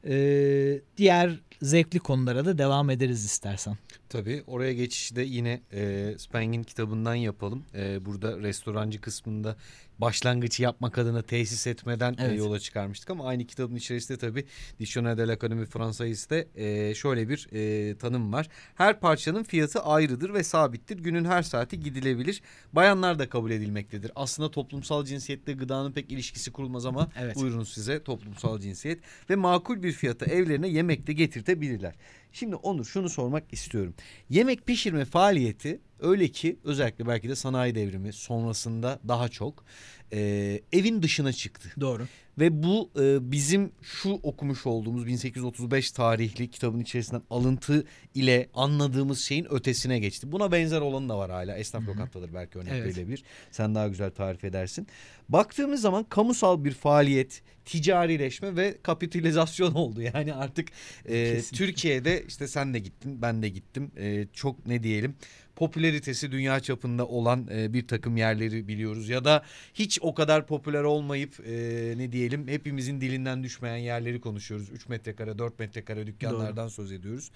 Ee, 0.04 0.80
diğer 0.96 1.40
zevkli 1.62 1.98
konulara 1.98 2.44
da 2.44 2.58
devam 2.58 2.90
ederiz 2.90 3.24
istersen. 3.24 3.76
Tabii 4.08 4.42
oraya 4.46 4.72
geçişi 4.72 5.16
de 5.16 5.22
yine 5.22 5.60
e, 5.72 6.14
Speng'in 6.18 6.62
kitabından 6.62 7.14
yapalım. 7.14 7.64
E, 7.74 8.04
burada 8.04 8.38
restorancı 8.38 9.00
kısmında 9.00 9.56
başlangıcı 9.98 10.62
yapmak 10.62 10.98
adına 10.98 11.22
tesis 11.22 11.66
etmeden 11.66 12.12
e, 12.12 12.16
Evet. 12.18 12.38
yola 12.38 12.60
çıkarmıştık 12.60 13.10
ama 13.10 13.26
aynı 13.26 13.44
kitabın 13.46 13.76
içerisinde 13.76 14.18
tabii 14.18 14.44
Dictionnaire 14.80 15.18
de 15.18 15.22
l'Académie 15.22 15.66
Français'te 15.66 16.48
e, 16.54 16.94
şöyle 16.94 17.28
bir 17.28 17.48
e, 17.52 17.96
tanım 17.98 18.32
var. 18.32 18.48
Her 18.74 19.00
parçanın 19.00 19.42
fiyatı 19.42 19.80
ayrıdır 19.80 20.34
ve 20.34 20.42
sabittir. 20.42 20.98
Günün 20.98 21.24
her 21.24 21.42
saati 21.42 21.80
gidilebilir. 21.80 22.42
Bayanlar 22.72 23.18
da 23.18 23.28
kabul 23.28 23.50
edilmektedir. 23.50 24.12
Aslında 24.14 24.50
toplumsal 24.50 25.04
cinsiyetle 25.04 25.52
gıdanın 25.52 25.92
pek 25.92 26.12
ilişkisi 26.12 26.52
kurulmaz 26.52 26.86
ama 26.86 27.08
Evet. 27.20 27.36
buyurun 27.36 27.64
size 27.64 28.02
toplumsal 28.04 28.58
cinsiyet 28.60 29.00
ve 29.30 29.36
makul 29.36 29.82
bir 29.82 29.92
fiyata 29.92 30.26
evlerine 30.26 30.68
yemek 30.68 31.06
de 31.06 31.12
getirtebilirler. 31.12 31.94
Şimdi 32.34 32.56
Onur 32.56 32.84
şunu 32.84 33.08
sormak 33.08 33.52
istiyorum. 33.52 33.94
Yemek 34.30 34.66
pişirme 34.66 35.04
faaliyeti 35.04 35.80
öyle 36.00 36.28
ki 36.28 36.58
özellikle 36.64 37.06
belki 37.06 37.28
de 37.28 37.34
sanayi 37.36 37.74
devrimi 37.74 38.12
sonrasında 38.12 39.00
daha 39.08 39.28
çok 39.28 39.64
e, 40.12 40.60
evin 40.72 41.02
dışına 41.02 41.32
çıktı. 41.32 41.68
Doğru. 41.80 42.06
Ve 42.38 42.62
bu 42.62 42.90
e, 43.00 43.32
bizim 43.32 43.72
şu 43.82 44.10
okumuş 44.10 44.66
olduğumuz 44.66 45.06
1835 45.06 45.92
tarihli 45.92 46.50
kitabın 46.50 46.80
içerisinden 46.80 47.22
alıntı 47.30 47.84
ile 48.14 48.48
anladığımız 48.54 49.20
şeyin 49.20 49.46
ötesine 49.52 49.98
geçti. 49.98 50.32
Buna 50.32 50.52
benzer 50.52 50.80
olanı 50.80 51.08
da 51.08 51.18
var 51.18 51.30
hala. 51.30 51.56
Esnaf 51.56 51.88
lokantaları 51.88 52.34
belki 52.34 52.58
örnek 52.58 52.72
Evet. 52.72 52.84
verilebilir. 52.86 53.22
Sen 53.50 53.74
daha 53.74 53.88
güzel 53.88 54.10
tarif 54.10 54.44
edersin. 54.44 54.86
Baktığımız 55.28 55.80
zaman 55.80 56.04
kamusal 56.04 56.64
bir 56.64 56.72
faaliyet, 56.72 57.42
ticarileşme 57.64 58.56
ve 58.56 58.78
kapitalizasyon 58.82 59.72
oldu. 59.74 60.02
Yani 60.02 60.34
artık 60.34 60.68
e, 61.04 61.34
Kesinlikle. 61.34 61.66
Türkiye'de 61.66 62.24
işte 62.28 62.48
sen 62.48 62.74
de 62.74 62.78
gittin, 62.78 63.22
ben 63.22 63.42
de 63.42 63.48
gittim. 63.48 63.90
E, 63.96 64.26
çok 64.32 64.66
ne 64.66 64.82
diyelim 64.82 65.14
popülaritesi 65.56 66.32
dünya 66.32 66.60
çapında 66.60 67.06
olan 67.06 67.48
e, 67.52 67.72
bir 67.72 67.88
takım 67.88 68.16
yerleri 68.16 68.68
biliyoruz 68.68 69.08
ya 69.08 69.24
da 69.24 69.42
hiç 69.74 69.98
o 70.02 70.14
kadar 70.14 70.46
popüler 70.46 70.82
olmayıp 70.82 71.40
e, 71.46 71.52
ne 71.96 72.12
diyelim 72.12 72.48
hepimizin 72.48 73.00
dilinden 73.00 73.44
düşmeyen 73.44 73.76
yerleri 73.76 74.20
konuşuyoruz. 74.20 74.70
3 74.70 74.88
metrekare 74.88 75.38
4 75.38 75.58
metrekare 75.58 76.06
dükkanlardan 76.06 76.68
söz 76.68 76.92
ediyoruz. 76.92 77.30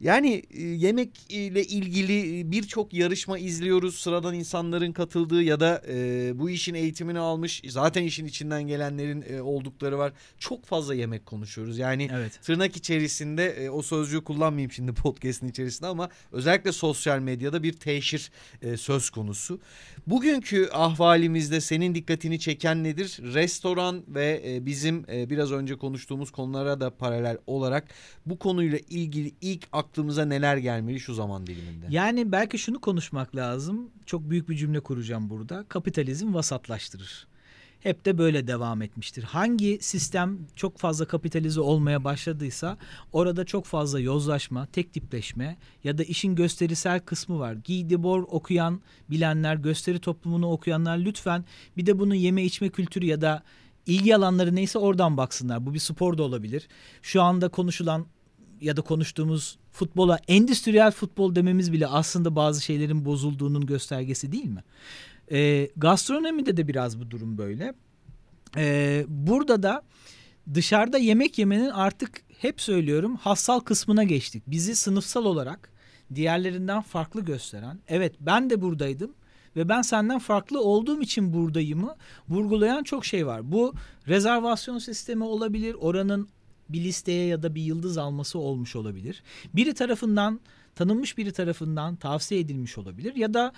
Yani 0.00 0.42
e, 0.50 0.62
yemek 0.62 1.10
ile 1.28 1.64
ilgili 1.64 2.40
e, 2.40 2.50
birçok 2.50 2.94
yarışma 2.94 3.38
izliyoruz. 3.38 3.98
Sıradan 3.98 4.34
insanların 4.34 4.92
katıldığı 4.92 5.42
ya 5.42 5.60
da 5.60 5.82
e, 5.88 6.32
bu 6.38 6.50
işin 6.50 6.74
eğitimini 6.74 7.18
almış 7.18 7.62
zaten 7.68 8.02
işin 8.02 8.26
içinden 8.26 8.62
gelenlerin 8.62 9.24
e, 9.28 9.40
oldukları 9.40 9.98
var. 9.98 10.12
Çok 10.38 10.64
fazla 10.64 10.94
yemek 10.94 11.26
konuşuyoruz. 11.26 11.78
Yani 11.78 12.08
Evet. 12.12 12.40
tırnak 12.42 12.76
içerisinde 12.76 13.46
e, 13.46 13.70
o 13.70 13.82
sözcüğü 13.82 14.24
kullanmayayım 14.24 14.72
şimdi 14.72 14.92
podcast'in 14.92 15.48
içerisinde 15.48 15.86
ama 15.86 16.08
özellikle 16.32 16.72
sosyal 16.72 17.18
medyada 17.18 17.62
bir 17.62 17.72
teşhir 17.72 18.30
e, 18.62 18.76
söz 18.76 19.10
konusu. 19.10 19.60
Bugünkü 20.06 20.68
ahvalimizde 20.72 21.60
senin 21.60 21.94
dikkatini 21.94 22.38
çeken 22.40 22.84
nedir? 22.84 23.18
Restoran 23.22 24.02
ve 24.08 24.42
e, 24.46 24.66
bizim 24.66 25.04
e, 25.10 25.30
biraz 25.30 25.52
önce 25.52 25.76
konuştuğumuz 25.76 26.30
konulara 26.30 26.80
da 26.80 26.90
paralel 26.90 27.38
olarak 27.46 27.88
bu 28.26 28.38
konuyla 28.38 28.78
ilgili 28.78 29.32
ilk 29.40 29.68
aklımıza 29.88 30.24
neler 30.24 30.56
gelmeli 30.56 31.00
şu 31.00 31.14
zaman 31.14 31.46
diliminde? 31.46 31.86
Yani 31.90 32.32
belki 32.32 32.58
şunu 32.58 32.80
konuşmak 32.80 33.36
lazım. 33.36 33.90
Çok 34.06 34.30
büyük 34.30 34.48
bir 34.48 34.56
cümle 34.56 34.80
kuracağım 34.80 35.30
burada. 35.30 35.64
Kapitalizm 35.68 36.34
vasatlaştırır. 36.34 37.26
Hep 37.80 38.04
de 38.04 38.18
böyle 38.18 38.46
devam 38.46 38.82
etmiştir. 38.82 39.22
Hangi 39.22 39.78
sistem 39.80 40.38
çok 40.56 40.78
fazla 40.78 41.04
kapitalize 41.04 41.60
olmaya 41.60 42.04
başladıysa 42.04 42.78
orada 43.12 43.44
çok 43.44 43.64
fazla 43.64 44.00
yozlaşma, 44.00 44.66
tek 44.66 44.92
tipleşme 44.92 45.56
ya 45.84 45.98
da 45.98 46.02
işin 46.02 46.34
gösterisel 46.34 47.00
kısmı 47.00 47.38
var. 47.38 47.56
Guy 47.66 47.90
Debord 47.90 48.24
okuyan 48.28 48.80
bilenler, 49.10 49.56
gösteri 49.56 49.98
toplumunu 49.98 50.50
okuyanlar 50.50 50.98
lütfen 50.98 51.44
bir 51.76 51.86
de 51.86 51.98
bunu 51.98 52.14
yeme 52.14 52.44
içme 52.44 52.68
kültürü 52.68 53.06
ya 53.06 53.20
da 53.20 53.42
ilgi 53.86 54.16
alanları 54.16 54.54
neyse 54.54 54.78
oradan 54.78 55.16
baksınlar. 55.16 55.66
Bu 55.66 55.74
bir 55.74 55.78
spor 55.78 56.18
da 56.18 56.22
olabilir. 56.22 56.68
Şu 57.02 57.22
anda 57.22 57.48
konuşulan 57.48 58.06
ya 58.60 58.76
da 58.76 58.82
konuştuğumuz 58.82 59.58
futbola 59.72 60.18
endüstriyel 60.28 60.90
futbol 60.90 61.34
dememiz 61.34 61.72
bile 61.72 61.86
aslında 61.86 62.36
bazı 62.36 62.62
şeylerin 62.62 63.04
bozulduğunun 63.04 63.66
göstergesi 63.66 64.32
değil 64.32 64.48
mi? 64.48 64.64
Ee, 65.32 65.70
gastronomide 65.76 66.56
de 66.56 66.68
biraz 66.68 67.00
bu 67.00 67.10
durum 67.10 67.38
böyle. 67.38 67.74
Ee, 68.56 69.04
burada 69.08 69.62
da 69.62 69.82
dışarıda 70.54 70.98
yemek 70.98 71.38
yemenin 71.38 71.70
artık 71.70 72.22
hep 72.38 72.60
söylüyorum 72.60 73.16
hassal 73.16 73.60
kısmına 73.60 74.04
geçtik. 74.04 74.42
Bizi 74.46 74.76
sınıfsal 74.76 75.24
olarak 75.24 75.70
diğerlerinden 76.14 76.82
farklı 76.82 77.24
gösteren, 77.24 77.78
evet 77.88 78.14
ben 78.20 78.50
de 78.50 78.60
buradaydım 78.60 79.14
ve 79.56 79.68
ben 79.68 79.82
senden 79.82 80.18
farklı 80.18 80.60
olduğum 80.60 81.02
için 81.02 81.32
buradayımı 81.32 81.96
vurgulayan 82.28 82.82
çok 82.82 83.04
şey 83.04 83.26
var. 83.26 83.52
Bu 83.52 83.74
rezervasyon 84.08 84.78
sistemi 84.78 85.24
olabilir, 85.24 85.74
oranın 85.74 86.28
bir 86.68 86.84
listeye 86.84 87.26
ya 87.26 87.42
da 87.42 87.54
bir 87.54 87.62
yıldız 87.62 87.98
alması 87.98 88.38
olmuş 88.38 88.76
olabilir. 88.76 89.22
Biri 89.54 89.74
tarafından, 89.74 90.40
tanınmış 90.74 91.18
biri 91.18 91.32
tarafından 91.32 91.96
tavsiye 91.96 92.40
edilmiş 92.40 92.78
olabilir 92.78 93.16
ya 93.16 93.34
da 93.34 93.52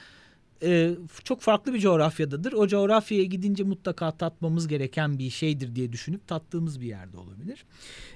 e, 0.62 0.94
çok 1.24 1.40
farklı 1.40 1.74
bir 1.74 1.78
coğrafyadadır. 1.78 2.52
O 2.52 2.66
coğrafyaya 2.66 3.24
gidince 3.24 3.64
mutlaka 3.64 4.10
tatmamız 4.10 4.68
gereken 4.68 5.18
bir 5.18 5.30
şeydir 5.30 5.74
diye 5.74 5.92
düşünüp 5.92 6.28
tattığımız 6.28 6.80
bir 6.80 6.86
yerde 6.86 7.16
olabilir. 7.16 7.64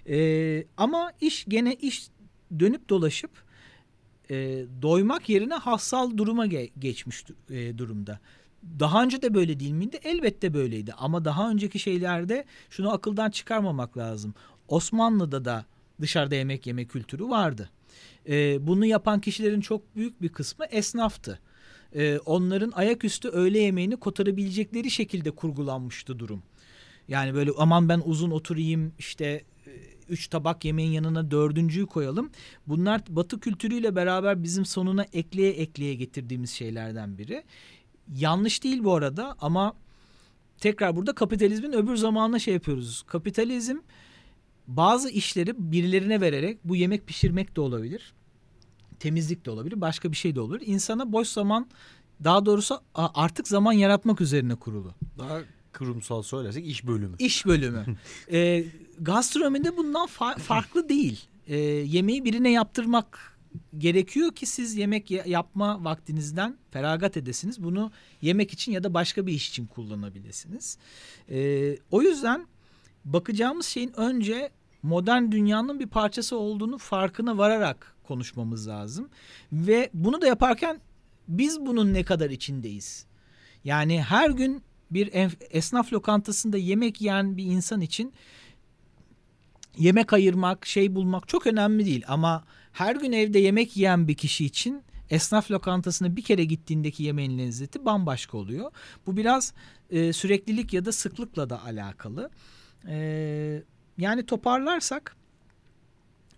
E, 0.09 0.67
ama 0.77 1.13
iş 1.21 1.45
gene 1.49 1.75
iş 1.75 2.09
dönüp 2.59 2.89
dolaşıp 2.89 3.31
e, 4.31 4.65
doymak 4.83 5.29
yerine 5.29 5.55
hassal 5.55 6.17
duruma 6.17 6.47
ge- 6.47 6.71
geçmiş 6.79 7.25
e, 7.51 7.79
durumda. 7.79 8.21
Daha 8.81 9.03
önce 9.03 9.23
de 9.23 9.35
böyle 9.35 9.61
değil 9.61 9.73
miydi? 9.73 9.99
Elbette 10.05 10.55
böyleydi. 10.55 10.93
Ama 10.93 11.25
daha 11.25 11.51
önceki 11.51 11.79
şeylerde 11.79 12.45
şunu 12.71 12.93
akıldan 12.93 13.31
çıkarmamak 13.31 13.99
lazım. 13.99 14.35
Osmanlı'da 14.69 15.45
da 15.45 15.65
dışarıda 16.01 16.35
yemek 16.35 16.67
yeme 16.67 16.85
kültürü 16.85 17.29
vardı. 17.29 17.71
E, 18.29 18.67
bunu 18.67 18.87
yapan 18.87 19.21
kişilerin 19.21 19.61
çok 19.61 19.97
büyük 19.97 20.23
bir 20.23 20.29
kısmı 20.29 20.65
esnaftı 20.65 21.41
e, 21.95 22.19
onların 22.19 22.71
ayaküstü 22.71 23.29
öğle 23.29 23.59
yemeğini 23.59 23.97
kotarabilecekleri 23.97 24.91
şekilde 24.91 25.31
kurgulanmıştı 25.31 26.19
durum. 26.19 26.43
Yani 27.09 27.35
böyle 27.35 27.51
aman 27.59 27.89
ben 27.89 28.03
uzun 28.05 28.31
oturayım 28.31 28.93
işte 28.99 29.25
e, 29.67 29.71
üç 30.09 30.29
tabak 30.29 30.65
yemeğin 30.65 30.93
yanına 30.93 31.31
dördüncüyü 31.31 31.87
koyalım. 31.87 32.31
Bunlar 32.67 33.01
batı 33.09 33.41
kültürüyle 33.41 33.97
beraber 33.97 34.43
bizim 34.43 34.65
sonuna 34.65 35.07
ekleye 35.13 35.51
ekleye 35.53 35.95
getirdiğimiz 35.95 36.51
şeylerden 36.51 37.19
biri. 37.19 37.45
Yanlış 38.17 38.65
değil 38.65 38.85
bu 38.85 38.95
arada 38.95 39.37
ama 39.41 39.75
tekrar 40.59 40.97
burada 40.97 41.15
kapitalizmin 41.15 41.73
öbür 41.73 41.97
zamanına 41.97 42.39
şey 42.39 42.55
yapıyoruz. 42.55 43.03
Kapitalizm 43.07 43.77
bazı 44.67 45.11
işleri 45.11 45.73
birilerine 45.73 46.21
vererek 46.21 46.59
bu 46.65 46.77
yemek 46.77 47.07
pişirmek 47.07 47.57
de 47.57 47.61
olabilir 47.61 48.15
temizlik 49.05 49.47
de 49.47 49.51
olabilir, 49.51 49.81
başka 49.81 50.13
bir 50.13 50.17
şey 50.17 50.35
de 50.35 50.41
olabilir. 50.41 50.67
İnsana 50.67 51.13
boş 51.13 51.29
zaman 51.29 51.67
daha 52.25 52.47
doğrusu 52.47 52.81
artık 52.95 53.49
zaman 53.49 53.73
yaratmak 53.73 54.21
üzerine 54.21 54.55
kurulu. 54.55 54.95
Daha 55.19 55.41
kurumsal 55.79 56.23
söylersek 56.23 56.67
iş 56.67 56.87
bölümü. 56.87 57.17
İş 57.19 57.47
bölümü. 57.47 57.85
e, 58.33 58.65
gastronomide 59.01 59.77
bundan 59.77 60.07
fa- 60.07 60.39
farklı 60.39 60.89
değil. 60.89 61.25
E, 61.47 61.57
yemeği 61.57 62.25
birine 62.25 62.51
yaptırmak 62.51 63.39
gerekiyor 63.79 64.33
ki 64.33 64.47
siz 64.47 64.77
yemek 64.77 65.11
yapma 65.11 65.85
vaktinizden 65.85 66.59
feragat 66.71 67.17
edesiniz. 67.17 67.63
Bunu 67.63 67.93
yemek 68.23 68.53
için 68.53 68.73
ya 68.73 68.85
da 68.85 68.95
başka 68.95 69.27
bir 69.27 69.33
iş 69.33 69.49
için 69.49 69.67
kullanabilirsiniz. 69.67 70.79
E, 71.31 71.79
o 71.91 72.03
yüzden 72.03 72.47
bakacağımız 73.05 73.67
şeyin 73.67 74.01
önce 74.01 74.51
modern 74.83 75.31
dünyanın 75.31 75.81
bir 75.81 75.87
parçası 75.87 76.39
olduğunu 76.39 76.79
farkına 76.79 77.39
vararak 77.39 77.95
konuşmamız 78.05 78.69
lazım. 78.69 79.09
Ve 79.53 79.91
bunu 79.95 80.21
da 80.21 80.27
yaparken 80.27 80.81
biz 81.29 81.61
bunun 81.61 81.95
ne 81.95 82.05
kadar 82.05 82.31
içindeyiz? 82.31 83.07
Yani 83.65 84.03
her 84.03 84.31
gün 84.31 84.63
bir 84.91 85.11
esnaf 85.51 85.93
lokantasında 85.93 86.57
yemek 86.57 87.01
yiyen 87.01 87.37
bir 87.37 87.45
insan 87.45 87.81
için 87.81 88.13
yemek 89.79 90.13
ayırmak, 90.13 90.67
şey 90.67 90.95
bulmak 90.95 91.29
çok 91.29 91.47
önemli 91.47 91.87
değil. 91.87 92.05
Ama 92.09 92.45
her 92.73 92.97
gün 92.97 93.13
evde 93.13 93.39
yemek 93.39 93.77
yiyen 93.77 94.09
bir 94.09 94.15
kişi 94.15 94.45
için 94.45 94.83
esnaf 95.11 95.51
lokantasına 95.51 96.17
bir 96.17 96.23
kere 96.23 96.45
gittiğindeki 96.45 97.03
yemeğin 97.03 97.39
lezzeti 97.39 97.85
bambaşka 97.85 98.39
oluyor. 98.39 98.71
Bu 99.07 99.17
biraz 99.17 99.55
e, 99.91 100.13
süreklilik 100.13 100.73
ya 100.73 100.85
da 100.85 100.93
sıklıkla 100.93 101.51
da 101.51 101.65
alakalı. 101.65 102.31
E, 102.89 103.63
yani 103.99 104.27
toparlarsak 104.27 105.17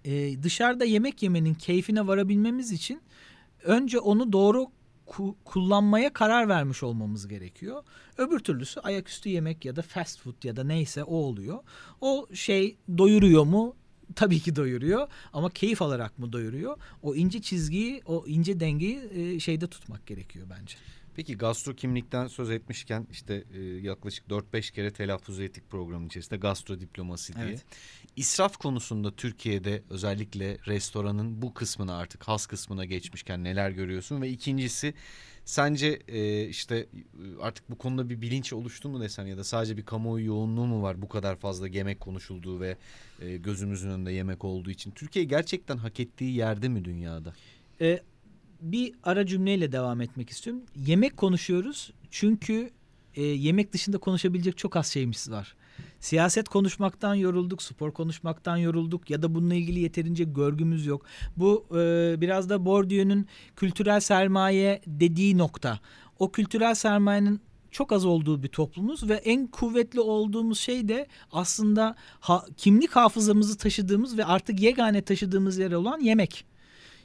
e, 0.05 0.42
dışarıda 0.42 0.84
yemek 0.84 1.22
yemenin 1.22 1.55
keyfine 1.55 2.07
varabilmemiz 2.07 2.72
için 2.72 3.01
önce 3.62 3.99
onu 3.99 4.32
doğru 4.32 4.66
ku- 5.07 5.34
kullanmaya 5.44 6.12
karar 6.12 6.49
vermiş 6.49 6.82
olmamız 6.82 7.28
gerekiyor. 7.28 7.84
Öbür 8.18 8.38
türlüsü 8.38 8.80
ayaküstü 8.80 9.28
yemek 9.28 9.64
ya 9.64 9.76
da 9.76 9.82
fast 9.82 10.20
food 10.20 10.44
ya 10.44 10.57
da 10.57 10.64
neyse 10.64 11.05
o 11.05 11.14
oluyor. 11.16 11.59
O 12.01 12.26
şey 12.34 12.76
doyuruyor 12.99 13.44
mu? 13.44 13.76
Tabii 14.16 14.40
ki 14.40 14.57
doyuruyor 14.57 15.09
ama 15.32 15.51
keyif 15.51 15.82
alarak 15.82 16.18
mı 16.18 16.32
doyuruyor? 16.32 16.76
O 17.03 17.14
ince 17.14 17.42
çizgiyi, 17.42 18.03
o 18.07 18.24
ince 18.26 18.61
dengeyi 18.61 19.01
e, 19.14 19.40
şeyde 19.40 19.66
tutmak 19.66 20.07
gerekiyor 20.07 20.47
bence. 20.51 20.74
Peki 21.16 21.36
gastro 21.36 21.74
kimlikten 21.74 22.26
söz 22.26 22.50
etmişken 22.50 23.06
işte 23.10 23.44
e, 23.54 23.60
yaklaşık 23.62 24.26
4-5 24.26 24.72
kere 24.72 24.92
telaffuz 24.92 25.40
ettik 25.40 25.70
programın 25.70 26.06
içerisinde 26.06 26.36
gastro 26.36 26.80
diplomasi 26.80 27.34
diye. 27.34 27.46
Evet. 27.46 27.64
İsraf 28.16 28.56
konusunda 28.56 29.16
Türkiye'de 29.16 29.82
özellikle 29.90 30.58
restoranın 30.66 31.42
bu 31.42 31.54
kısmına 31.54 31.96
artık 31.96 32.28
has 32.28 32.46
kısmına 32.46 32.84
geçmişken 32.84 33.44
neler 33.44 33.70
görüyorsun? 33.70 34.22
Ve 34.22 34.28
ikincisi 34.28 34.94
sence 35.44 36.02
e, 36.08 36.48
işte 36.48 36.86
artık 37.40 37.70
bu 37.70 37.78
konuda 37.78 38.10
bir 38.10 38.20
bilinç 38.20 38.52
oluştu 38.52 38.88
mu 38.88 39.00
desen 39.00 39.26
ya 39.26 39.36
da 39.36 39.44
sadece 39.44 39.76
bir 39.76 39.84
kamuoyu 39.84 40.26
yoğunluğu 40.26 40.66
mu 40.66 40.82
var 40.82 41.02
bu 41.02 41.08
kadar 41.08 41.36
fazla 41.36 41.68
yemek 41.68 42.00
konuşulduğu 42.00 42.60
ve 42.60 42.76
e, 43.20 43.36
gözümüzün 43.36 43.90
önünde 43.90 44.12
yemek 44.12 44.44
olduğu 44.44 44.70
için? 44.70 44.90
Türkiye 44.90 45.24
gerçekten 45.24 45.76
hak 45.76 46.00
ettiği 46.00 46.36
yerde 46.36 46.68
mi 46.68 46.84
dünyada? 46.84 47.34
E, 47.80 48.00
bir 48.61 48.92
ara 49.02 49.26
cümleyle 49.26 49.72
devam 49.72 50.00
etmek 50.00 50.30
istiyorum. 50.30 50.62
Yemek 50.76 51.16
konuşuyoruz 51.16 51.90
çünkü 52.11 52.70
e, 53.14 53.22
yemek 53.22 53.72
dışında 53.72 53.98
konuşabilecek 53.98 54.59
çok 54.59 54.76
az 54.76 54.86
şeyimiz 54.86 55.30
var. 55.30 55.57
Siyaset 56.00 56.48
konuşmaktan 56.48 57.14
yorulduk, 57.14 57.62
spor 57.62 57.92
konuşmaktan 57.92 58.57
yorulduk 58.57 59.11
ya 59.11 59.22
da 59.22 59.34
bununla 59.34 59.54
ilgili 59.54 59.80
yeterince 59.80 60.24
görgümüz 60.24 60.86
yok. 60.86 61.04
Bu 61.36 61.66
e, 61.70 62.14
biraz 62.20 62.48
da 62.48 62.64
Bourdieu'nun 62.64 63.26
kültürel 63.57 64.00
sermaye 64.00 64.80
dediği 64.86 65.38
nokta. 65.38 65.80
O 66.18 66.32
kültürel 66.32 66.74
sermayenin 66.74 67.40
çok 67.70 67.92
az 67.92 68.04
olduğu 68.04 68.42
bir 68.42 68.48
toplumuz 68.48 69.09
ve 69.09 69.14
en 69.14 69.46
kuvvetli 69.46 70.00
olduğumuz 70.00 70.61
şey 70.61 70.88
de 70.88 71.07
aslında 71.32 71.96
ha, 72.20 72.46
kimlik 72.57 72.90
hafızamızı 72.90 73.57
taşıdığımız 73.57 74.18
ve 74.18 74.24
artık 74.24 74.61
yegane 74.61 75.02
taşıdığımız 75.02 75.59
yer 75.59 75.72
olan 75.72 76.00
yemek. 76.00 76.44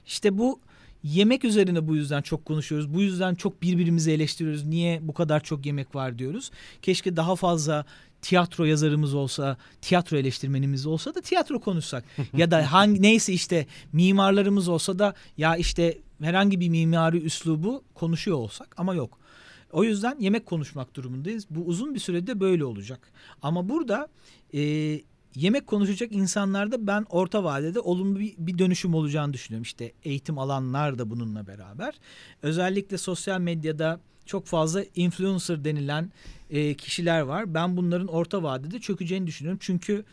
İşte 0.05 0.37
bu 0.37 0.59
Yemek 1.03 1.45
üzerine 1.45 1.87
bu 1.87 1.95
yüzden 1.95 2.21
çok 2.21 2.45
konuşuyoruz. 2.45 2.93
Bu 2.93 3.01
yüzden 3.01 3.35
çok 3.35 3.61
birbirimizi 3.61 4.11
eleştiriyoruz. 4.11 4.65
Niye 4.65 4.99
bu 5.01 5.13
kadar 5.13 5.43
çok 5.43 5.65
yemek 5.65 5.95
var 5.95 6.19
diyoruz. 6.19 6.51
Keşke 6.81 7.15
daha 7.15 7.35
fazla 7.35 7.85
tiyatro 8.21 8.65
yazarımız 8.65 9.13
olsa, 9.13 9.57
tiyatro 9.81 10.17
eleştirmenimiz 10.17 10.85
olsa 10.85 11.15
da 11.15 11.21
tiyatro 11.21 11.59
konuşsak. 11.59 12.03
ya 12.37 12.51
da 12.51 12.71
hangi 12.71 13.01
neyse 13.01 13.33
işte 13.33 13.65
mimarlarımız 13.93 14.67
olsa 14.67 14.99
da 14.99 15.13
ya 15.37 15.55
işte 15.55 15.97
herhangi 16.21 16.59
bir 16.59 16.69
mimari 16.69 17.17
üslubu 17.17 17.83
konuşuyor 17.93 18.37
olsak 18.37 18.75
ama 18.77 18.95
yok. 18.95 19.19
O 19.71 19.83
yüzden 19.83 20.19
yemek 20.19 20.45
konuşmak 20.45 20.95
durumundayız. 20.95 21.47
Bu 21.49 21.61
uzun 21.61 21.93
bir 21.93 21.99
sürede 21.99 22.39
böyle 22.39 22.65
olacak. 22.65 23.11
Ama 23.41 23.69
burada 23.69 24.07
e, 24.53 24.59
yemek 25.35 25.67
konuşacak 25.67 26.11
insanlarda 26.11 26.87
ben 26.87 27.05
orta 27.09 27.43
vadede 27.43 27.79
olumlu 27.79 28.19
bir, 28.19 28.33
bir 28.37 28.57
dönüşüm 28.57 28.93
olacağını 28.93 29.33
düşünüyorum. 29.33 29.63
İşte 29.63 29.91
eğitim 30.03 30.37
alanlar 30.37 30.99
da 30.99 31.09
bununla 31.09 31.47
beraber. 31.47 31.93
Özellikle 32.41 32.97
sosyal 32.97 33.39
medyada 33.39 33.99
çok 34.25 34.45
fazla 34.45 34.83
influencer 34.95 35.65
denilen 35.65 36.11
e, 36.49 36.73
kişiler 36.73 37.21
var. 37.21 37.53
Ben 37.53 37.77
bunların 37.77 38.07
orta 38.07 38.43
vadede 38.43 38.79
çökeceğini 38.79 39.27
düşünüyorum. 39.27 39.59
Çünkü 39.61 40.05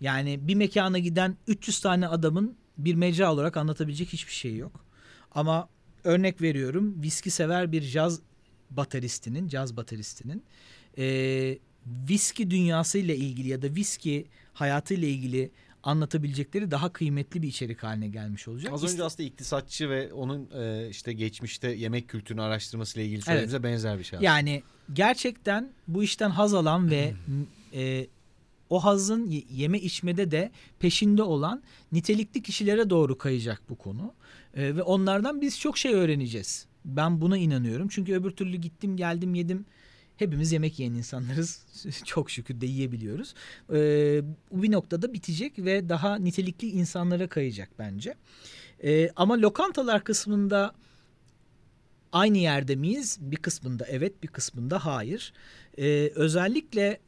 yani 0.00 0.48
bir 0.48 0.54
mekana 0.54 0.98
giden 0.98 1.36
300 1.46 1.80
tane 1.80 2.08
adamın 2.08 2.56
bir 2.78 2.94
mecra 2.94 3.32
olarak 3.32 3.56
anlatabilecek 3.56 4.08
hiçbir 4.08 4.32
şey 4.32 4.56
yok. 4.56 4.84
Ama 5.34 5.68
örnek 6.04 6.42
veriyorum 6.42 7.02
viski 7.02 7.30
sever 7.30 7.72
bir 7.72 7.82
caz 7.82 8.20
bateristinin, 8.70 9.48
caz 9.48 9.76
bateristinin 9.76 10.44
e, 10.98 11.58
viski 11.86 12.50
dünyasıyla 12.50 13.14
ilgili 13.14 13.48
ya 13.48 13.62
da 13.62 13.74
viski 13.74 14.26
hayatıyla 14.52 15.08
ilgili 15.08 15.50
anlatabilecekleri 15.82 16.70
daha 16.70 16.92
kıymetli 16.92 17.42
bir 17.42 17.48
içerik 17.48 17.82
haline 17.82 18.08
gelmiş 18.08 18.48
olacak. 18.48 18.72
Az 18.72 18.92
önce 18.92 19.04
aslında 19.04 19.28
iktisatçı 19.28 19.90
ve 19.90 20.12
onun 20.12 20.48
e, 20.54 20.88
işte 20.88 21.12
geçmişte 21.12 21.70
yemek 21.70 22.08
kültürünü 22.08 22.42
araştırmasıyla 22.42 23.06
ilgili 23.06 23.22
söylediğimize 23.22 23.56
evet. 23.56 23.64
benzer 23.64 23.98
bir 23.98 24.04
şey. 24.04 24.16
Aslında. 24.16 24.30
Yani 24.30 24.62
gerçekten 24.92 25.72
bu 25.88 26.02
işten 26.02 26.30
haz 26.30 26.54
alan 26.54 26.90
ve 26.90 27.14
e, 27.74 28.06
o 28.70 28.84
hazın 28.84 29.42
yeme 29.50 29.78
içmede 29.78 30.30
de 30.30 30.50
peşinde 30.78 31.22
olan 31.22 31.62
nitelikli 31.92 32.42
kişilere 32.42 32.90
doğru 32.90 33.18
kayacak 33.18 33.62
bu 33.68 33.78
konu. 33.78 34.14
E, 34.54 34.76
ve 34.76 34.82
onlardan 34.82 35.40
biz 35.40 35.60
çok 35.60 35.78
şey 35.78 35.94
öğreneceğiz. 35.94 36.66
Ben 36.84 37.20
buna 37.20 37.38
inanıyorum. 37.38 37.88
Çünkü 37.88 38.14
öbür 38.14 38.30
türlü 38.30 38.56
gittim 38.56 38.96
geldim 38.96 39.34
yedim 39.34 39.66
hepimiz 40.20 40.52
yemek 40.52 40.78
yiyen 40.78 40.94
insanlarız. 40.94 41.66
Çok 42.04 42.30
şükür 42.30 42.60
de 42.60 42.66
yiyebiliyoruz. 42.66 43.34
Ee, 43.72 44.22
bu 44.52 44.62
bir 44.62 44.72
noktada 44.72 45.12
bitecek 45.12 45.58
ve 45.58 45.88
daha 45.88 46.16
nitelikli 46.16 46.68
insanlara 46.68 47.28
kayacak 47.28 47.68
bence. 47.78 48.14
Ee, 48.84 49.10
ama 49.16 49.40
lokantalar 49.40 50.04
kısmında 50.04 50.74
aynı 52.12 52.38
yerde 52.38 52.76
miyiz? 52.76 53.18
Bir 53.20 53.36
kısmında 53.36 53.86
evet, 53.86 54.22
bir 54.22 54.28
kısmında 54.28 54.86
hayır. 54.86 55.32
Ee, 55.78 56.10
özellikle 56.14 57.00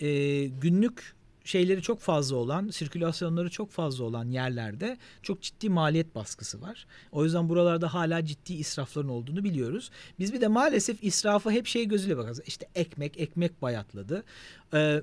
e, 0.00 0.44
günlük 0.46 1.14
şeyleri 1.44 1.82
çok 1.82 2.00
fazla 2.00 2.36
olan, 2.36 2.70
sirkülasyonları 2.70 3.50
çok 3.50 3.70
fazla 3.70 4.04
olan 4.04 4.30
yerlerde 4.30 4.98
çok 5.22 5.42
ciddi 5.42 5.68
maliyet 5.70 6.14
baskısı 6.14 6.60
var. 6.60 6.86
O 7.12 7.24
yüzden 7.24 7.48
buralarda 7.48 7.94
hala 7.94 8.24
ciddi 8.24 8.54
israfların 8.54 9.10
olduğunu 9.10 9.44
biliyoruz. 9.44 9.90
Biz 10.18 10.32
bir 10.32 10.40
de 10.40 10.48
maalesef 10.48 11.04
israfı 11.04 11.50
hep 11.50 11.66
şey 11.66 11.88
gözüyle 11.88 12.16
bakarız. 12.16 12.40
İşte 12.46 12.68
ekmek, 12.74 13.20
ekmek 13.20 13.62
bayatladı. 13.62 14.24
Ee, 14.74 15.02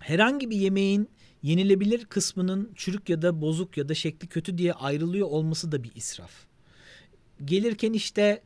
herhangi 0.00 0.50
bir 0.50 0.56
yemeğin 0.56 1.08
yenilebilir 1.42 2.04
kısmının 2.04 2.72
çürük 2.74 3.08
ya 3.08 3.22
da 3.22 3.40
bozuk 3.40 3.76
ya 3.76 3.88
da 3.88 3.94
şekli 3.94 4.28
kötü 4.28 4.58
diye 4.58 4.72
ayrılıyor 4.72 5.28
olması 5.28 5.72
da 5.72 5.82
bir 5.82 5.92
israf. 5.94 6.32
Gelirken 7.44 7.92
işte 7.92 8.42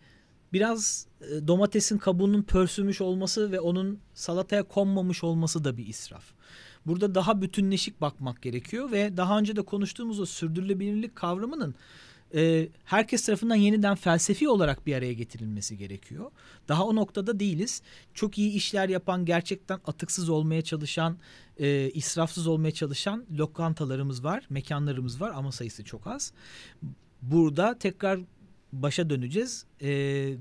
biraz 0.53 1.07
e, 1.21 1.49
domatesin 1.49 1.99
kabuğunun 1.99 2.43
pörsümüş 2.43 3.01
olması 3.01 3.53
ve 3.53 3.61
onun 3.61 3.99
salataya 4.15 4.63
konmamış 4.63 5.25
olması 5.25 5.65
da 5.65 5.77
bir 5.77 5.87
israf. 5.87 6.25
Burada 6.87 7.15
daha 7.15 7.43
bütünleşik 7.43 8.01
bakmak 8.01 8.43
gerekiyor 8.43 8.93
ve 8.93 9.17
daha 9.17 9.39
önce 9.39 9.57
de 9.57 9.63
konuştuğumuz 9.63 10.21
o 10.21 10.27
sürdürülebilirlik 10.27 11.17
kavramının 11.17 11.75
e, 12.35 12.69
herkes 12.85 13.27
tarafından 13.27 13.55
yeniden 13.55 13.95
felsefi 13.95 14.49
olarak 14.49 14.87
bir 14.87 14.95
araya 14.95 15.13
getirilmesi 15.13 15.79
gerekiyor. 15.79 16.31
Daha 16.69 16.85
o 16.85 16.95
noktada 16.95 17.41
değiliz. 17.41 17.83
Çok 18.15 18.39
iyi 18.39 18.53
işler 18.53 18.89
yapan, 18.89 19.25
gerçekten 19.25 19.81
atıksız 19.87 20.29
olmaya 20.29 20.63
çalışan, 20.63 21.19
e, 21.59 21.91
israfsız 21.91 22.47
olmaya 22.47 22.71
çalışan 22.71 23.25
lokantalarımız 23.39 24.25
var, 24.25 24.47
mekanlarımız 24.51 25.21
var 25.21 25.33
ama 25.35 25.53
sayısı 25.53 25.85
çok 25.85 26.07
az. 26.07 26.33
Burada 27.23 27.79
tekrar 27.79 28.21
başa 28.73 29.11
döneceğiz. 29.11 29.67
E, 29.81 29.91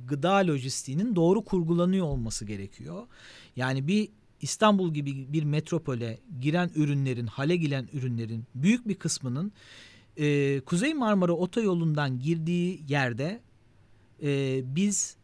gıda 0.08 0.36
lojistiğinin 0.36 1.16
doğru 1.16 1.46
kurgulanıyor 1.46 2.06
olması 2.06 2.46
gerekiyor. 2.46 3.08
Yani 3.56 3.88
bir 3.88 4.10
İstanbul 4.44 4.94
gibi 4.94 5.34
bir 5.34 5.44
metropole 5.44 6.20
giren 6.42 6.72
ürünlerin, 6.76 7.28
hale 7.28 7.56
gelen 7.56 7.88
ürünlerin 7.94 8.44
büyük 8.56 8.88
bir 8.88 8.96
kısmının 8.96 9.52
e, 10.18 10.60
Kuzey 10.60 10.94
Marmara 10.94 11.32
Otoyolu'ndan 11.32 12.20
girdiği 12.20 12.82
yerde 12.88 13.42
e, 14.24 14.62
biz 14.76 15.18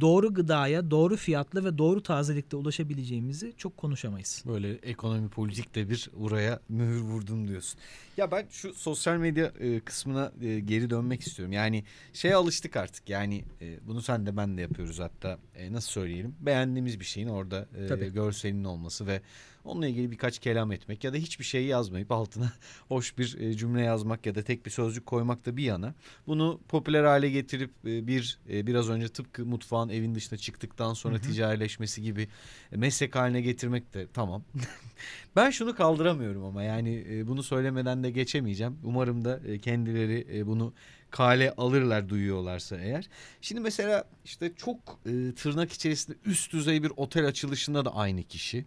doğru 0.00 0.34
gıdaya 0.34 0.90
doğru 0.90 1.16
fiyatla 1.16 1.64
ve 1.64 1.78
doğru 1.78 2.02
tazelikte 2.02 2.56
ulaşabileceğimizi 2.56 3.52
çok 3.56 3.76
konuşamayız. 3.76 4.44
Böyle 4.46 4.72
ekonomi 4.72 5.28
politik 5.28 5.74
de 5.74 5.90
bir 5.90 6.10
oraya 6.20 6.60
mühür 6.68 7.00
vurdum 7.00 7.48
diyorsun. 7.48 7.80
Ya 8.16 8.30
ben 8.30 8.46
şu 8.50 8.74
sosyal 8.74 9.16
medya 9.16 9.52
e, 9.60 9.80
kısmına 9.80 10.32
e, 10.42 10.60
geri 10.60 10.90
dönmek 10.90 11.20
istiyorum. 11.20 11.52
Yani 11.52 11.84
şeye 12.12 12.34
alıştık 12.34 12.76
artık. 12.76 13.08
Yani 13.08 13.44
e, 13.60 13.86
bunu 13.86 14.02
sen 14.02 14.26
de 14.26 14.36
ben 14.36 14.56
de 14.56 14.60
yapıyoruz 14.60 15.00
hatta. 15.00 15.38
Nasıl 15.70 15.90
söyleyelim? 15.90 16.34
Beğendiğimiz 16.40 17.00
bir 17.00 17.04
şeyin 17.04 17.28
orada 17.28 17.66
e, 18.00 18.08
görselinin 18.08 18.64
olması 18.64 19.06
ve 19.06 19.20
Onunla 19.64 19.86
ilgili 19.86 20.10
birkaç 20.10 20.38
kelam 20.38 20.72
etmek 20.72 21.04
ya 21.04 21.12
da 21.12 21.16
hiçbir 21.16 21.44
şey 21.44 21.64
yazmayıp 21.64 22.12
altına 22.12 22.52
hoş 22.88 23.18
bir 23.18 23.40
e, 23.40 23.56
cümle 23.56 23.82
yazmak 23.82 24.26
ya 24.26 24.34
da 24.34 24.42
tek 24.42 24.66
bir 24.66 24.70
sözcük 24.70 25.06
koymak 25.06 25.46
da 25.46 25.56
bir 25.56 25.62
yana. 25.62 25.94
Bunu 26.26 26.60
popüler 26.68 27.04
hale 27.04 27.30
getirip 27.30 27.70
e, 27.84 28.06
bir 28.06 28.38
e, 28.50 28.66
biraz 28.66 28.90
önce 28.90 29.08
tıpkı 29.08 29.46
mutfağın 29.46 29.88
evin 29.88 30.14
dışına 30.14 30.38
çıktıktan 30.38 30.94
sonra 30.94 31.14
hı 31.14 31.18
hı. 31.18 31.22
ticarileşmesi 31.22 32.02
gibi 32.02 32.28
meslek 32.70 33.16
haline 33.16 33.40
getirmek 33.40 33.94
de 33.94 34.06
tamam. 34.14 34.42
ben 35.36 35.50
şunu 35.50 35.74
kaldıramıyorum 35.74 36.44
ama 36.44 36.62
yani 36.62 37.24
bunu 37.26 37.42
söylemeden 37.42 38.04
de 38.04 38.10
geçemeyeceğim. 38.10 38.78
Umarım 38.82 39.24
da 39.24 39.40
kendileri 39.58 40.46
bunu 40.46 40.72
kale 41.12 41.54
alırlar 41.56 42.08
duyuyorlarsa 42.08 42.76
eğer. 42.76 43.08
Şimdi 43.40 43.60
mesela 43.60 44.04
işte 44.24 44.52
çok 44.56 44.78
e, 45.06 45.34
tırnak 45.34 45.72
içerisinde 45.72 46.16
üst 46.24 46.52
düzey 46.52 46.82
bir 46.82 46.92
otel 46.96 47.26
açılışında 47.26 47.84
da 47.84 47.94
aynı 47.96 48.22
kişi. 48.22 48.64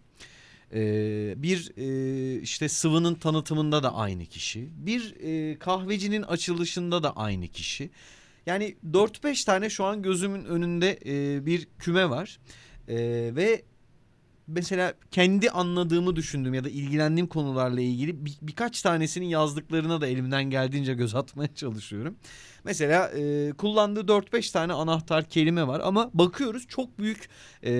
Ee, 0.74 1.34
bir 1.36 1.72
e, 1.76 2.40
işte 2.40 2.68
sıvının 2.68 3.14
tanıtımında 3.14 3.82
da 3.82 3.94
aynı 3.94 4.26
kişi. 4.26 4.68
Bir 4.76 5.14
e, 5.20 5.58
kahvecinin 5.58 6.22
açılışında 6.22 7.02
da 7.02 7.16
aynı 7.16 7.48
kişi. 7.48 7.90
Yani 8.46 8.76
4-5 8.92 9.46
tane 9.46 9.70
şu 9.70 9.84
an 9.84 10.02
gözümün 10.02 10.44
önünde 10.44 10.98
e, 11.06 11.46
bir 11.46 11.68
küme 11.78 12.10
var. 12.10 12.38
E, 12.88 12.96
ve 13.36 13.62
mesela 14.46 14.94
kendi 15.10 15.50
anladığımı 15.50 16.16
düşündüğüm 16.16 16.54
ya 16.54 16.64
da 16.64 16.68
ilgilendiğim 16.68 17.26
konularla 17.26 17.80
ilgili 17.80 18.24
bir, 18.24 18.38
birkaç 18.42 18.82
tanesinin 18.82 19.26
yazdıklarına 19.26 20.00
da 20.00 20.06
elimden 20.06 20.44
geldiğince 20.44 20.94
göz 20.94 21.14
atmaya 21.14 21.54
çalışıyorum. 21.54 22.16
Mesela 22.64 23.08
e, 23.08 23.52
kullandığı 23.52 24.00
4-5 24.00 24.52
tane 24.52 24.72
anahtar 24.72 25.24
kelime 25.24 25.66
var 25.66 25.80
ama 25.84 26.10
bakıyoruz 26.14 26.66
çok 26.66 26.98
büyük 26.98 27.28
e, 27.64 27.72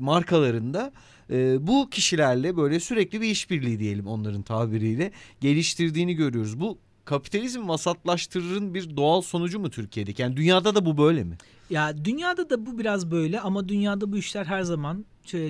markalarında 0.00 0.92
e, 1.30 1.66
bu 1.66 1.90
kişilerle 1.90 2.56
böyle 2.56 2.80
sürekli 2.80 3.20
bir 3.20 3.28
işbirliği 3.28 3.78
diyelim 3.78 4.06
onların 4.06 4.42
tabiriyle 4.42 5.12
geliştirdiğini 5.40 6.14
görüyoruz. 6.14 6.60
Bu 6.60 6.78
kapitalizm 7.04 7.68
vasatlaştırırın 7.68 8.74
bir 8.74 8.96
doğal 8.96 9.22
sonucu 9.22 9.60
mu 9.60 9.70
Türkiye'deki? 9.70 10.22
Yani 10.22 10.36
dünyada 10.36 10.74
da 10.74 10.86
bu 10.86 10.98
böyle 10.98 11.24
mi? 11.24 11.36
Ya 11.70 12.04
dünyada 12.04 12.50
da 12.50 12.66
bu 12.66 12.78
biraz 12.78 13.10
böyle 13.10 13.40
ama 13.40 13.68
dünyada 13.68 14.12
bu 14.12 14.16
işler 14.16 14.44
her 14.44 14.62
zaman 14.62 15.04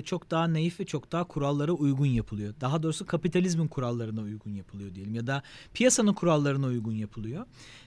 çok 0.05 0.31
daha 0.31 0.53
naif 0.53 0.79
ve 0.79 0.85
çok 0.85 1.11
daha 1.11 1.23
kurallara 1.23 1.71
uygun 1.71 2.05
yapılıyor. 2.05 2.53
Daha 2.61 2.83
doğrusu 2.83 3.05
kapitalizmin 3.05 3.67
kurallarına 3.67 4.21
uygun 4.21 4.51
yapılıyor 4.51 4.95
diyelim 4.95 5.15
ya 5.15 5.27
da 5.27 5.43
piyasanın 5.73 6.13
kurallarına 6.13 6.65
uygun 6.65 6.91
yapılıyor. 6.91 7.45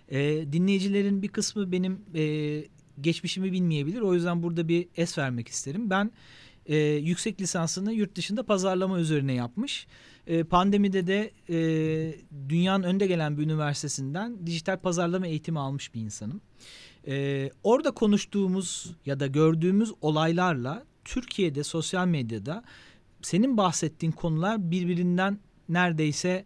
Ee, 0.09 0.53
dinleyicilerin 0.53 1.23
bir 1.23 1.29
kısmı 1.29 1.73
benim 1.73 2.01
e, 2.15 2.65
geçmişimi 3.01 3.53
bilmeyebilir. 3.53 4.01
O 4.01 4.15
yüzden 4.15 4.43
burada 4.43 4.69
bir 4.69 4.89
es 4.97 5.19
vermek 5.19 5.49
isterim. 5.49 5.91
Ben 5.91 6.11
e, 6.69 6.77
yüksek 6.79 7.41
lisansını 7.41 7.93
yurt 7.93 8.17
dışında 8.17 8.43
pazarlama 8.43 8.99
üzerine 8.99 9.33
yapmış. 9.33 9.87
E, 10.27 10.45
pandemide 10.45 11.07
de 11.07 11.33
e, 11.49 11.59
dünyanın 12.49 12.83
önde 12.83 13.07
gelen 13.07 13.39
bir 13.39 13.43
üniversitesinden 13.43 14.47
dijital 14.47 14.79
pazarlama 14.79 15.27
eğitimi 15.27 15.59
almış 15.59 15.95
bir 15.95 16.01
insanım. 16.01 16.41
E, 17.07 17.51
orada 17.63 17.91
konuştuğumuz 17.91 18.93
ya 19.07 19.21
da 19.21 19.27
gördüğümüz 19.27 19.93
olaylarla 20.01 20.85
Türkiye'de 21.05 21.65
sosyal 21.65 22.07
medyada 22.07 22.65
senin 23.23 23.57
bahsettiğin 23.57 24.13
konular 24.13 24.71
birbirinden 24.71 25.39
neredeyse 25.69 26.45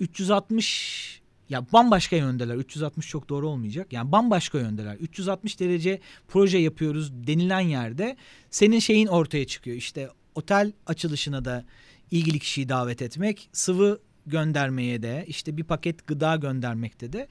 360 0.00 1.22
ya 1.48 1.66
bambaşka 1.72 2.16
yöndeler. 2.16 2.54
360 2.54 3.08
çok 3.08 3.28
doğru 3.28 3.48
olmayacak. 3.48 3.92
Yani 3.92 4.12
bambaşka 4.12 4.58
yöndeler. 4.58 4.94
360 4.94 5.60
derece 5.60 6.00
proje 6.28 6.58
yapıyoruz 6.58 7.12
denilen 7.26 7.60
yerde 7.60 8.16
senin 8.50 8.78
şeyin 8.78 9.06
ortaya 9.06 9.46
çıkıyor. 9.46 9.76
İşte 9.76 10.08
otel 10.34 10.72
açılışına 10.86 11.44
da 11.44 11.64
ilgili 12.10 12.38
kişiyi 12.38 12.68
davet 12.68 13.02
etmek, 13.02 13.48
sıvı 13.52 14.00
göndermeye 14.26 15.02
de, 15.02 15.24
işte 15.28 15.56
bir 15.56 15.64
paket 15.64 16.06
gıda 16.06 16.36
göndermekte 16.36 17.12
de. 17.12 17.28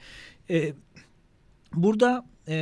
Ee, 0.50 0.74
burada 1.74 2.26
e, 2.48 2.56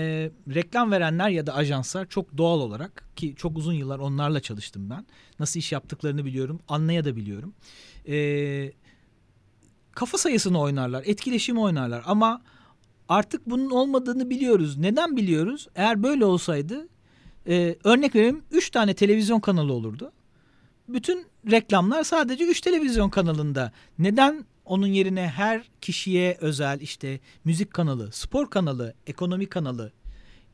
reklam 0.53 0.91
verenler 0.91 1.29
ya 1.29 1.47
da 1.47 1.55
ajanslar 1.55 2.09
çok 2.09 2.37
doğal 2.37 2.59
olarak 2.59 3.03
ki 3.15 3.33
çok 3.37 3.57
uzun 3.57 3.73
yıllar 3.73 3.99
onlarla 3.99 4.39
çalıştım 4.39 4.89
ben. 4.89 5.05
Nasıl 5.39 5.59
iş 5.59 5.71
yaptıklarını 5.71 6.25
biliyorum, 6.25 6.59
anlayabiliyorum. 6.67 7.53
Eee 8.05 8.73
kafa 9.95 10.17
sayısını 10.17 10.59
oynarlar, 10.59 11.03
etkileşimi 11.05 11.59
oynarlar 11.59 12.03
ama 12.05 12.41
artık 13.09 13.49
bunun 13.49 13.69
olmadığını 13.69 14.29
biliyoruz. 14.29 14.77
Neden 14.77 15.17
biliyoruz? 15.17 15.67
Eğer 15.75 16.03
böyle 16.03 16.25
olsaydı 16.25 16.87
e, 17.47 17.75
örnek 17.83 18.15
vereyim 18.15 18.43
3 18.51 18.69
tane 18.69 18.93
televizyon 18.93 19.39
kanalı 19.39 19.73
olurdu. 19.73 20.11
Bütün 20.89 21.25
reklamlar 21.51 22.03
sadece 22.03 22.45
3 22.45 22.61
televizyon 22.61 23.09
kanalında. 23.09 23.71
Neden 23.99 24.45
onun 24.65 24.87
yerine 24.87 25.27
her 25.27 25.63
kişiye 25.81 26.37
özel 26.41 26.81
işte 26.81 27.19
müzik 27.45 27.73
kanalı, 27.73 28.11
spor 28.11 28.49
kanalı, 28.49 28.93
ekonomi 29.07 29.45
kanalı 29.45 29.91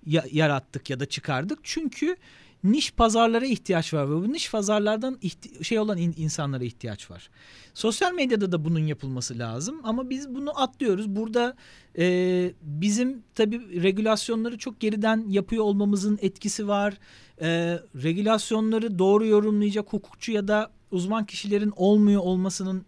ya- 0.05 0.25
yarattık 0.31 0.89
ya 0.89 0.99
da 0.99 1.05
çıkardık? 1.05 1.59
Çünkü 1.63 2.15
niş 2.63 2.91
pazarlara 2.91 3.45
ihtiyaç 3.45 3.93
var 3.93 4.09
ve 4.09 4.15
bu 4.15 4.33
niş 4.33 4.51
pazarlardan 4.51 5.19
şey 5.61 5.79
olan 5.79 5.97
in- 5.97 6.13
insanlara 6.17 6.63
ihtiyaç 6.63 7.11
var. 7.11 7.29
Sosyal 7.73 8.13
medyada 8.13 8.51
da 8.51 8.65
bunun 8.65 8.79
yapılması 8.79 9.39
lazım 9.39 9.79
ama 9.83 10.09
biz 10.09 10.35
bunu 10.35 10.61
atlıyoruz. 10.61 11.09
Burada 11.09 11.55
e, 11.97 12.53
bizim 12.61 13.23
tabii 13.35 13.83
regülasyonları 13.83 14.57
çok 14.57 14.79
geriden 14.79 15.25
yapıyor 15.27 15.63
olmamızın 15.63 16.19
etkisi 16.21 16.67
var. 16.67 16.97
E, 17.41 17.79
regülasyonları 18.03 18.99
doğru 18.99 19.25
yorumlayacak 19.25 19.93
hukukçu 19.93 20.31
ya 20.31 20.47
da 20.47 20.71
uzman 20.91 21.25
kişilerin 21.25 21.73
olmuyor 21.75 22.21
olmasının 22.21 22.85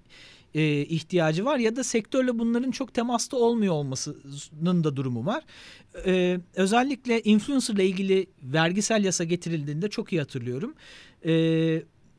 e, 0.56 0.82
ihtiyacı 0.82 1.46
var 1.46 1.58
ya 1.58 1.76
da 1.76 1.84
sektörle 1.84 2.40
bunların 2.40 2.72
çok 2.72 2.94
temasta 2.94 3.38
olmuyor 3.38 3.74
olmasının 3.74 4.84
da 4.84 4.96
durumu 4.96 5.26
var. 5.26 5.44
E, 6.06 6.40
özellikle 6.56 7.22
influencer 7.22 7.74
ile 7.74 7.86
ilgili 7.86 8.28
vergisel 8.44 9.04
yasa 9.04 9.24
getirildiğinde 9.24 9.90
çok 9.90 10.14
iyi 10.14 10.20
hatırlıyorum. 10.20 10.74
E, 11.26 11.34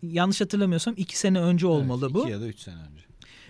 yanlış 0.03 0.41
hatırlamıyorsam 0.41 0.95
iki 0.97 1.19
sene 1.19 1.41
önce 1.41 1.67
olmalı 1.67 2.05
evet, 2.05 2.15
bu. 2.15 2.23
İki 2.23 2.31
ya 2.31 2.41
da 2.41 2.47
üç 2.47 2.59
sene 2.59 2.77
önce. 2.93 3.05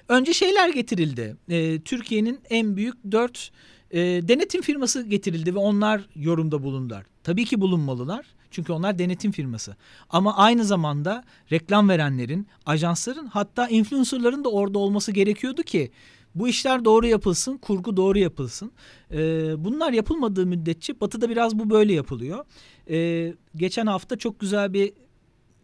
Önce 0.08 0.32
şeyler 0.32 0.68
getirildi. 0.68 1.36
E, 1.48 1.80
Türkiye'nin 1.80 2.40
en 2.50 2.76
büyük 2.76 2.94
dört 3.12 3.50
e, 3.90 3.98
denetim 4.00 4.62
firması 4.62 5.02
getirildi 5.02 5.54
ve 5.54 5.58
onlar 5.58 6.08
yorumda 6.16 6.62
bulundular. 6.62 7.06
Tabii 7.22 7.44
ki 7.44 7.60
bulunmalılar. 7.60 8.26
Çünkü 8.50 8.72
onlar 8.72 8.98
denetim 8.98 9.32
firması. 9.32 9.76
Ama 10.10 10.36
aynı 10.36 10.64
zamanda 10.64 11.24
reklam 11.52 11.88
verenlerin, 11.88 12.46
ajansların 12.66 13.26
hatta 13.26 13.68
influencerların 13.68 14.44
da 14.44 14.48
orada 14.48 14.78
olması 14.78 15.12
gerekiyordu 15.12 15.62
ki 15.62 15.90
bu 16.34 16.48
işler 16.48 16.84
doğru 16.84 17.06
yapılsın, 17.06 17.56
kurgu 17.56 17.96
doğru 17.96 18.18
yapılsın. 18.18 18.72
Ee, 19.12 19.64
bunlar 19.64 19.92
yapılmadığı 19.92 20.46
müddetçe 20.46 21.00
Batı'da 21.00 21.30
biraz 21.30 21.58
bu 21.58 21.70
böyle 21.70 21.92
yapılıyor. 21.92 22.44
Ee, 22.90 23.34
geçen 23.56 23.86
hafta 23.86 24.16
çok 24.16 24.40
güzel 24.40 24.72
bir 24.72 24.92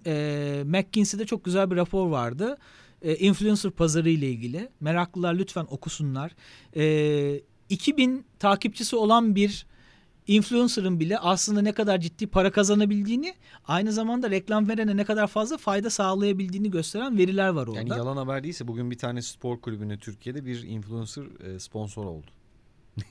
e, 0.07 0.62
McKinsey'de 0.66 1.26
çok 1.26 1.45
güzel 1.45 1.70
bir 1.70 1.76
rapor 1.76 2.07
vardı. 2.07 2.59
E, 3.03 3.16
influencer 3.16 3.70
pazarı 3.70 4.11
ile 4.11 4.30
ilgili. 4.30 4.68
Meraklılar 4.80 5.34
lütfen 5.34 5.66
okusunlar. 5.70 6.34
E, 6.76 7.41
2000 7.68 8.24
takipçisi 8.39 8.97
olan 8.97 9.34
bir 9.34 9.66
influencer'ın 10.27 11.01
bile 11.01 11.18
aslında 11.18 11.62
ne 11.62 11.72
kadar 11.72 12.01
ciddi 12.01 12.27
para 12.27 12.53
kazanabildiğini 12.53 13.35
aynı 13.64 13.93
zamanda 13.93 14.31
reklam 14.31 14.68
verene 14.68 14.97
ne 14.97 15.05
kadar 15.05 15.27
fazla 15.27 15.57
fayda 15.57 15.91
sağlayabildiğini 15.91 16.70
gösteren 16.70 17.18
veriler 17.18 17.49
var 17.49 17.66
orada. 17.66 17.79
Yani 17.79 17.91
yalan 17.91 18.16
haber 18.16 18.45
değilse 18.45 18.68
bugün 18.68 18.91
bir 18.91 18.99
tane 18.99 19.22
spor 19.22 19.61
kulübüne 19.61 19.99
Türkiye'de 19.99 20.47
bir 20.47 20.62
influencer 20.62 21.24
e, 21.55 21.59
sponsor 21.59 22.05
oldu. 22.05 22.27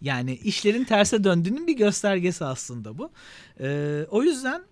yani 0.00 0.34
işlerin 0.34 0.84
terse 0.84 1.24
döndüğünün 1.24 1.66
bir 1.66 1.76
göstergesi 1.76 2.44
aslında 2.44 2.98
bu. 2.98 3.10
Ee, 3.60 4.06
o 4.10 4.22
yüzden 4.22 4.62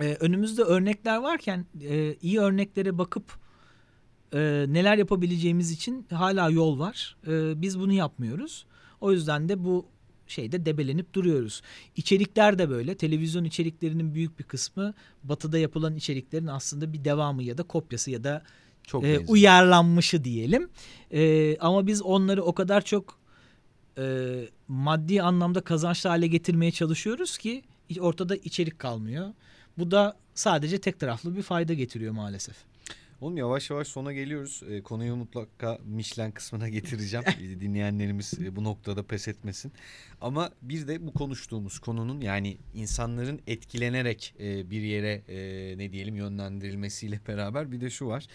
e, 0.00 0.14
önümüzde 0.14 0.62
örnekler 0.62 1.16
varken 1.16 1.66
e, 1.82 2.14
iyi 2.14 2.40
örneklere 2.40 2.98
bakıp 2.98 3.38
e, 4.32 4.38
neler 4.68 4.98
yapabileceğimiz 4.98 5.70
için 5.70 6.06
hala 6.10 6.50
yol 6.50 6.78
var. 6.78 7.16
E, 7.26 7.62
biz 7.62 7.80
bunu 7.80 7.92
yapmıyoruz. 7.92 8.66
O 9.00 9.12
yüzden 9.12 9.48
de 9.48 9.64
bu 9.64 9.86
şeyde 10.30 10.66
debelenip 10.66 11.14
duruyoruz. 11.14 11.62
İçerikler 11.96 12.58
de 12.58 12.70
böyle. 12.70 12.94
Televizyon 12.94 13.44
içeriklerinin 13.44 14.14
büyük 14.14 14.38
bir 14.38 14.44
kısmı 14.44 14.94
batıda 15.24 15.58
yapılan 15.58 15.96
içeriklerin 15.96 16.46
aslında 16.46 16.92
bir 16.92 17.04
devamı 17.04 17.42
ya 17.42 17.58
da 17.58 17.62
kopyası 17.62 18.10
ya 18.10 18.24
da 18.24 18.42
Çok 18.82 19.04
e, 19.04 19.18
uyarlanmışı 19.28 20.24
diyelim. 20.24 20.68
E, 21.12 21.56
ama 21.58 21.86
biz 21.86 22.02
onları 22.02 22.42
o 22.42 22.54
kadar 22.54 22.84
çok 22.84 23.18
e, 23.98 24.34
maddi 24.68 25.22
anlamda 25.22 25.60
kazançlı 25.60 26.10
hale 26.10 26.26
getirmeye 26.26 26.70
çalışıyoruz 26.70 27.38
ki 27.38 27.62
ortada 28.00 28.36
içerik 28.36 28.78
kalmıyor. 28.78 29.32
Bu 29.78 29.90
da 29.90 30.16
sadece 30.34 30.80
tek 30.80 31.00
taraflı 31.00 31.36
bir 31.36 31.42
fayda 31.42 31.74
getiriyor 31.74 32.12
maalesef. 32.12 32.56
Oğlum 33.20 33.36
yavaş 33.36 33.70
yavaş 33.70 33.88
sona 33.88 34.12
geliyoruz. 34.12 34.62
E, 34.70 34.82
konuyu 34.82 35.16
mutlaka 35.16 35.78
Michelin 35.84 36.30
kısmına 36.30 36.68
getireceğim. 36.68 37.26
Dinleyenlerimiz 37.60 38.34
e, 38.44 38.56
bu 38.56 38.64
noktada 38.64 39.02
pes 39.02 39.28
etmesin. 39.28 39.72
Ama 40.20 40.50
bir 40.62 40.88
de 40.88 41.06
bu 41.06 41.12
konuştuğumuz 41.12 41.78
konunun 41.78 42.20
yani 42.20 42.58
insanların 42.74 43.40
etkilenerek 43.46 44.34
e, 44.40 44.70
bir 44.70 44.80
yere 44.80 45.22
e, 45.28 45.78
ne 45.78 45.92
diyelim 45.92 46.16
yönlendirilmesiyle 46.16 47.20
beraber 47.28 47.72
bir 47.72 47.80
de 47.80 47.90
şu 47.90 48.06
var. 48.06 48.26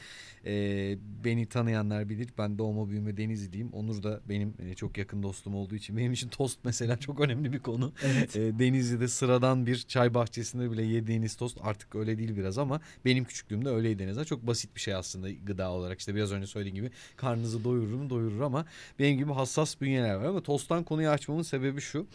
E, 0.46 0.98
beni 1.24 1.46
tanıyanlar 1.46 2.10
bilir. 2.10 2.30
Ben 2.38 2.58
doğma 2.58 2.90
büyüme 2.90 3.18
Denizliyim. 3.18 3.70
Onur 3.74 4.04
da 4.04 4.22
benim 4.30 4.54
e, 4.60 4.74
çok 4.74 4.98
yakın 4.98 5.24
dostum 5.24 5.56
olduğu 5.56 5.76
için 5.76 5.98
benim 5.98 6.14
için 6.14 6.30
tost 6.30 6.60
mesela 6.64 6.98
çok 6.98 7.20
önemli 7.20 7.54
bir 7.54 7.60
konu. 7.60 7.94
Evet. 8.04 8.36
E, 8.36 8.60
Denizli'de 8.60 9.08
sıradan 9.08 9.66
bir 9.66 9.78
çay 9.78 10.14
bahçesinde 10.14 10.72
bile 10.72 10.84
yediğiniz 10.84 11.36
tost 11.36 11.58
artık 11.62 11.96
öyle 11.96 12.18
değil 12.18 12.36
biraz 12.36 12.58
ama 12.58 12.82
benim 13.06 13.24
küçüklüğümde 13.24 13.70
öyleydi 13.70 14.04
en 14.04 14.08
azından. 14.08 14.26
Çok 14.26 14.48
basit 14.48 14.75
bir 14.76 14.82
şey 14.82 14.94
aslında 14.96 15.32
gıda 15.32 15.72
olarak. 15.72 16.00
işte 16.00 16.16
biraz 16.16 16.32
önce 16.32 16.48
söylediğim 16.48 16.76
gibi 16.76 16.92
karnınızı 17.16 17.64
doyurur 17.64 17.94
mu 17.94 18.10
doyurur 18.10 18.42
ama 18.42 18.66
benim 19.00 19.18
gibi 19.18 19.34
hassas 19.34 19.82
bünyeler 19.82 20.16
var 20.16 20.26
ama 20.26 20.42
tosttan 20.42 20.84
konuyu 20.84 21.10
açmamın 21.10 21.44
sebebi 21.44 21.82
şu. 21.82 22.08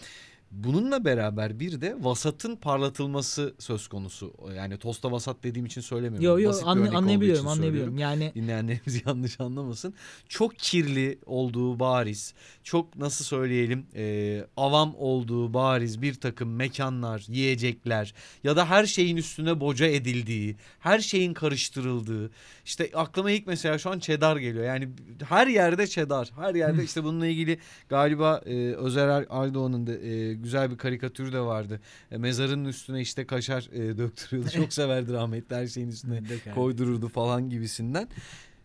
Bununla 0.50 1.04
beraber 1.04 1.60
bir 1.60 1.80
de 1.80 1.96
vasatın 2.00 2.56
parlatılması 2.56 3.54
söz 3.58 3.88
konusu. 3.88 4.34
Yani 4.56 4.78
tosta 4.78 5.12
vasat 5.12 5.36
dediğim 5.42 5.66
için 5.66 5.80
söylemiyorum. 5.80 6.24
Yo 6.24 6.38
yo 6.38 6.48
Basit 6.48 6.62
bir 6.62 6.68
anla, 6.68 6.98
anlayabiliyorum 6.98 7.48
anlayabiliyorum. 7.48 7.98
Yani 7.98 8.32
Dinleyenlerimiz 8.34 9.02
yanlış 9.06 9.40
anlamasın. 9.40 9.94
Çok 10.28 10.58
kirli 10.58 11.18
olduğu 11.26 11.80
bariz, 11.80 12.34
çok 12.62 12.96
nasıl 12.96 13.24
söyleyelim 13.24 13.86
e, 13.94 14.44
avam 14.56 14.94
olduğu 14.98 15.54
bariz 15.54 16.02
bir 16.02 16.14
takım 16.14 16.54
mekanlar, 16.54 17.24
yiyecekler 17.28 18.14
ya 18.44 18.56
da 18.56 18.70
her 18.70 18.86
şeyin 18.86 19.16
üstüne 19.16 19.60
boca 19.60 19.86
edildiği, 19.86 20.56
her 20.80 20.98
şeyin 20.98 21.34
karıştırıldığı. 21.34 22.30
İşte 22.64 22.90
aklıma 22.94 23.30
ilk 23.30 23.46
mesela 23.46 23.78
şu 23.78 23.90
an 23.90 23.98
çedar 23.98 24.36
geliyor. 24.36 24.64
Yani 24.64 24.88
her 25.28 25.46
yerde 25.46 25.86
çedar, 25.86 26.30
her 26.36 26.54
yerde 26.54 26.84
işte 26.84 27.04
bununla 27.04 27.26
ilgili 27.26 27.58
galiba 27.88 28.42
e, 28.46 28.72
Özer 28.74 29.26
Aydoğan'ın 29.28 29.86
da 29.86 29.92
e, 29.92 30.39
güzel 30.42 30.70
bir 30.70 30.76
karikatürü 30.76 31.32
de 31.32 31.40
vardı. 31.40 31.80
E, 32.10 32.16
mezarın 32.18 32.64
üstüne 32.64 33.00
işte 33.00 33.26
kaşar 33.26 33.68
e, 33.72 33.98
döktürüyordu. 33.98 34.50
Çok 34.50 34.72
severdi 34.72 35.12
rahmetli 35.12 35.56
her 35.56 35.66
şeyin 35.66 35.88
üstüne 35.88 36.22
koydururdu 36.54 37.08
falan 37.08 37.50
gibisinden. 37.50 38.08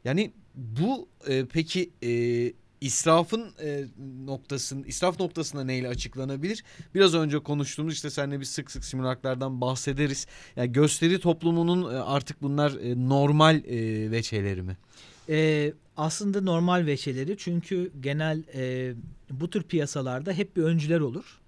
Yani 0.06 0.32
bu 0.56 1.10
e, 1.28 1.46
peki 1.46 1.90
e, 2.04 2.54
israfın 2.82 3.54
e, 3.64 3.86
noktasın 4.26 4.84
israf 4.84 5.20
noktasında 5.20 5.64
neyle 5.64 5.88
açıklanabilir? 5.88 6.64
Biraz 6.96 7.14
önce 7.14 7.40
konuştuğumuz 7.40 7.94
işte 7.94 8.10
seninle 8.10 8.40
bir 8.40 8.46
sık 8.46 8.72
sık 8.72 8.86
simülaklardan 8.86 9.62
bahsederiz. 9.62 10.28
Yani 10.56 10.72
gösteri 10.72 11.20
toplumunun 11.20 11.94
e, 11.94 11.98
artık 11.98 12.42
bunlar 12.42 12.72
e, 12.72 13.10
normal 13.10 13.56
e, 13.56 14.12
veçeleri 14.12 14.62
mi? 14.62 14.78
e, 15.30 15.74
aslında 15.98 16.42
normal 16.42 16.86
veçeleri 16.86 17.38
çünkü 17.38 17.92
genel 18.02 18.44
e, 18.54 18.94
bu 19.32 19.50
tür 19.50 19.64
piyasalarda 19.64 20.34
hep 20.34 20.58
bir 20.58 20.64
öncüler 20.64 21.00
olur. 21.00 21.40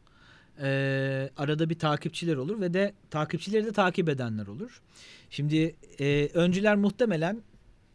E, 0.61 1.29
arada 1.37 1.69
bir 1.69 1.79
takipçiler 1.79 2.35
olur 2.35 2.61
ve 2.61 2.73
de 2.73 2.93
takipçileri 3.09 3.65
de 3.65 3.71
takip 3.71 4.09
edenler 4.09 4.47
olur. 4.47 4.81
Şimdi 5.29 5.75
e, 5.99 6.29
öncüler 6.33 6.75
muhtemelen 6.75 7.41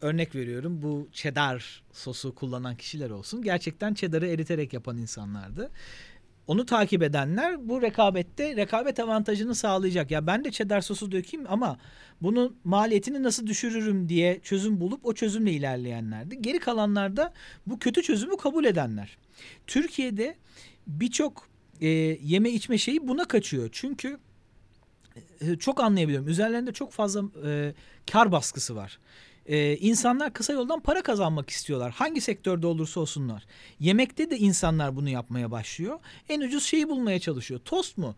örnek 0.01 0.35
veriyorum 0.35 0.83
bu 0.83 1.09
cheddar 1.13 1.83
sosu 1.93 2.35
kullanan 2.35 2.77
kişiler 2.77 3.11
olsun. 3.11 3.43
Gerçekten 3.43 3.95
cheddar'ı 3.95 4.27
eriterek 4.27 4.73
yapan 4.73 4.99
insanlardı. 4.99 5.71
Onu 6.47 6.67
takip 6.67 7.03
edenler 7.03 7.69
bu 7.69 7.83
rekabette 7.83 8.57
rekabet 8.57 9.01
avantajını 9.01 9.55
sağlayacak. 9.55 10.11
Ya 10.11 10.27
ben 10.27 10.45
de 10.45 10.51
cheddar 10.51 10.81
sosu 10.81 11.13
dökeyim 11.13 11.47
ama 11.49 11.79
bunun 12.23 12.57
maliyetini 12.65 13.23
nasıl 13.23 13.47
düşürürüm 13.47 14.09
diye 14.09 14.41
çözüm 14.43 14.81
bulup 14.81 15.07
o 15.07 15.15
çözümle 15.15 15.53
ilerleyenlerdi. 15.53 16.43
Geri 16.43 16.59
kalanlar 16.59 17.17
da 17.17 17.33
bu 17.67 17.79
kötü 17.79 18.03
çözümü 18.03 18.37
kabul 18.37 18.65
edenler. 18.65 19.19
Türkiye'de 19.67 20.37
birçok 20.87 21.52
e, 21.83 21.89
yeme 22.23 22.51
içme 22.51 22.79
şeyi 22.79 23.09
buna 23.09 23.25
kaçıyor. 23.25 23.69
Çünkü 23.73 24.19
e, 25.41 25.57
çok 25.57 25.81
anlayabiliyorum. 25.81 26.29
Üzerlerinde 26.29 26.73
çok 26.73 26.93
fazla 26.93 27.23
e, 27.47 27.75
kar 28.13 28.33
baskısı 28.33 28.77
var. 28.77 28.99
Ee, 29.47 29.77
insanlar 29.77 30.33
kısa 30.33 30.53
yoldan 30.53 30.81
para 30.81 31.03
kazanmak 31.03 31.51
istiyorlar. 31.51 31.93
Hangi 31.93 32.21
sektörde 32.21 32.67
olursa 32.67 33.01
olsunlar. 33.01 33.47
Yemekte 33.81 34.31
de 34.31 34.39
insanlar 34.39 34.97
bunu 34.97 35.09
yapmaya 35.09 35.51
başlıyor. 35.51 35.99
En 36.29 36.41
ucuz 36.41 36.65
şeyi 36.65 36.89
bulmaya 36.89 37.21
çalışıyor. 37.21 37.61
Tost 37.65 37.99
mu? 37.99 38.17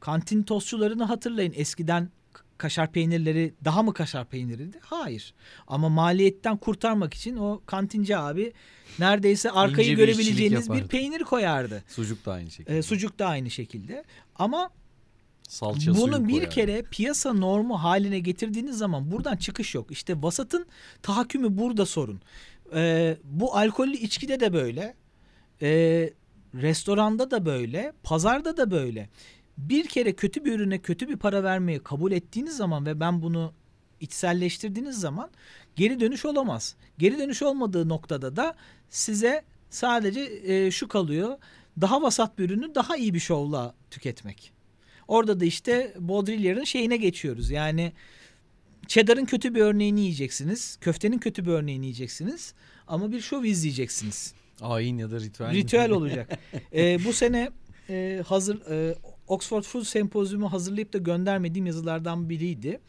Kantin 0.00 0.42
tostçularını 0.42 1.04
hatırlayın. 1.04 1.52
Eskiden 1.56 2.08
kaşar 2.58 2.92
peynirleri 2.92 3.54
daha 3.64 3.82
mı 3.82 3.94
kaşar 3.94 4.28
peyniriydi? 4.28 4.78
Hayır. 4.82 5.34
Ama 5.66 5.88
maliyetten 5.88 6.56
kurtarmak 6.56 7.14
için 7.14 7.36
o 7.36 7.62
kantinci 7.66 8.16
abi 8.16 8.52
neredeyse 8.98 9.50
arkayı 9.50 9.86
İnce 9.88 9.94
görebileceğiniz 10.04 10.72
bir 10.72 10.86
peynir 10.86 11.20
koyardı. 11.20 11.84
Sucuk 11.88 12.26
da 12.26 12.32
aynı 12.32 12.50
şekilde. 12.50 12.78
Ee, 12.78 12.82
sucuk 12.82 13.18
da 13.18 13.26
aynı 13.26 13.50
şekilde. 13.50 14.04
Ama 14.36 14.70
Salça 15.48 15.94
bunu 15.94 16.28
bir 16.28 16.32
koyar. 16.32 16.50
kere 16.50 16.82
piyasa 16.82 17.32
normu 17.32 17.82
haline 17.82 18.18
getirdiğiniz 18.18 18.78
zaman 18.78 19.10
buradan 19.10 19.36
çıkış 19.36 19.74
yok. 19.74 19.90
İşte 19.90 20.22
vasatın 20.22 20.66
tahakkümü 21.02 21.58
burada 21.58 21.86
sorun. 21.86 22.20
Ee, 22.74 23.16
bu 23.24 23.56
alkollü 23.56 23.96
içkide 23.96 24.40
de 24.40 24.52
böyle. 24.52 24.94
Ee, 25.62 26.10
restoranda 26.54 27.30
da 27.30 27.46
böyle. 27.46 27.92
Pazarda 28.02 28.56
da 28.56 28.70
böyle. 28.70 29.08
Bir 29.58 29.86
kere 29.86 30.12
kötü 30.12 30.44
bir 30.44 30.52
ürüne 30.52 30.78
kötü 30.78 31.08
bir 31.08 31.16
para 31.16 31.44
vermeyi 31.44 31.78
kabul 31.78 32.12
ettiğiniz 32.12 32.56
zaman 32.56 32.86
ve 32.86 33.00
ben 33.00 33.22
bunu 33.22 33.52
içselleştirdiğiniz 34.00 35.00
zaman 35.00 35.30
geri 35.76 36.00
dönüş 36.00 36.24
olamaz. 36.24 36.74
Geri 36.98 37.18
dönüş 37.18 37.42
olmadığı 37.42 37.88
noktada 37.88 38.36
da 38.36 38.54
size 38.90 39.44
sadece 39.70 40.20
e, 40.44 40.70
şu 40.70 40.88
kalıyor. 40.88 41.38
Daha 41.80 42.02
vasat 42.02 42.38
bir 42.38 42.44
ürünü 42.44 42.74
daha 42.74 42.96
iyi 42.96 43.14
bir 43.14 43.20
şovla 43.20 43.74
tüketmek. 43.90 44.52
Orada 45.08 45.40
da 45.40 45.44
işte 45.44 45.94
Baudrillard'ın 45.98 46.64
şeyine 46.64 46.96
geçiyoruz. 46.96 47.50
Yani 47.50 47.92
Cheddar'ın 48.86 49.24
kötü 49.24 49.54
bir 49.54 49.60
örneğini 49.60 50.00
yiyeceksiniz. 50.00 50.78
Köftenin 50.80 51.18
kötü 51.18 51.46
bir 51.46 51.50
örneğini 51.50 51.84
yiyeceksiniz. 51.84 52.54
Ama 52.88 53.12
bir 53.12 53.20
şov 53.20 53.44
izleyeceksiniz. 53.44 54.34
Ayin 54.60 54.98
ya 54.98 55.10
da 55.10 55.20
ritüel. 55.20 55.52
Ritüel 55.52 55.90
olacak. 55.98 56.38
Ee, 56.74 57.04
bu 57.04 57.12
sene 57.12 57.50
e, 57.90 58.22
hazır 58.26 58.60
e, 58.70 58.94
Oxford 59.28 59.62
Food 59.62 59.84
Sempozyumu 59.84 60.52
hazırlayıp 60.52 60.92
da 60.92 60.98
göndermediğim 60.98 61.66
yazılardan 61.66 62.28
biriydi. 62.28 62.80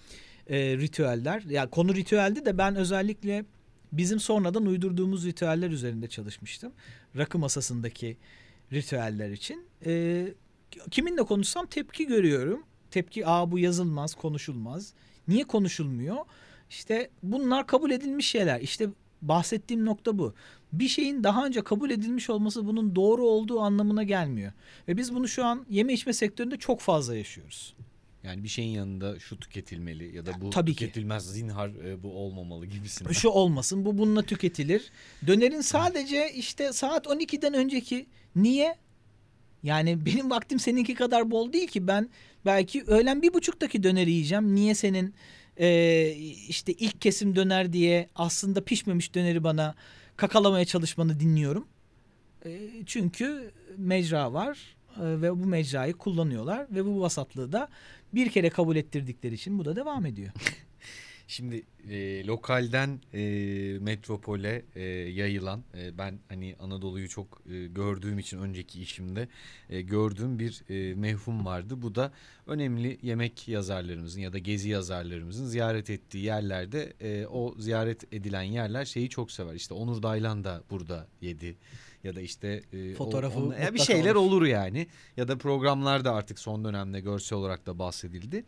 E, 0.48 0.78
ritüeller. 0.78 1.44
Yani 1.50 1.70
konu 1.70 1.96
ritüeldi 1.96 2.46
de 2.46 2.58
ben 2.58 2.76
özellikle 2.76 3.46
bizim 3.92 4.20
sonradan 4.20 4.66
uydurduğumuz 4.66 5.26
ritüeller 5.26 5.70
üzerinde 5.70 6.08
çalışmıştım. 6.08 6.74
Rakı 7.18 7.40
masasındaki 7.40 8.18
ritüeller 8.74 9.30
için. 9.30 9.68
E, 9.86 10.26
kiminle 10.92 11.24
konuşsam 11.24 11.66
tepki 11.66 12.08
görüyorum. 12.08 12.64
Tepki 12.92 13.28
aa 13.28 13.52
bu 13.52 13.60
yazılmaz, 13.60 14.16
konuşulmaz. 14.16 14.94
Niye 15.28 15.44
konuşulmuyor? 15.44 16.18
İşte 16.70 17.10
bunlar 17.24 17.68
kabul 17.68 17.92
edilmiş 17.92 18.28
şeyler. 18.28 18.62
İşte 18.62 18.90
bahsettiğim 19.22 19.86
nokta 19.86 20.18
bu. 20.18 20.34
Bir 20.74 20.88
şeyin 20.88 21.24
daha 21.24 21.46
önce 21.46 21.62
kabul 21.62 21.90
edilmiş 21.90 22.30
olması 22.30 22.68
bunun 22.68 22.96
doğru 22.96 23.28
olduğu 23.28 23.60
anlamına 23.60 24.04
gelmiyor. 24.04 24.52
Ve 24.88 24.98
biz 24.98 25.16
bunu 25.16 25.28
şu 25.28 25.46
an 25.46 25.66
yeme 25.70 25.94
içme 25.94 26.14
sektöründe 26.14 26.58
çok 26.58 26.80
fazla 26.80 27.16
yaşıyoruz. 27.16 27.76
Yani 28.24 28.44
bir 28.44 28.50
şeyin 28.50 28.70
yanında 28.70 29.20
şu 29.20 29.40
tüketilmeli 29.40 30.16
ya 30.16 30.26
da 30.26 30.42
bu 30.42 30.50
tabii 30.50 30.72
ki. 30.72 30.78
tüketilmez 30.78 31.34
zinhar 31.34 31.70
e, 31.70 32.04
bu 32.04 32.12
olmamalı 32.18 32.66
gibisinden. 32.66 33.12
Şu 33.12 33.30
olmasın, 33.30 33.86
bu 33.86 33.98
bununla 33.98 34.22
tüketilir. 34.22 34.92
Dönerin 35.28 35.62
sadece 35.62 36.32
işte 36.36 36.74
saat 36.74 37.06
12'den 37.06 37.54
önceki 37.54 38.06
niye? 38.36 38.76
Yani 39.64 40.06
benim 40.06 40.30
vaktim 40.30 40.60
seninki 40.60 40.94
kadar 40.96 41.32
bol 41.32 41.54
değil 41.54 41.68
ki. 41.68 41.88
Ben 41.88 42.10
belki 42.46 42.84
öğlen 42.84 43.22
bir 43.22 43.34
buçuktaki 43.34 43.84
döneri 43.84 44.12
yiyeceğim. 44.12 44.56
Niye 44.56 44.76
senin 44.76 45.14
e, 45.58 46.10
işte 46.48 46.74
ilk 46.74 47.02
kesim 47.02 47.36
döner 47.36 47.74
diye 47.74 48.10
aslında 48.16 48.64
pişmemiş 48.64 49.16
döneri 49.16 49.44
bana 49.44 49.76
kakalamaya 50.18 50.66
çalışmanı 50.66 51.20
dinliyorum. 51.20 51.68
E, 52.46 52.60
çünkü 52.86 53.52
mecra 53.78 54.34
var 54.34 54.76
e, 54.98 55.22
ve 55.22 55.32
bu 55.32 55.46
mecrayı 55.46 55.94
kullanıyorlar 55.94 56.68
ve 56.72 56.86
bu 56.86 57.02
vasatlığı 57.02 57.52
da 57.52 57.70
bir 58.14 58.30
kere 58.30 58.50
kabul 58.50 58.76
ettirdikleri 58.76 59.36
için 59.36 59.60
bu 59.60 59.66
da 59.66 59.76
devam 59.76 60.06
ediyor. 60.06 60.32
Şimdi 61.28 61.64
e, 61.90 62.26
lokalden 62.28 63.00
e, 63.14 63.20
metropole 63.80 64.66
e, 64.76 64.82
yayılan 64.90 65.64
e, 65.78 65.98
ben 65.98 66.20
hani 66.30 66.56
Anadolu'yu 66.60 67.10
çok 67.10 67.42
e, 67.52 67.66
gördüğüm 67.68 68.20
için 68.20 68.38
önceki 68.40 68.82
işimde 68.82 69.28
e, 69.70 69.82
gördüğüm 69.82 70.40
bir 70.40 70.64
e, 70.70 70.96
mevhum 70.96 71.46
vardı. 71.46 71.82
Bu 71.82 71.96
da 71.96 72.12
önemli 72.48 72.98
yemek 73.02 73.48
yazarlarımızın 73.48 74.22
ya 74.22 74.34
da 74.34 74.38
gezi 74.38 74.70
yazarlarımızın 74.70 75.46
ziyaret 75.46 75.90
ettiği 75.90 76.26
yerlerde 76.26 76.94
e, 77.02 77.26
o 77.28 77.56
ziyaret 77.60 78.14
edilen 78.14 78.44
yerler 78.44 78.86
şeyi 78.86 79.10
çok 79.10 79.32
sever. 79.32 79.54
İşte 79.56 79.74
Onur 79.74 80.04
Daylan 80.04 80.44
da 80.44 80.64
burada 80.70 81.08
yedi 81.22 81.56
ya 82.04 82.16
da 82.16 82.22
işte 82.22 82.62
e, 82.74 82.92
o- 82.92 82.96
Fotoğrafı 82.96 83.40
onunla- 83.40 83.60
ya 83.60 83.74
bir 83.74 83.80
şeyler 83.80 84.16
olur. 84.16 84.32
olur 84.32 84.46
yani 84.46 84.88
ya 85.18 85.28
da 85.28 85.38
programlarda 85.38 86.14
artık 86.14 86.40
son 86.40 86.66
dönemde 86.66 87.00
görsel 87.00 87.38
olarak 87.38 87.66
da 87.66 87.80
bahsedildi. 87.80 88.46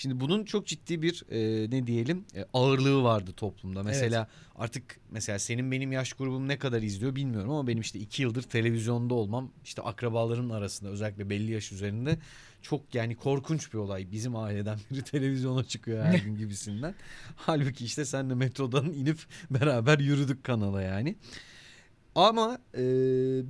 Şimdi 0.00 0.20
bunun 0.20 0.44
çok 0.44 0.66
ciddi 0.66 1.02
bir 1.02 1.24
e, 1.30 1.70
ne 1.70 1.86
diyelim 1.86 2.24
e, 2.34 2.44
ağırlığı 2.54 3.02
vardı 3.02 3.32
toplumda. 3.36 3.82
Mesela 3.82 4.28
artık 4.56 5.00
mesela 5.10 5.38
senin 5.38 5.72
benim 5.72 5.92
yaş 5.92 6.12
grubum 6.12 6.48
ne 6.48 6.58
kadar 6.58 6.82
izliyor 6.82 7.16
bilmiyorum 7.16 7.50
ama 7.50 7.66
benim 7.66 7.80
işte 7.80 7.98
iki 7.98 8.22
yıldır 8.22 8.42
televizyonda 8.42 9.14
olmam 9.14 9.50
işte 9.64 9.82
akrabaların 9.82 10.50
arasında 10.50 10.90
özellikle 10.90 11.30
belli 11.30 11.52
yaş 11.52 11.72
üzerinde 11.72 12.18
çok 12.62 12.94
yani 12.94 13.16
korkunç 13.16 13.72
bir 13.72 13.78
olay. 13.78 14.12
Bizim 14.12 14.36
aileden 14.36 14.78
biri 14.90 15.02
televizyona 15.02 15.64
çıkıyor 15.64 16.04
her 16.04 16.18
gün 16.18 16.36
gibisinden. 16.36 16.94
Halbuki 17.36 17.84
işte 17.84 18.04
sen 18.04 18.30
de 18.30 18.34
metrodan 18.34 18.92
inip 18.92 19.18
beraber 19.50 19.98
yürüdük 19.98 20.44
kanala 20.44 20.82
yani. 20.82 21.16
Ama 22.14 22.58
e, 22.74 22.80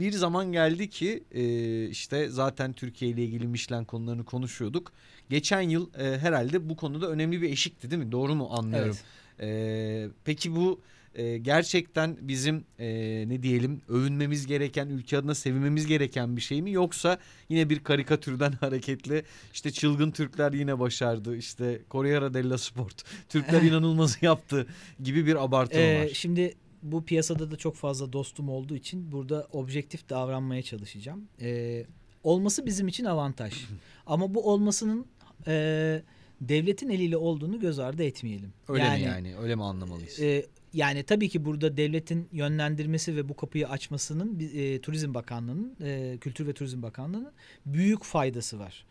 bir 0.00 0.12
zaman 0.12 0.52
geldi 0.52 0.90
ki 0.90 1.24
e, 1.32 1.84
işte 1.88 2.28
zaten 2.28 2.72
Türkiye 2.72 3.10
ile 3.10 3.24
ilgili 3.24 3.48
Michelin 3.48 3.84
konularını 3.84 4.24
konuşuyorduk. 4.24 4.92
Geçen 5.30 5.60
yıl 5.60 5.88
e, 5.98 6.18
herhalde 6.18 6.68
bu 6.68 6.76
konuda 6.76 7.10
önemli 7.10 7.42
bir 7.42 7.50
eşikti 7.50 7.90
değil 7.90 8.02
mi? 8.02 8.12
Doğru 8.12 8.34
mu 8.34 8.48
anlıyorum? 8.52 8.96
E, 9.40 10.08
peki 10.24 10.56
bu 10.56 10.80
e, 11.14 11.38
gerçekten 11.38 12.16
bizim 12.20 12.64
e, 12.78 12.88
ne 13.28 13.42
diyelim 13.42 13.80
övünmemiz 13.88 14.46
gereken, 14.46 14.88
ülke 14.88 15.18
adına 15.18 15.34
sevinmemiz 15.34 15.86
gereken 15.86 16.36
bir 16.36 16.40
şey 16.40 16.62
mi? 16.62 16.72
Yoksa 16.72 17.18
yine 17.48 17.70
bir 17.70 17.78
karikatürden 17.84 18.52
hareketle 18.60 19.22
işte 19.52 19.70
çılgın 19.70 20.10
Türkler 20.10 20.52
yine 20.52 20.78
başardı. 20.78 21.36
İşte 21.36 21.80
Corriere 21.90 22.34
dello 22.34 22.56
Sport. 22.58 23.04
Türkler 23.28 23.62
inanılmaz 23.70 24.18
yaptı 24.22 24.66
gibi 25.02 25.26
bir 25.26 25.44
abartı 25.44 25.80
Ee, 25.80 25.98
var? 26.04 26.08
şimdi 26.14 26.54
bu 26.82 27.04
piyasada 27.04 27.50
da 27.50 27.56
çok 27.56 27.76
fazla 27.76 28.12
dostum 28.12 28.48
olduğu 28.48 28.76
için 28.76 29.12
burada 29.12 29.48
objektif 29.52 30.08
davranmaya 30.08 30.62
çalışacağım. 30.62 31.28
Ee, 31.40 31.86
olması 32.24 32.66
bizim 32.66 32.88
için 32.88 33.04
avantaj. 33.04 33.54
Ama 34.06 34.34
bu 34.34 34.50
olmasının 34.50 35.06
e, 35.46 36.02
devletin 36.40 36.88
eliyle 36.88 37.16
olduğunu 37.16 37.60
göz 37.60 37.78
ardı 37.78 38.02
etmeyelim. 38.02 38.52
Öyle 38.68 38.90
mi 38.90 39.00
yani? 39.00 39.36
Öyle 39.36 39.54
mi 39.54 39.64
anlamalıyız? 39.64 40.20
e, 40.20 40.46
yani 40.72 41.02
tabii 41.02 41.28
ki 41.28 41.44
burada 41.44 41.76
devletin 41.76 42.28
yönlendirmesi 42.32 43.16
ve 43.16 43.28
bu 43.28 43.36
kapıyı 43.36 43.68
açmasının 43.68 44.50
e, 44.54 44.80
Turizm 44.80 45.14
Bakanlığı'nın, 45.14 45.76
e, 45.84 46.18
Kültür 46.20 46.46
ve 46.46 46.52
Turizm 46.52 46.82
Bakanlığı'nın 46.82 47.32
büyük 47.66 48.04
faydası 48.04 48.58
var. 48.58 48.86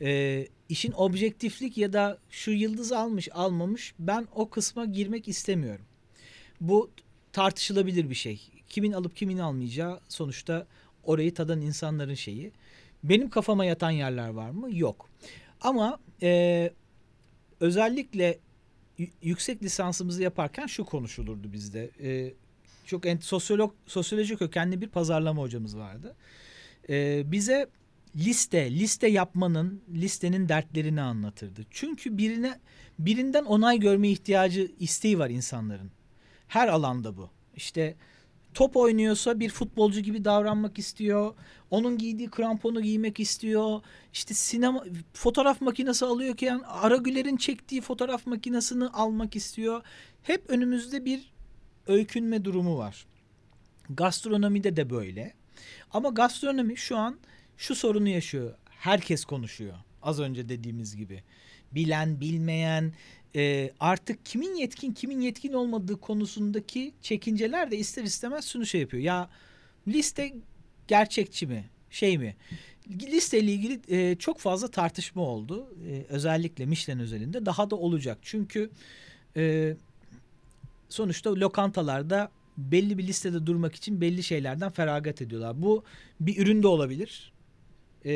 E, 0.00 0.46
işin 0.68 0.92
objektiflik 0.92 1.78
ya 1.78 1.92
da 1.92 2.18
şu 2.30 2.50
yıldız 2.50 2.92
almış 2.92 3.28
almamış 3.32 3.94
ben 3.98 4.28
o 4.34 4.50
kısma 4.50 4.84
girmek 4.84 5.28
istemiyorum. 5.28 5.84
Bu 6.60 6.90
tartışılabilir 7.32 8.10
bir 8.10 8.14
şey. 8.14 8.40
Kimin 8.68 8.92
alıp 8.92 9.16
kimin 9.16 9.38
almayacağı 9.38 10.00
sonuçta 10.08 10.66
orayı 11.04 11.34
tadan 11.34 11.60
insanların 11.60 12.14
şeyi. 12.14 12.52
Benim 13.04 13.30
kafama 13.30 13.64
yatan 13.64 13.90
yerler 13.90 14.28
var 14.28 14.50
mı? 14.50 14.68
Yok. 14.76 15.08
Ama 15.60 15.98
e, 16.22 16.70
özellikle 17.60 18.38
yüksek 19.22 19.62
lisansımızı 19.62 20.22
yaparken 20.22 20.66
şu 20.66 20.84
konuşulurdu 20.84 21.52
bizde. 21.52 21.90
E, 22.02 22.34
çok 22.86 23.04
ent- 23.04 23.22
sosyolog 23.22 23.74
sosyoloji 23.86 24.36
kökenli 24.36 24.80
bir 24.80 24.88
pazarlama 24.88 25.42
hocamız 25.42 25.76
vardı. 25.76 26.16
E, 26.88 27.22
bize 27.32 27.66
liste 28.16 28.70
liste 28.70 29.08
yapmanın 29.08 29.82
listenin 29.94 30.48
dertlerini 30.48 31.00
anlatırdı. 31.00 31.60
Çünkü 31.70 32.18
birine 32.18 32.60
birinden 32.98 33.44
onay 33.44 33.80
görme 33.80 34.08
ihtiyacı 34.08 34.72
isteği 34.78 35.18
var 35.18 35.30
insanların. 35.30 35.90
Her 36.52 36.68
alanda 36.68 37.16
bu. 37.16 37.30
İşte 37.56 37.96
top 38.54 38.76
oynuyorsa 38.76 39.40
bir 39.40 39.50
futbolcu 39.50 40.00
gibi 40.00 40.24
davranmak 40.24 40.78
istiyor. 40.78 41.34
Onun 41.70 41.98
giydiği 41.98 42.30
kramponu 42.30 42.82
giymek 42.82 43.20
istiyor. 43.20 43.80
İşte 44.12 44.34
sinema 44.34 44.84
fotoğraf 45.12 45.60
makinesi 45.60 46.04
alıyorken 46.04 46.62
Aragüler'in 46.66 47.36
çektiği 47.36 47.80
fotoğraf 47.80 48.26
makinesini 48.26 48.86
almak 48.86 49.36
istiyor. 49.36 49.82
Hep 50.22 50.50
önümüzde 50.50 51.04
bir 51.04 51.32
öykünme 51.86 52.44
durumu 52.44 52.78
var. 52.78 53.06
Gastronomide 53.90 54.76
de 54.76 54.90
böyle. 54.90 55.34
Ama 55.90 56.08
gastronomi 56.08 56.76
şu 56.76 56.96
an 56.96 57.18
şu 57.56 57.74
sorunu 57.74 58.08
yaşıyor. 58.08 58.54
Herkes 58.70 59.24
konuşuyor. 59.24 59.74
Az 60.02 60.20
önce 60.20 60.48
dediğimiz 60.48 60.96
gibi. 60.96 61.22
Bilen, 61.74 62.20
bilmeyen, 62.20 62.92
e, 63.36 63.70
artık 63.80 64.26
kimin 64.26 64.54
yetkin, 64.54 64.92
kimin 64.92 65.20
yetkin 65.20 65.52
olmadığı 65.52 66.00
konusundaki 66.00 66.94
çekinceler 67.02 67.70
de 67.70 67.78
ister 67.78 68.02
istemez 68.04 68.44
şunu 68.46 68.66
şey 68.66 68.80
yapıyor. 68.80 69.02
Ya 69.02 69.30
liste 69.88 70.34
gerçekçi 70.88 71.46
mi, 71.46 71.70
şey 71.90 72.18
mi? 72.18 72.36
Listeyle 72.88 73.52
ilgili 73.52 73.80
e, 73.88 74.16
çok 74.16 74.38
fazla 74.38 74.68
tartışma 74.68 75.22
oldu. 75.22 75.74
E, 75.88 76.06
özellikle 76.08 76.66
Michelin 76.66 77.00
özelinde 77.00 77.46
daha 77.46 77.70
da 77.70 77.76
olacak. 77.76 78.18
Çünkü 78.22 78.70
e, 79.36 79.74
sonuçta 80.88 81.34
lokantalarda 81.36 82.30
belli 82.56 82.98
bir 82.98 83.06
listede 83.06 83.46
durmak 83.46 83.74
için 83.74 84.00
belli 84.00 84.22
şeylerden 84.22 84.70
feragat 84.70 85.22
ediyorlar. 85.22 85.62
Bu 85.62 85.84
bir 86.20 86.38
ürün 86.38 86.62
de 86.62 86.66
olabilir. 86.66 87.32
e, 88.04 88.10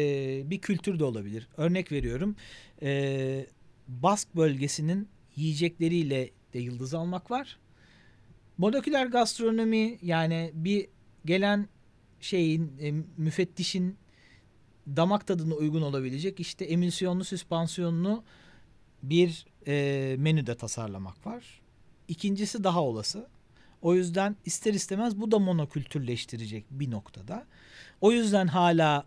bir 0.51 0.59
kültür 0.61 0.99
de 0.99 1.05
olabilir. 1.05 1.49
Örnek 1.57 1.93
veriyorum. 1.93 2.37
E, 2.83 3.47
Bask 3.89 4.37
bölgesinin 4.37 5.09
yiyecekleriyle 5.37 6.31
de 6.53 6.59
yıldız 6.59 6.95
almak 6.95 7.31
var. 7.31 7.59
Moleküler 8.59 9.07
gastronomi 9.07 9.99
yani 10.03 10.51
bir 10.55 10.89
gelen 11.25 11.69
şeyin 12.21 12.79
e, 12.81 12.93
müfettişin 13.17 13.97
damak 14.87 15.27
tadına 15.27 15.55
uygun 15.55 15.83
olabilecek 15.83 16.41
işte 16.41 16.65
emülsiyonlu 16.65 17.25
süspansiyonlu 17.25 18.25
bir 19.03 19.47
e, 19.67 20.17
menüde 20.19 20.55
tasarlamak 20.55 21.27
var. 21.27 21.61
İkincisi 22.09 22.65
daha 22.65 22.83
olası. 22.83 23.29
O 23.83 23.95
yüzden 23.95 24.37
ister 24.45 24.75
istemez 24.75 25.21
bu 25.21 25.31
da 25.31 25.39
monokültürleştirecek 25.39 26.65
bir 26.71 26.91
noktada. 26.91 27.47
O 28.01 28.13
yüzden 28.13 28.47
hala 28.47 29.07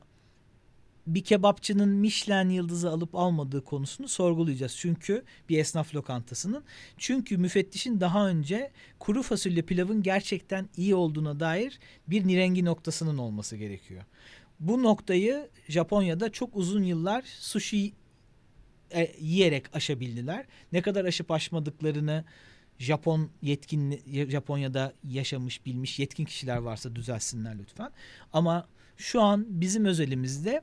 bir 1.16 1.24
kebapçının 1.24 1.90
Michelin 1.90 2.50
yıldızı 2.50 2.90
alıp 2.90 3.16
almadığı 3.16 3.64
konusunu 3.64 4.08
sorgulayacağız. 4.08 4.76
Çünkü 4.78 5.24
bir 5.50 5.58
esnaf 5.58 5.96
lokantasının. 5.96 6.64
Çünkü 6.98 7.38
müfettişin 7.38 8.00
daha 8.00 8.28
önce 8.28 8.72
kuru 9.00 9.24
fasulye 9.24 9.62
pilavın 9.62 10.04
gerçekten 10.04 10.70
iyi 10.78 10.96
olduğuna 10.96 11.40
dair 11.40 11.80
bir 12.08 12.28
nirengi 12.28 12.66
noktasının 12.66 13.18
olması 13.18 13.56
gerekiyor. 13.56 14.04
Bu 14.60 14.84
noktayı 14.84 15.50
Japonya'da 15.68 16.32
çok 16.32 16.56
uzun 16.56 16.84
yıllar 16.84 17.24
sushi 17.40 17.94
e, 18.92 19.16
yiyerek 19.20 19.76
aşabildiler. 19.76 20.46
Ne 20.72 20.82
kadar 20.82 21.06
aşıp 21.06 21.32
aşmadıklarını 21.32 22.26
Japon 22.80 23.30
yetkin 23.42 24.02
Japonya'da 24.30 24.94
yaşamış 25.04 25.66
bilmiş 25.66 26.00
yetkin 26.00 26.26
kişiler 26.26 26.58
varsa 26.58 26.96
düzelsinler 26.96 27.60
lütfen. 27.60 27.92
Ama 28.34 28.68
şu 28.98 29.22
an 29.22 29.46
bizim 29.50 29.86
özelimizde 29.86 30.62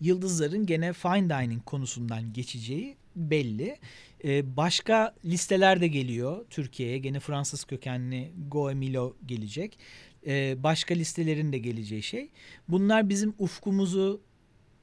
yıldızların 0.00 0.66
gene 0.66 0.92
fine 0.92 1.30
dining 1.30 1.64
konusundan 1.64 2.32
geçeceği 2.32 2.96
belli. 3.16 3.76
Ee, 4.24 4.56
başka 4.56 5.14
listeler 5.24 5.80
de 5.80 5.88
geliyor 5.88 6.44
Türkiye'ye. 6.50 6.98
Gene 6.98 7.20
Fransız 7.20 7.64
kökenli 7.64 8.32
Goemilo 8.48 9.16
gelecek. 9.26 9.78
Ee, 10.26 10.56
başka 10.62 10.94
listelerin 10.94 11.52
de 11.52 11.58
geleceği 11.58 12.02
şey. 12.02 12.30
Bunlar 12.68 13.08
bizim 13.08 13.34
ufkumuzu 13.38 14.20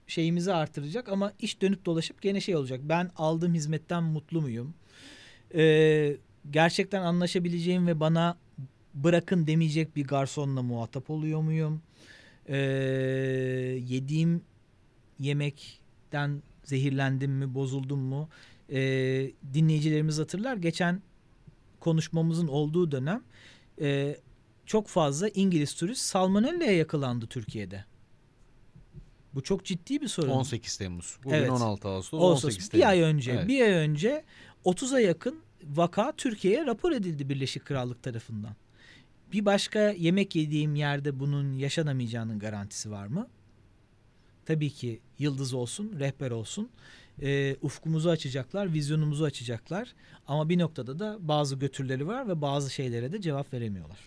şeyimizi 0.08 0.54
artıracak 0.54 1.10
ama 1.10 1.34
iş 1.40 1.62
dönüp 1.62 1.86
dolaşıp 1.86 2.22
gene 2.22 2.42
şey 2.42 2.56
olacak. 2.56 2.80
Ben 2.84 3.12
aldığım 3.16 3.54
hizmetten 3.54 4.04
mutlu 4.04 4.42
muyum? 4.42 4.74
Ee, 5.56 6.18
gerçekten 6.52 7.02
anlaşabileceğim 7.02 7.88
ve 7.88 8.00
bana 8.00 8.38
bırakın 8.94 9.48
demeyecek 9.48 9.96
bir 9.96 10.08
garsonla 10.08 10.62
muhatap 10.62 11.10
oluyor 11.10 11.42
muyum? 11.42 11.82
Ee, 12.48 12.58
yediğim 13.88 14.42
yemekten 15.20 16.44
zehirlendim 16.64 17.32
mi, 17.32 17.54
bozuldum 17.56 18.00
mu? 18.00 18.30
Ee, 18.70 19.32
dinleyicilerimiz 19.54 20.20
hatırlar. 20.20 20.58
Geçen 20.58 21.02
konuşmamızın 21.80 22.48
olduğu 22.48 22.92
dönem 22.92 23.24
e, 23.82 24.18
çok 24.66 24.88
fazla 24.88 25.30
İngiliz 25.30 25.74
turist 25.74 26.02
salmonella'ya 26.02 26.78
yakalandı 26.78 27.28
Türkiye'de. 27.28 27.86
Bu 29.34 29.44
çok 29.44 29.66
ciddi 29.66 30.02
bir 30.02 30.08
sorun. 30.08 30.30
18 30.30 30.78
Temmuz. 30.78 31.18
Bugün 31.24 31.36
Evet. 31.36 31.50
16 31.50 31.88
Ağustos, 31.88 32.20
Ağustos, 32.22 32.46
18 32.46 32.70
Temmuz. 32.70 32.84
bir 32.84 32.90
ay 32.90 33.02
önce, 33.02 33.32
Evet. 33.32 33.48
bir 33.48 33.62
ay 33.62 33.72
önce 33.72 34.24
30'a 34.66 35.00
yakın 35.00 35.40
vaka 35.64 36.12
Türkiye'ye 36.18 36.66
rapor 36.66 36.92
edildi 36.92 37.30
Birleşik 37.30 37.66
Krallık 37.66 38.04
tarafından. 38.04 38.56
Bir 39.32 39.46
başka 39.46 39.80
yemek 39.80 40.36
yediğim 40.36 40.76
yerde 40.76 41.20
bunun 41.20 41.54
yaşanamayacağının 41.54 42.40
garantisi 42.40 42.92
var 42.92 43.08
mı? 43.08 43.28
Tabii 44.46 44.70
ki 44.70 45.00
yıldız 45.20 45.54
olsun, 45.54 45.92
rehber 46.00 46.32
olsun. 46.32 46.70
Ee, 47.22 47.56
ufkumuzu 47.62 48.10
açacaklar, 48.10 48.74
vizyonumuzu 48.74 49.24
açacaklar. 49.24 49.94
Ama 50.28 50.50
bir 50.50 50.60
noktada 50.60 51.00
da 51.00 51.18
bazı 51.20 51.56
götürleri 51.56 52.08
var 52.08 52.28
ve 52.28 52.42
bazı 52.42 52.74
şeylere 52.74 53.12
de 53.12 53.22
cevap 53.22 53.54
veremiyorlar. 53.54 53.98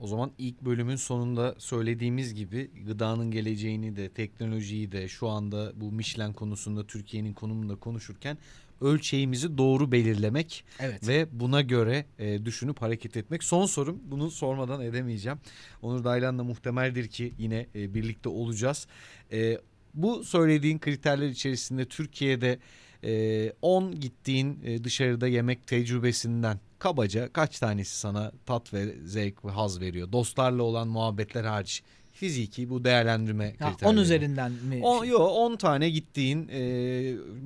O 0.00 0.06
zaman 0.06 0.30
ilk 0.38 0.62
bölümün 0.62 0.96
sonunda 0.96 1.54
söylediğimiz 1.58 2.34
gibi 2.34 2.70
gıdanın 2.86 3.30
geleceğini 3.30 3.96
de 3.96 4.08
teknolojiyi 4.08 4.92
de 4.92 5.08
şu 5.08 5.28
anda 5.28 5.72
bu 5.76 5.92
Michelin 5.92 6.32
konusunda 6.32 6.86
Türkiye'nin 6.86 7.32
konumunu 7.32 7.68
da 7.68 7.76
konuşurken 7.76 8.38
ölçeğimizi 8.80 9.58
doğru 9.58 9.92
belirlemek 9.92 10.64
Evet. 10.78 11.08
ve 11.08 11.26
buna 11.32 11.60
göre 11.62 12.06
e, 12.18 12.44
düşünüp 12.44 12.82
hareket 12.82 13.16
etmek. 13.16 13.44
Son 13.44 13.66
sorum 13.66 14.00
bunu 14.04 14.30
sormadan 14.30 14.80
edemeyeceğim. 14.80 15.38
Onur 15.82 16.04
Daylan'la 16.04 16.44
muhtemeldir 16.44 17.08
ki 17.08 17.32
yine 17.38 17.66
e, 17.74 17.94
birlikte 17.94 18.28
olacağız. 18.28 18.86
E, 19.32 19.58
bu 19.94 20.24
söylediğin 20.24 20.78
kriterler 20.78 21.28
içerisinde 21.28 21.84
Türkiye'de 21.84 22.58
e, 23.04 23.52
10 23.62 24.00
gittiğin 24.00 24.60
e, 24.64 24.84
dışarıda 24.84 25.28
yemek 25.28 25.66
tecrübesinden 25.66 26.60
kabaca 26.78 27.32
kaç 27.32 27.58
tanesi 27.58 27.98
sana 27.98 28.32
tat 28.46 28.72
ve 28.74 28.94
zevk 29.04 29.44
ve 29.44 29.50
haz 29.50 29.80
veriyor? 29.80 30.12
Dostlarla 30.12 30.62
olan 30.62 30.88
muhabbetler 30.88 31.44
hariç. 31.44 31.82
Fiziki 32.12 32.70
bu 32.70 32.84
değerlendirme 32.84 33.54
Ha, 33.58 33.70
kriterleri. 33.70 33.96
10 33.98 34.02
üzerinden 34.02 34.52
mi? 34.52 34.80
O, 34.82 35.04
yo 35.04 35.18
10 35.18 35.56
tane 35.56 35.90
gittiğin 35.90 36.48
e, 36.52 36.60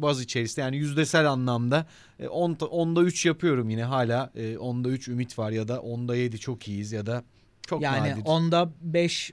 baz 0.02 0.20
içerisinde 0.22 0.60
yani 0.60 0.76
yüzdesel 0.76 1.30
anlamda 1.30 1.86
e, 2.20 2.28
10 2.28 2.54
ta- 2.54 2.66
onda 2.66 3.02
3 3.02 3.26
yapıyorum 3.26 3.70
yine 3.70 3.84
hala 3.84 4.30
e, 4.36 4.58
onda 4.58 4.88
3 4.88 5.08
ümit 5.08 5.38
var 5.38 5.50
ya 5.50 5.68
da 5.68 5.80
onda 5.80 6.16
7 6.16 6.38
çok 6.38 6.68
iyiyiz 6.68 6.92
ya 6.92 7.06
da 7.06 7.24
çok 7.66 7.82
yani 7.82 8.10
nadir. 8.10 8.22
onda 8.24 8.70
5 8.80 9.32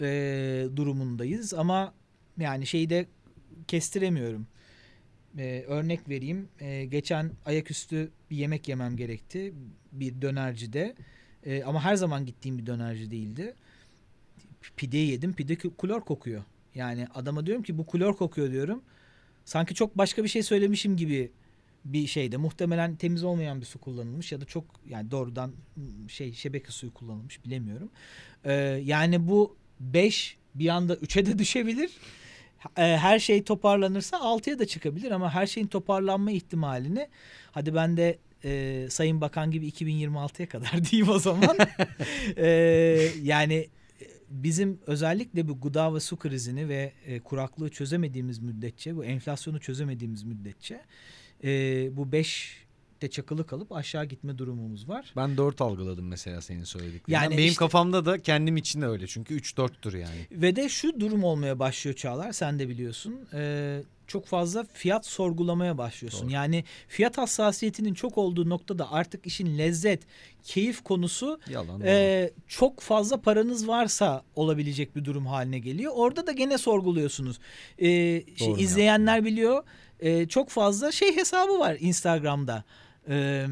e, 0.00 0.06
durumundayız 0.76 1.54
ama 1.54 1.94
yani 2.38 2.66
şeyi 2.66 2.90
de 2.90 3.06
kestiremiyorum. 3.68 4.46
E, 5.38 5.64
örnek 5.66 6.08
vereyim. 6.08 6.48
E, 6.60 6.84
geçen 6.84 7.30
ayaküstü 7.44 8.10
bir 8.30 8.36
yemek 8.36 8.68
yemem 8.68 8.96
gerekti 8.96 9.54
bir 9.92 10.22
dönercide. 10.22 10.94
E, 11.44 11.62
ama 11.62 11.84
her 11.84 11.96
zaman 11.96 12.26
gittiğim 12.26 12.58
bir 12.58 12.66
dönerci 12.66 13.10
değildi. 13.10 13.54
Pide 14.76 14.98
yedim. 14.98 15.32
Pide 15.32 15.56
klor 15.56 16.00
kokuyor. 16.00 16.42
Yani 16.74 17.06
adama 17.14 17.46
diyorum 17.46 17.62
ki 17.62 17.78
bu 17.78 17.86
klor 17.86 18.16
kokuyor 18.16 18.50
diyorum. 18.52 18.82
Sanki 19.44 19.74
çok 19.74 19.98
başka 19.98 20.24
bir 20.24 20.28
şey 20.28 20.42
söylemişim 20.42 20.96
gibi 20.96 21.30
bir 21.84 22.06
şeyde. 22.06 22.36
Muhtemelen 22.36 22.96
temiz 22.96 23.24
olmayan 23.24 23.60
bir 23.60 23.66
su 23.66 23.78
kullanılmış 23.78 24.32
ya 24.32 24.40
da 24.40 24.44
çok 24.44 24.64
yani 24.88 25.10
doğrudan 25.10 25.52
şey 26.08 26.32
şebeke 26.32 26.70
suyu 26.70 26.94
kullanılmış 26.94 27.44
bilemiyorum. 27.44 27.90
Ee, 28.44 28.52
yani 28.84 29.28
bu 29.28 29.56
5 29.80 30.36
bir 30.54 30.68
anda 30.68 30.94
3'e 30.94 31.26
de 31.26 31.38
düşebilir. 31.38 31.90
Ee, 32.76 32.82
Her 32.82 33.18
şey 33.18 33.44
toparlanırsa 33.44 34.16
6'ya 34.16 34.58
da 34.58 34.66
çıkabilir 34.66 35.10
ama 35.10 35.34
her 35.34 35.46
şeyin 35.46 35.66
toparlanma 35.66 36.30
ihtimalini 36.30 37.08
hadi 37.52 37.74
ben 37.74 37.96
de 37.96 38.18
e, 38.44 38.86
Sayın 38.90 39.20
Bakan 39.20 39.50
gibi 39.50 39.68
2026'ya 39.68 40.48
kadar 40.48 40.84
diyeyim 40.90 41.08
o 41.08 41.18
zaman. 41.18 41.56
Ee, 42.36 42.48
yani 43.22 43.54
e, 43.54 44.04
bizim 44.30 44.78
özellikle 44.86 45.48
bu 45.48 45.60
gıda 45.60 45.94
ve 45.94 46.00
su 46.00 46.16
krizini 46.16 46.68
ve 46.68 46.92
e, 47.06 47.20
kuraklığı 47.20 47.70
çözemediğimiz 47.70 48.38
müddetçe, 48.38 48.96
bu 48.96 49.04
enflasyonu 49.04 49.60
çözemediğimiz 49.60 50.22
müddetçe 50.22 50.80
e, 51.44 51.48
bu 51.96 52.12
5 52.12 52.63
de 53.02 53.10
çakılı 53.10 53.46
kalıp 53.46 53.72
aşağı 53.72 54.04
gitme 54.04 54.38
durumumuz 54.38 54.88
var. 54.88 55.12
Ben 55.16 55.36
4 55.36 55.60
algıladım 55.60 56.08
mesela 56.08 56.40
senin 56.40 56.64
söylediklerinden. 56.64 57.22
Yani 57.22 57.36
Benim 57.36 57.48
işte- 57.48 57.58
kafamda 57.58 58.04
da 58.04 58.22
kendim 58.22 58.56
için 58.56 58.82
de 58.82 58.86
öyle 58.86 59.06
çünkü 59.06 59.34
3-4'tür 59.34 59.98
yani. 59.98 60.26
Ve 60.32 60.56
de 60.56 60.68
şu 60.68 61.00
durum 61.00 61.24
olmaya 61.24 61.58
başlıyor 61.58 61.96
Çağlar 61.96 62.32
sen 62.32 62.58
de 62.58 62.68
biliyorsun. 62.68 63.28
Ee, 63.34 63.82
çok 64.06 64.26
fazla 64.26 64.64
fiyat 64.72 65.06
sorgulamaya 65.06 65.78
başlıyorsun. 65.78 66.22
Doğru. 66.22 66.32
Yani 66.34 66.64
fiyat 66.88 67.18
hassasiyetinin 67.18 67.94
çok 67.94 68.18
olduğu 68.18 68.48
noktada 68.48 68.92
artık 68.92 69.26
işin 69.26 69.58
lezzet, 69.58 70.02
keyif 70.42 70.84
konusu 70.84 71.40
Yalan. 71.50 71.80
e, 71.84 72.30
çok 72.48 72.80
fazla 72.80 73.20
paranız 73.20 73.68
varsa 73.68 74.22
olabilecek 74.36 74.96
bir 74.96 75.04
durum 75.04 75.26
haline 75.26 75.58
geliyor. 75.58 75.92
Orada 75.96 76.26
da 76.26 76.32
gene 76.32 76.58
sorguluyorsunuz. 76.58 77.38
Ee, 77.78 77.86
şey, 78.36 78.52
izleyenler 78.58 79.24
biliyor. 79.24 79.62
Ee, 80.04 80.28
çok 80.28 80.48
fazla 80.50 80.92
şey 80.92 81.16
hesabı 81.16 81.58
var 81.58 81.76
Instagram'da. 81.80 82.64
Ee, 83.08 83.46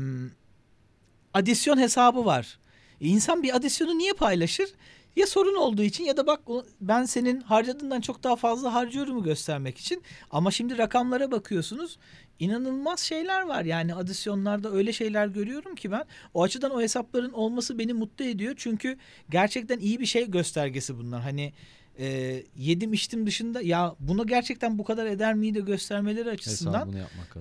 adisyon 1.34 1.78
hesabı 1.78 2.24
var. 2.24 2.59
E, 3.00 3.07
İnsan 3.07 3.42
bir 3.42 3.57
adisyonu 3.57 3.98
niye 3.98 4.12
paylaşır? 4.12 4.70
Ya 5.16 5.26
sorun 5.26 5.55
olduğu 5.55 5.82
için 5.82 6.05
ya 6.05 6.16
da 6.16 6.26
bak 6.26 6.40
ben 6.80 7.05
senin 7.05 7.40
harcadığından 7.40 8.00
çok 8.00 8.22
daha 8.24 8.36
fazla 8.36 8.74
harcıyorumu 8.74 9.22
göstermek 9.22 9.78
için. 9.78 10.03
Ama 10.30 10.50
şimdi 10.50 10.78
rakamlara 10.78 11.30
bakıyorsunuz. 11.30 11.98
inanılmaz 12.38 13.00
şeyler 13.00 13.42
var. 13.42 13.64
Yani 13.64 13.94
adisyonlarda 13.94 14.72
öyle 14.72 14.92
şeyler 14.92 15.26
görüyorum 15.26 15.74
ki 15.74 15.90
ben. 15.90 16.05
O 16.34 16.42
açıdan 16.42 16.70
o 16.70 16.80
hesapların 16.80 17.32
olması 17.32 17.78
beni 17.78 17.92
mutlu 17.92 18.24
ediyor. 18.24 18.55
Çünkü 18.57 18.98
gerçekten 19.30 19.78
iyi 19.78 20.00
bir 20.00 20.07
şey 20.07 20.30
göstergesi 20.30 20.98
bunlar. 20.98 21.22
Hani 21.22 21.53
e, 21.99 22.43
yedim 22.57 22.93
içtim 22.93 23.26
dışında 23.26 23.62
ya 23.62 23.97
bunu 24.01 24.26
gerçekten 24.26 24.78
bu 24.78 24.84
kadar 24.84 25.07
eder 25.07 25.34
miydi 25.34 25.64
göstermeleri 25.64 26.30
açısından 26.30 26.88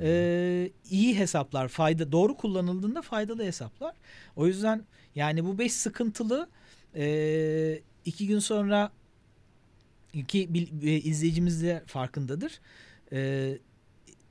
e, 0.03 0.71
iyi 0.89 1.17
hesaplar, 1.17 1.67
fayda 1.67 2.11
doğru 2.11 2.37
kullanıldığında 2.37 3.01
faydalı 3.01 3.43
hesaplar. 3.43 3.95
O 4.35 4.47
yüzden 4.47 4.85
yani 5.15 5.45
bu 5.45 5.57
beş 5.57 5.73
sıkıntılı 5.73 6.49
e, 6.95 7.81
iki 8.05 8.27
gün 8.27 8.39
sonra 8.39 8.91
iki 10.13 10.53
bil- 10.53 10.87
e, 10.87 10.91
izleyicimiz 10.99 11.63
de 11.63 11.83
farkındadır. 11.87 12.59
E, 13.13 13.57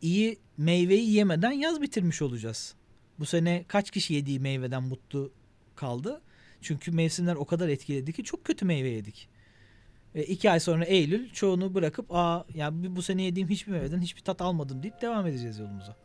iyi 0.02 0.38
meyveyi 0.56 1.10
yemeden 1.12 1.52
yaz 1.52 1.82
bitirmiş 1.82 2.22
olacağız. 2.22 2.74
Bu 3.18 3.26
sene 3.26 3.64
kaç 3.68 3.90
kişi 3.90 4.14
yediği 4.14 4.40
meyveden 4.40 4.82
mutlu 4.82 5.32
kaldı? 5.76 6.20
Çünkü 6.60 6.90
mevsimler 6.92 7.34
o 7.34 7.44
kadar 7.44 7.68
etkiledi 7.68 8.12
ki 8.12 8.24
çok 8.24 8.44
kötü 8.44 8.64
meyve 8.64 8.88
yedik. 8.88 9.28
E, 10.14 10.22
iki 10.22 10.50
ay 10.50 10.60
sonra 10.60 10.84
Eylül 10.84 11.30
çoğunu 11.30 11.74
bırakıp 11.74 12.06
aa 12.14 12.44
ya 12.54 12.70
bu 12.72 13.02
sene 13.02 13.22
yediğim 13.22 13.48
hiçbir 13.48 13.72
meyveden 13.72 14.00
hiçbir 14.00 14.20
tat 14.20 14.42
almadım 14.42 14.82
deyip 14.82 15.02
devam 15.02 15.26
edeceğiz 15.26 15.58
yolumuza. 15.58 15.96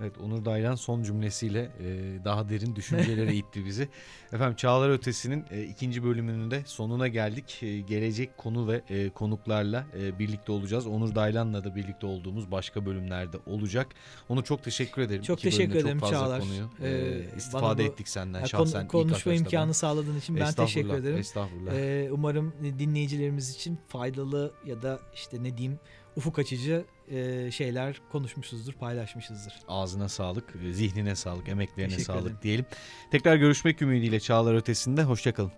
Evet 0.00 0.18
Onur 0.18 0.44
Daylan 0.44 0.74
son 0.74 1.02
cümlesiyle 1.02 1.60
e, 1.80 2.18
daha 2.24 2.48
derin 2.48 2.76
düşüncelere 2.76 3.34
itti 3.36 3.64
bizi. 3.66 3.88
Efendim 4.32 4.56
Çağlar 4.56 4.90
Ötesi'nin 4.90 5.44
e, 5.50 5.62
ikinci 5.64 6.04
bölümünün 6.04 6.50
de 6.50 6.62
sonuna 6.66 7.08
geldik. 7.08 7.58
E, 7.62 7.80
gelecek 7.80 8.36
konu 8.38 8.68
ve 8.68 8.82
e, 8.88 9.10
konuklarla 9.10 9.86
e, 9.98 10.18
birlikte 10.18 10.52
olacağız. 10.52 10.86
Onur 10.86 11.14
Daylan'la 11.14 11.64
da 11.64 11.74
birlikte 11.76 12.06
olduğumuz 12.06 12.50
başka 12.50 12.86
bölümlerde 12.86 13.36
olacak. 13.46 13.86
Onu 14.28 14.44
çok 14.44 14.62
teşekkür 14.62 15.02
ederim. 15.02 15.22
Çok 15.22 15.38
İki 15.38 15.50
teşekkür 15.50 15.74
ederim 15.74 15.98
çok 16.00 16.10
fazla 16.10 16.16
Çağlar. 16.26 16.40
Konuyu, 16.40 16.68
e, 16.82 16.88
Ee, 16.90 17.36
istifade 17.36 17.82
bu- 17.82 17.86
ettik 17.86 18.08
senden 18.08 18.44
şahsen. 18.44 18.88
konu- 18.88 19.02
konuşma 19.08 19.32
imkanı 19.32 19.74
sağladığın 19.74 20.18
için 20.18 20.36
ben 20.36 20.52
teşekkür 20.52 20.94
ederim. 20.94 21.18
Estağfurullah. 21.18 21.72
Ee, 21.74 22.08
umarım 22.12 22.52
dinleyicilerimiz 22.78 23.54
için 23.54 23.78
faydalı 23.88 24.52
ya 24.66 24.82
da 24.82 25.00
işte 25.14 25.42
ne 25.42 25.56
diyeyim 25.58 25.78
ufuk 26.16 26.38
açıcı 26.38 26.84
e, 27.10 27.50
şeyler 27.50 28.00
konuşmuşuzdur, 28.12 28.72
paylaşmışızdır. 28.72 29.54
Ağzına 29.68 30.08
sağlık, 30.08 30.54
e, 30.66 30.72
zihnine 30.72 31.16
sağlık, 31.16 31.48
emeklerine 31.48 31.88
Teşekkür 31.90 32.04
sağlık 32.04 32.22
ederim. 32.22 32.38
diyelim. 32.42 32.64
Tekrar 33.10 33.36
görüşmek 33.36 33.82
ümidiyle 33.82 34.20
Çağlar 34.20 34.54
Ötesi'nde. 34.54 35.02
Hoşçakalın. 35.02 35.52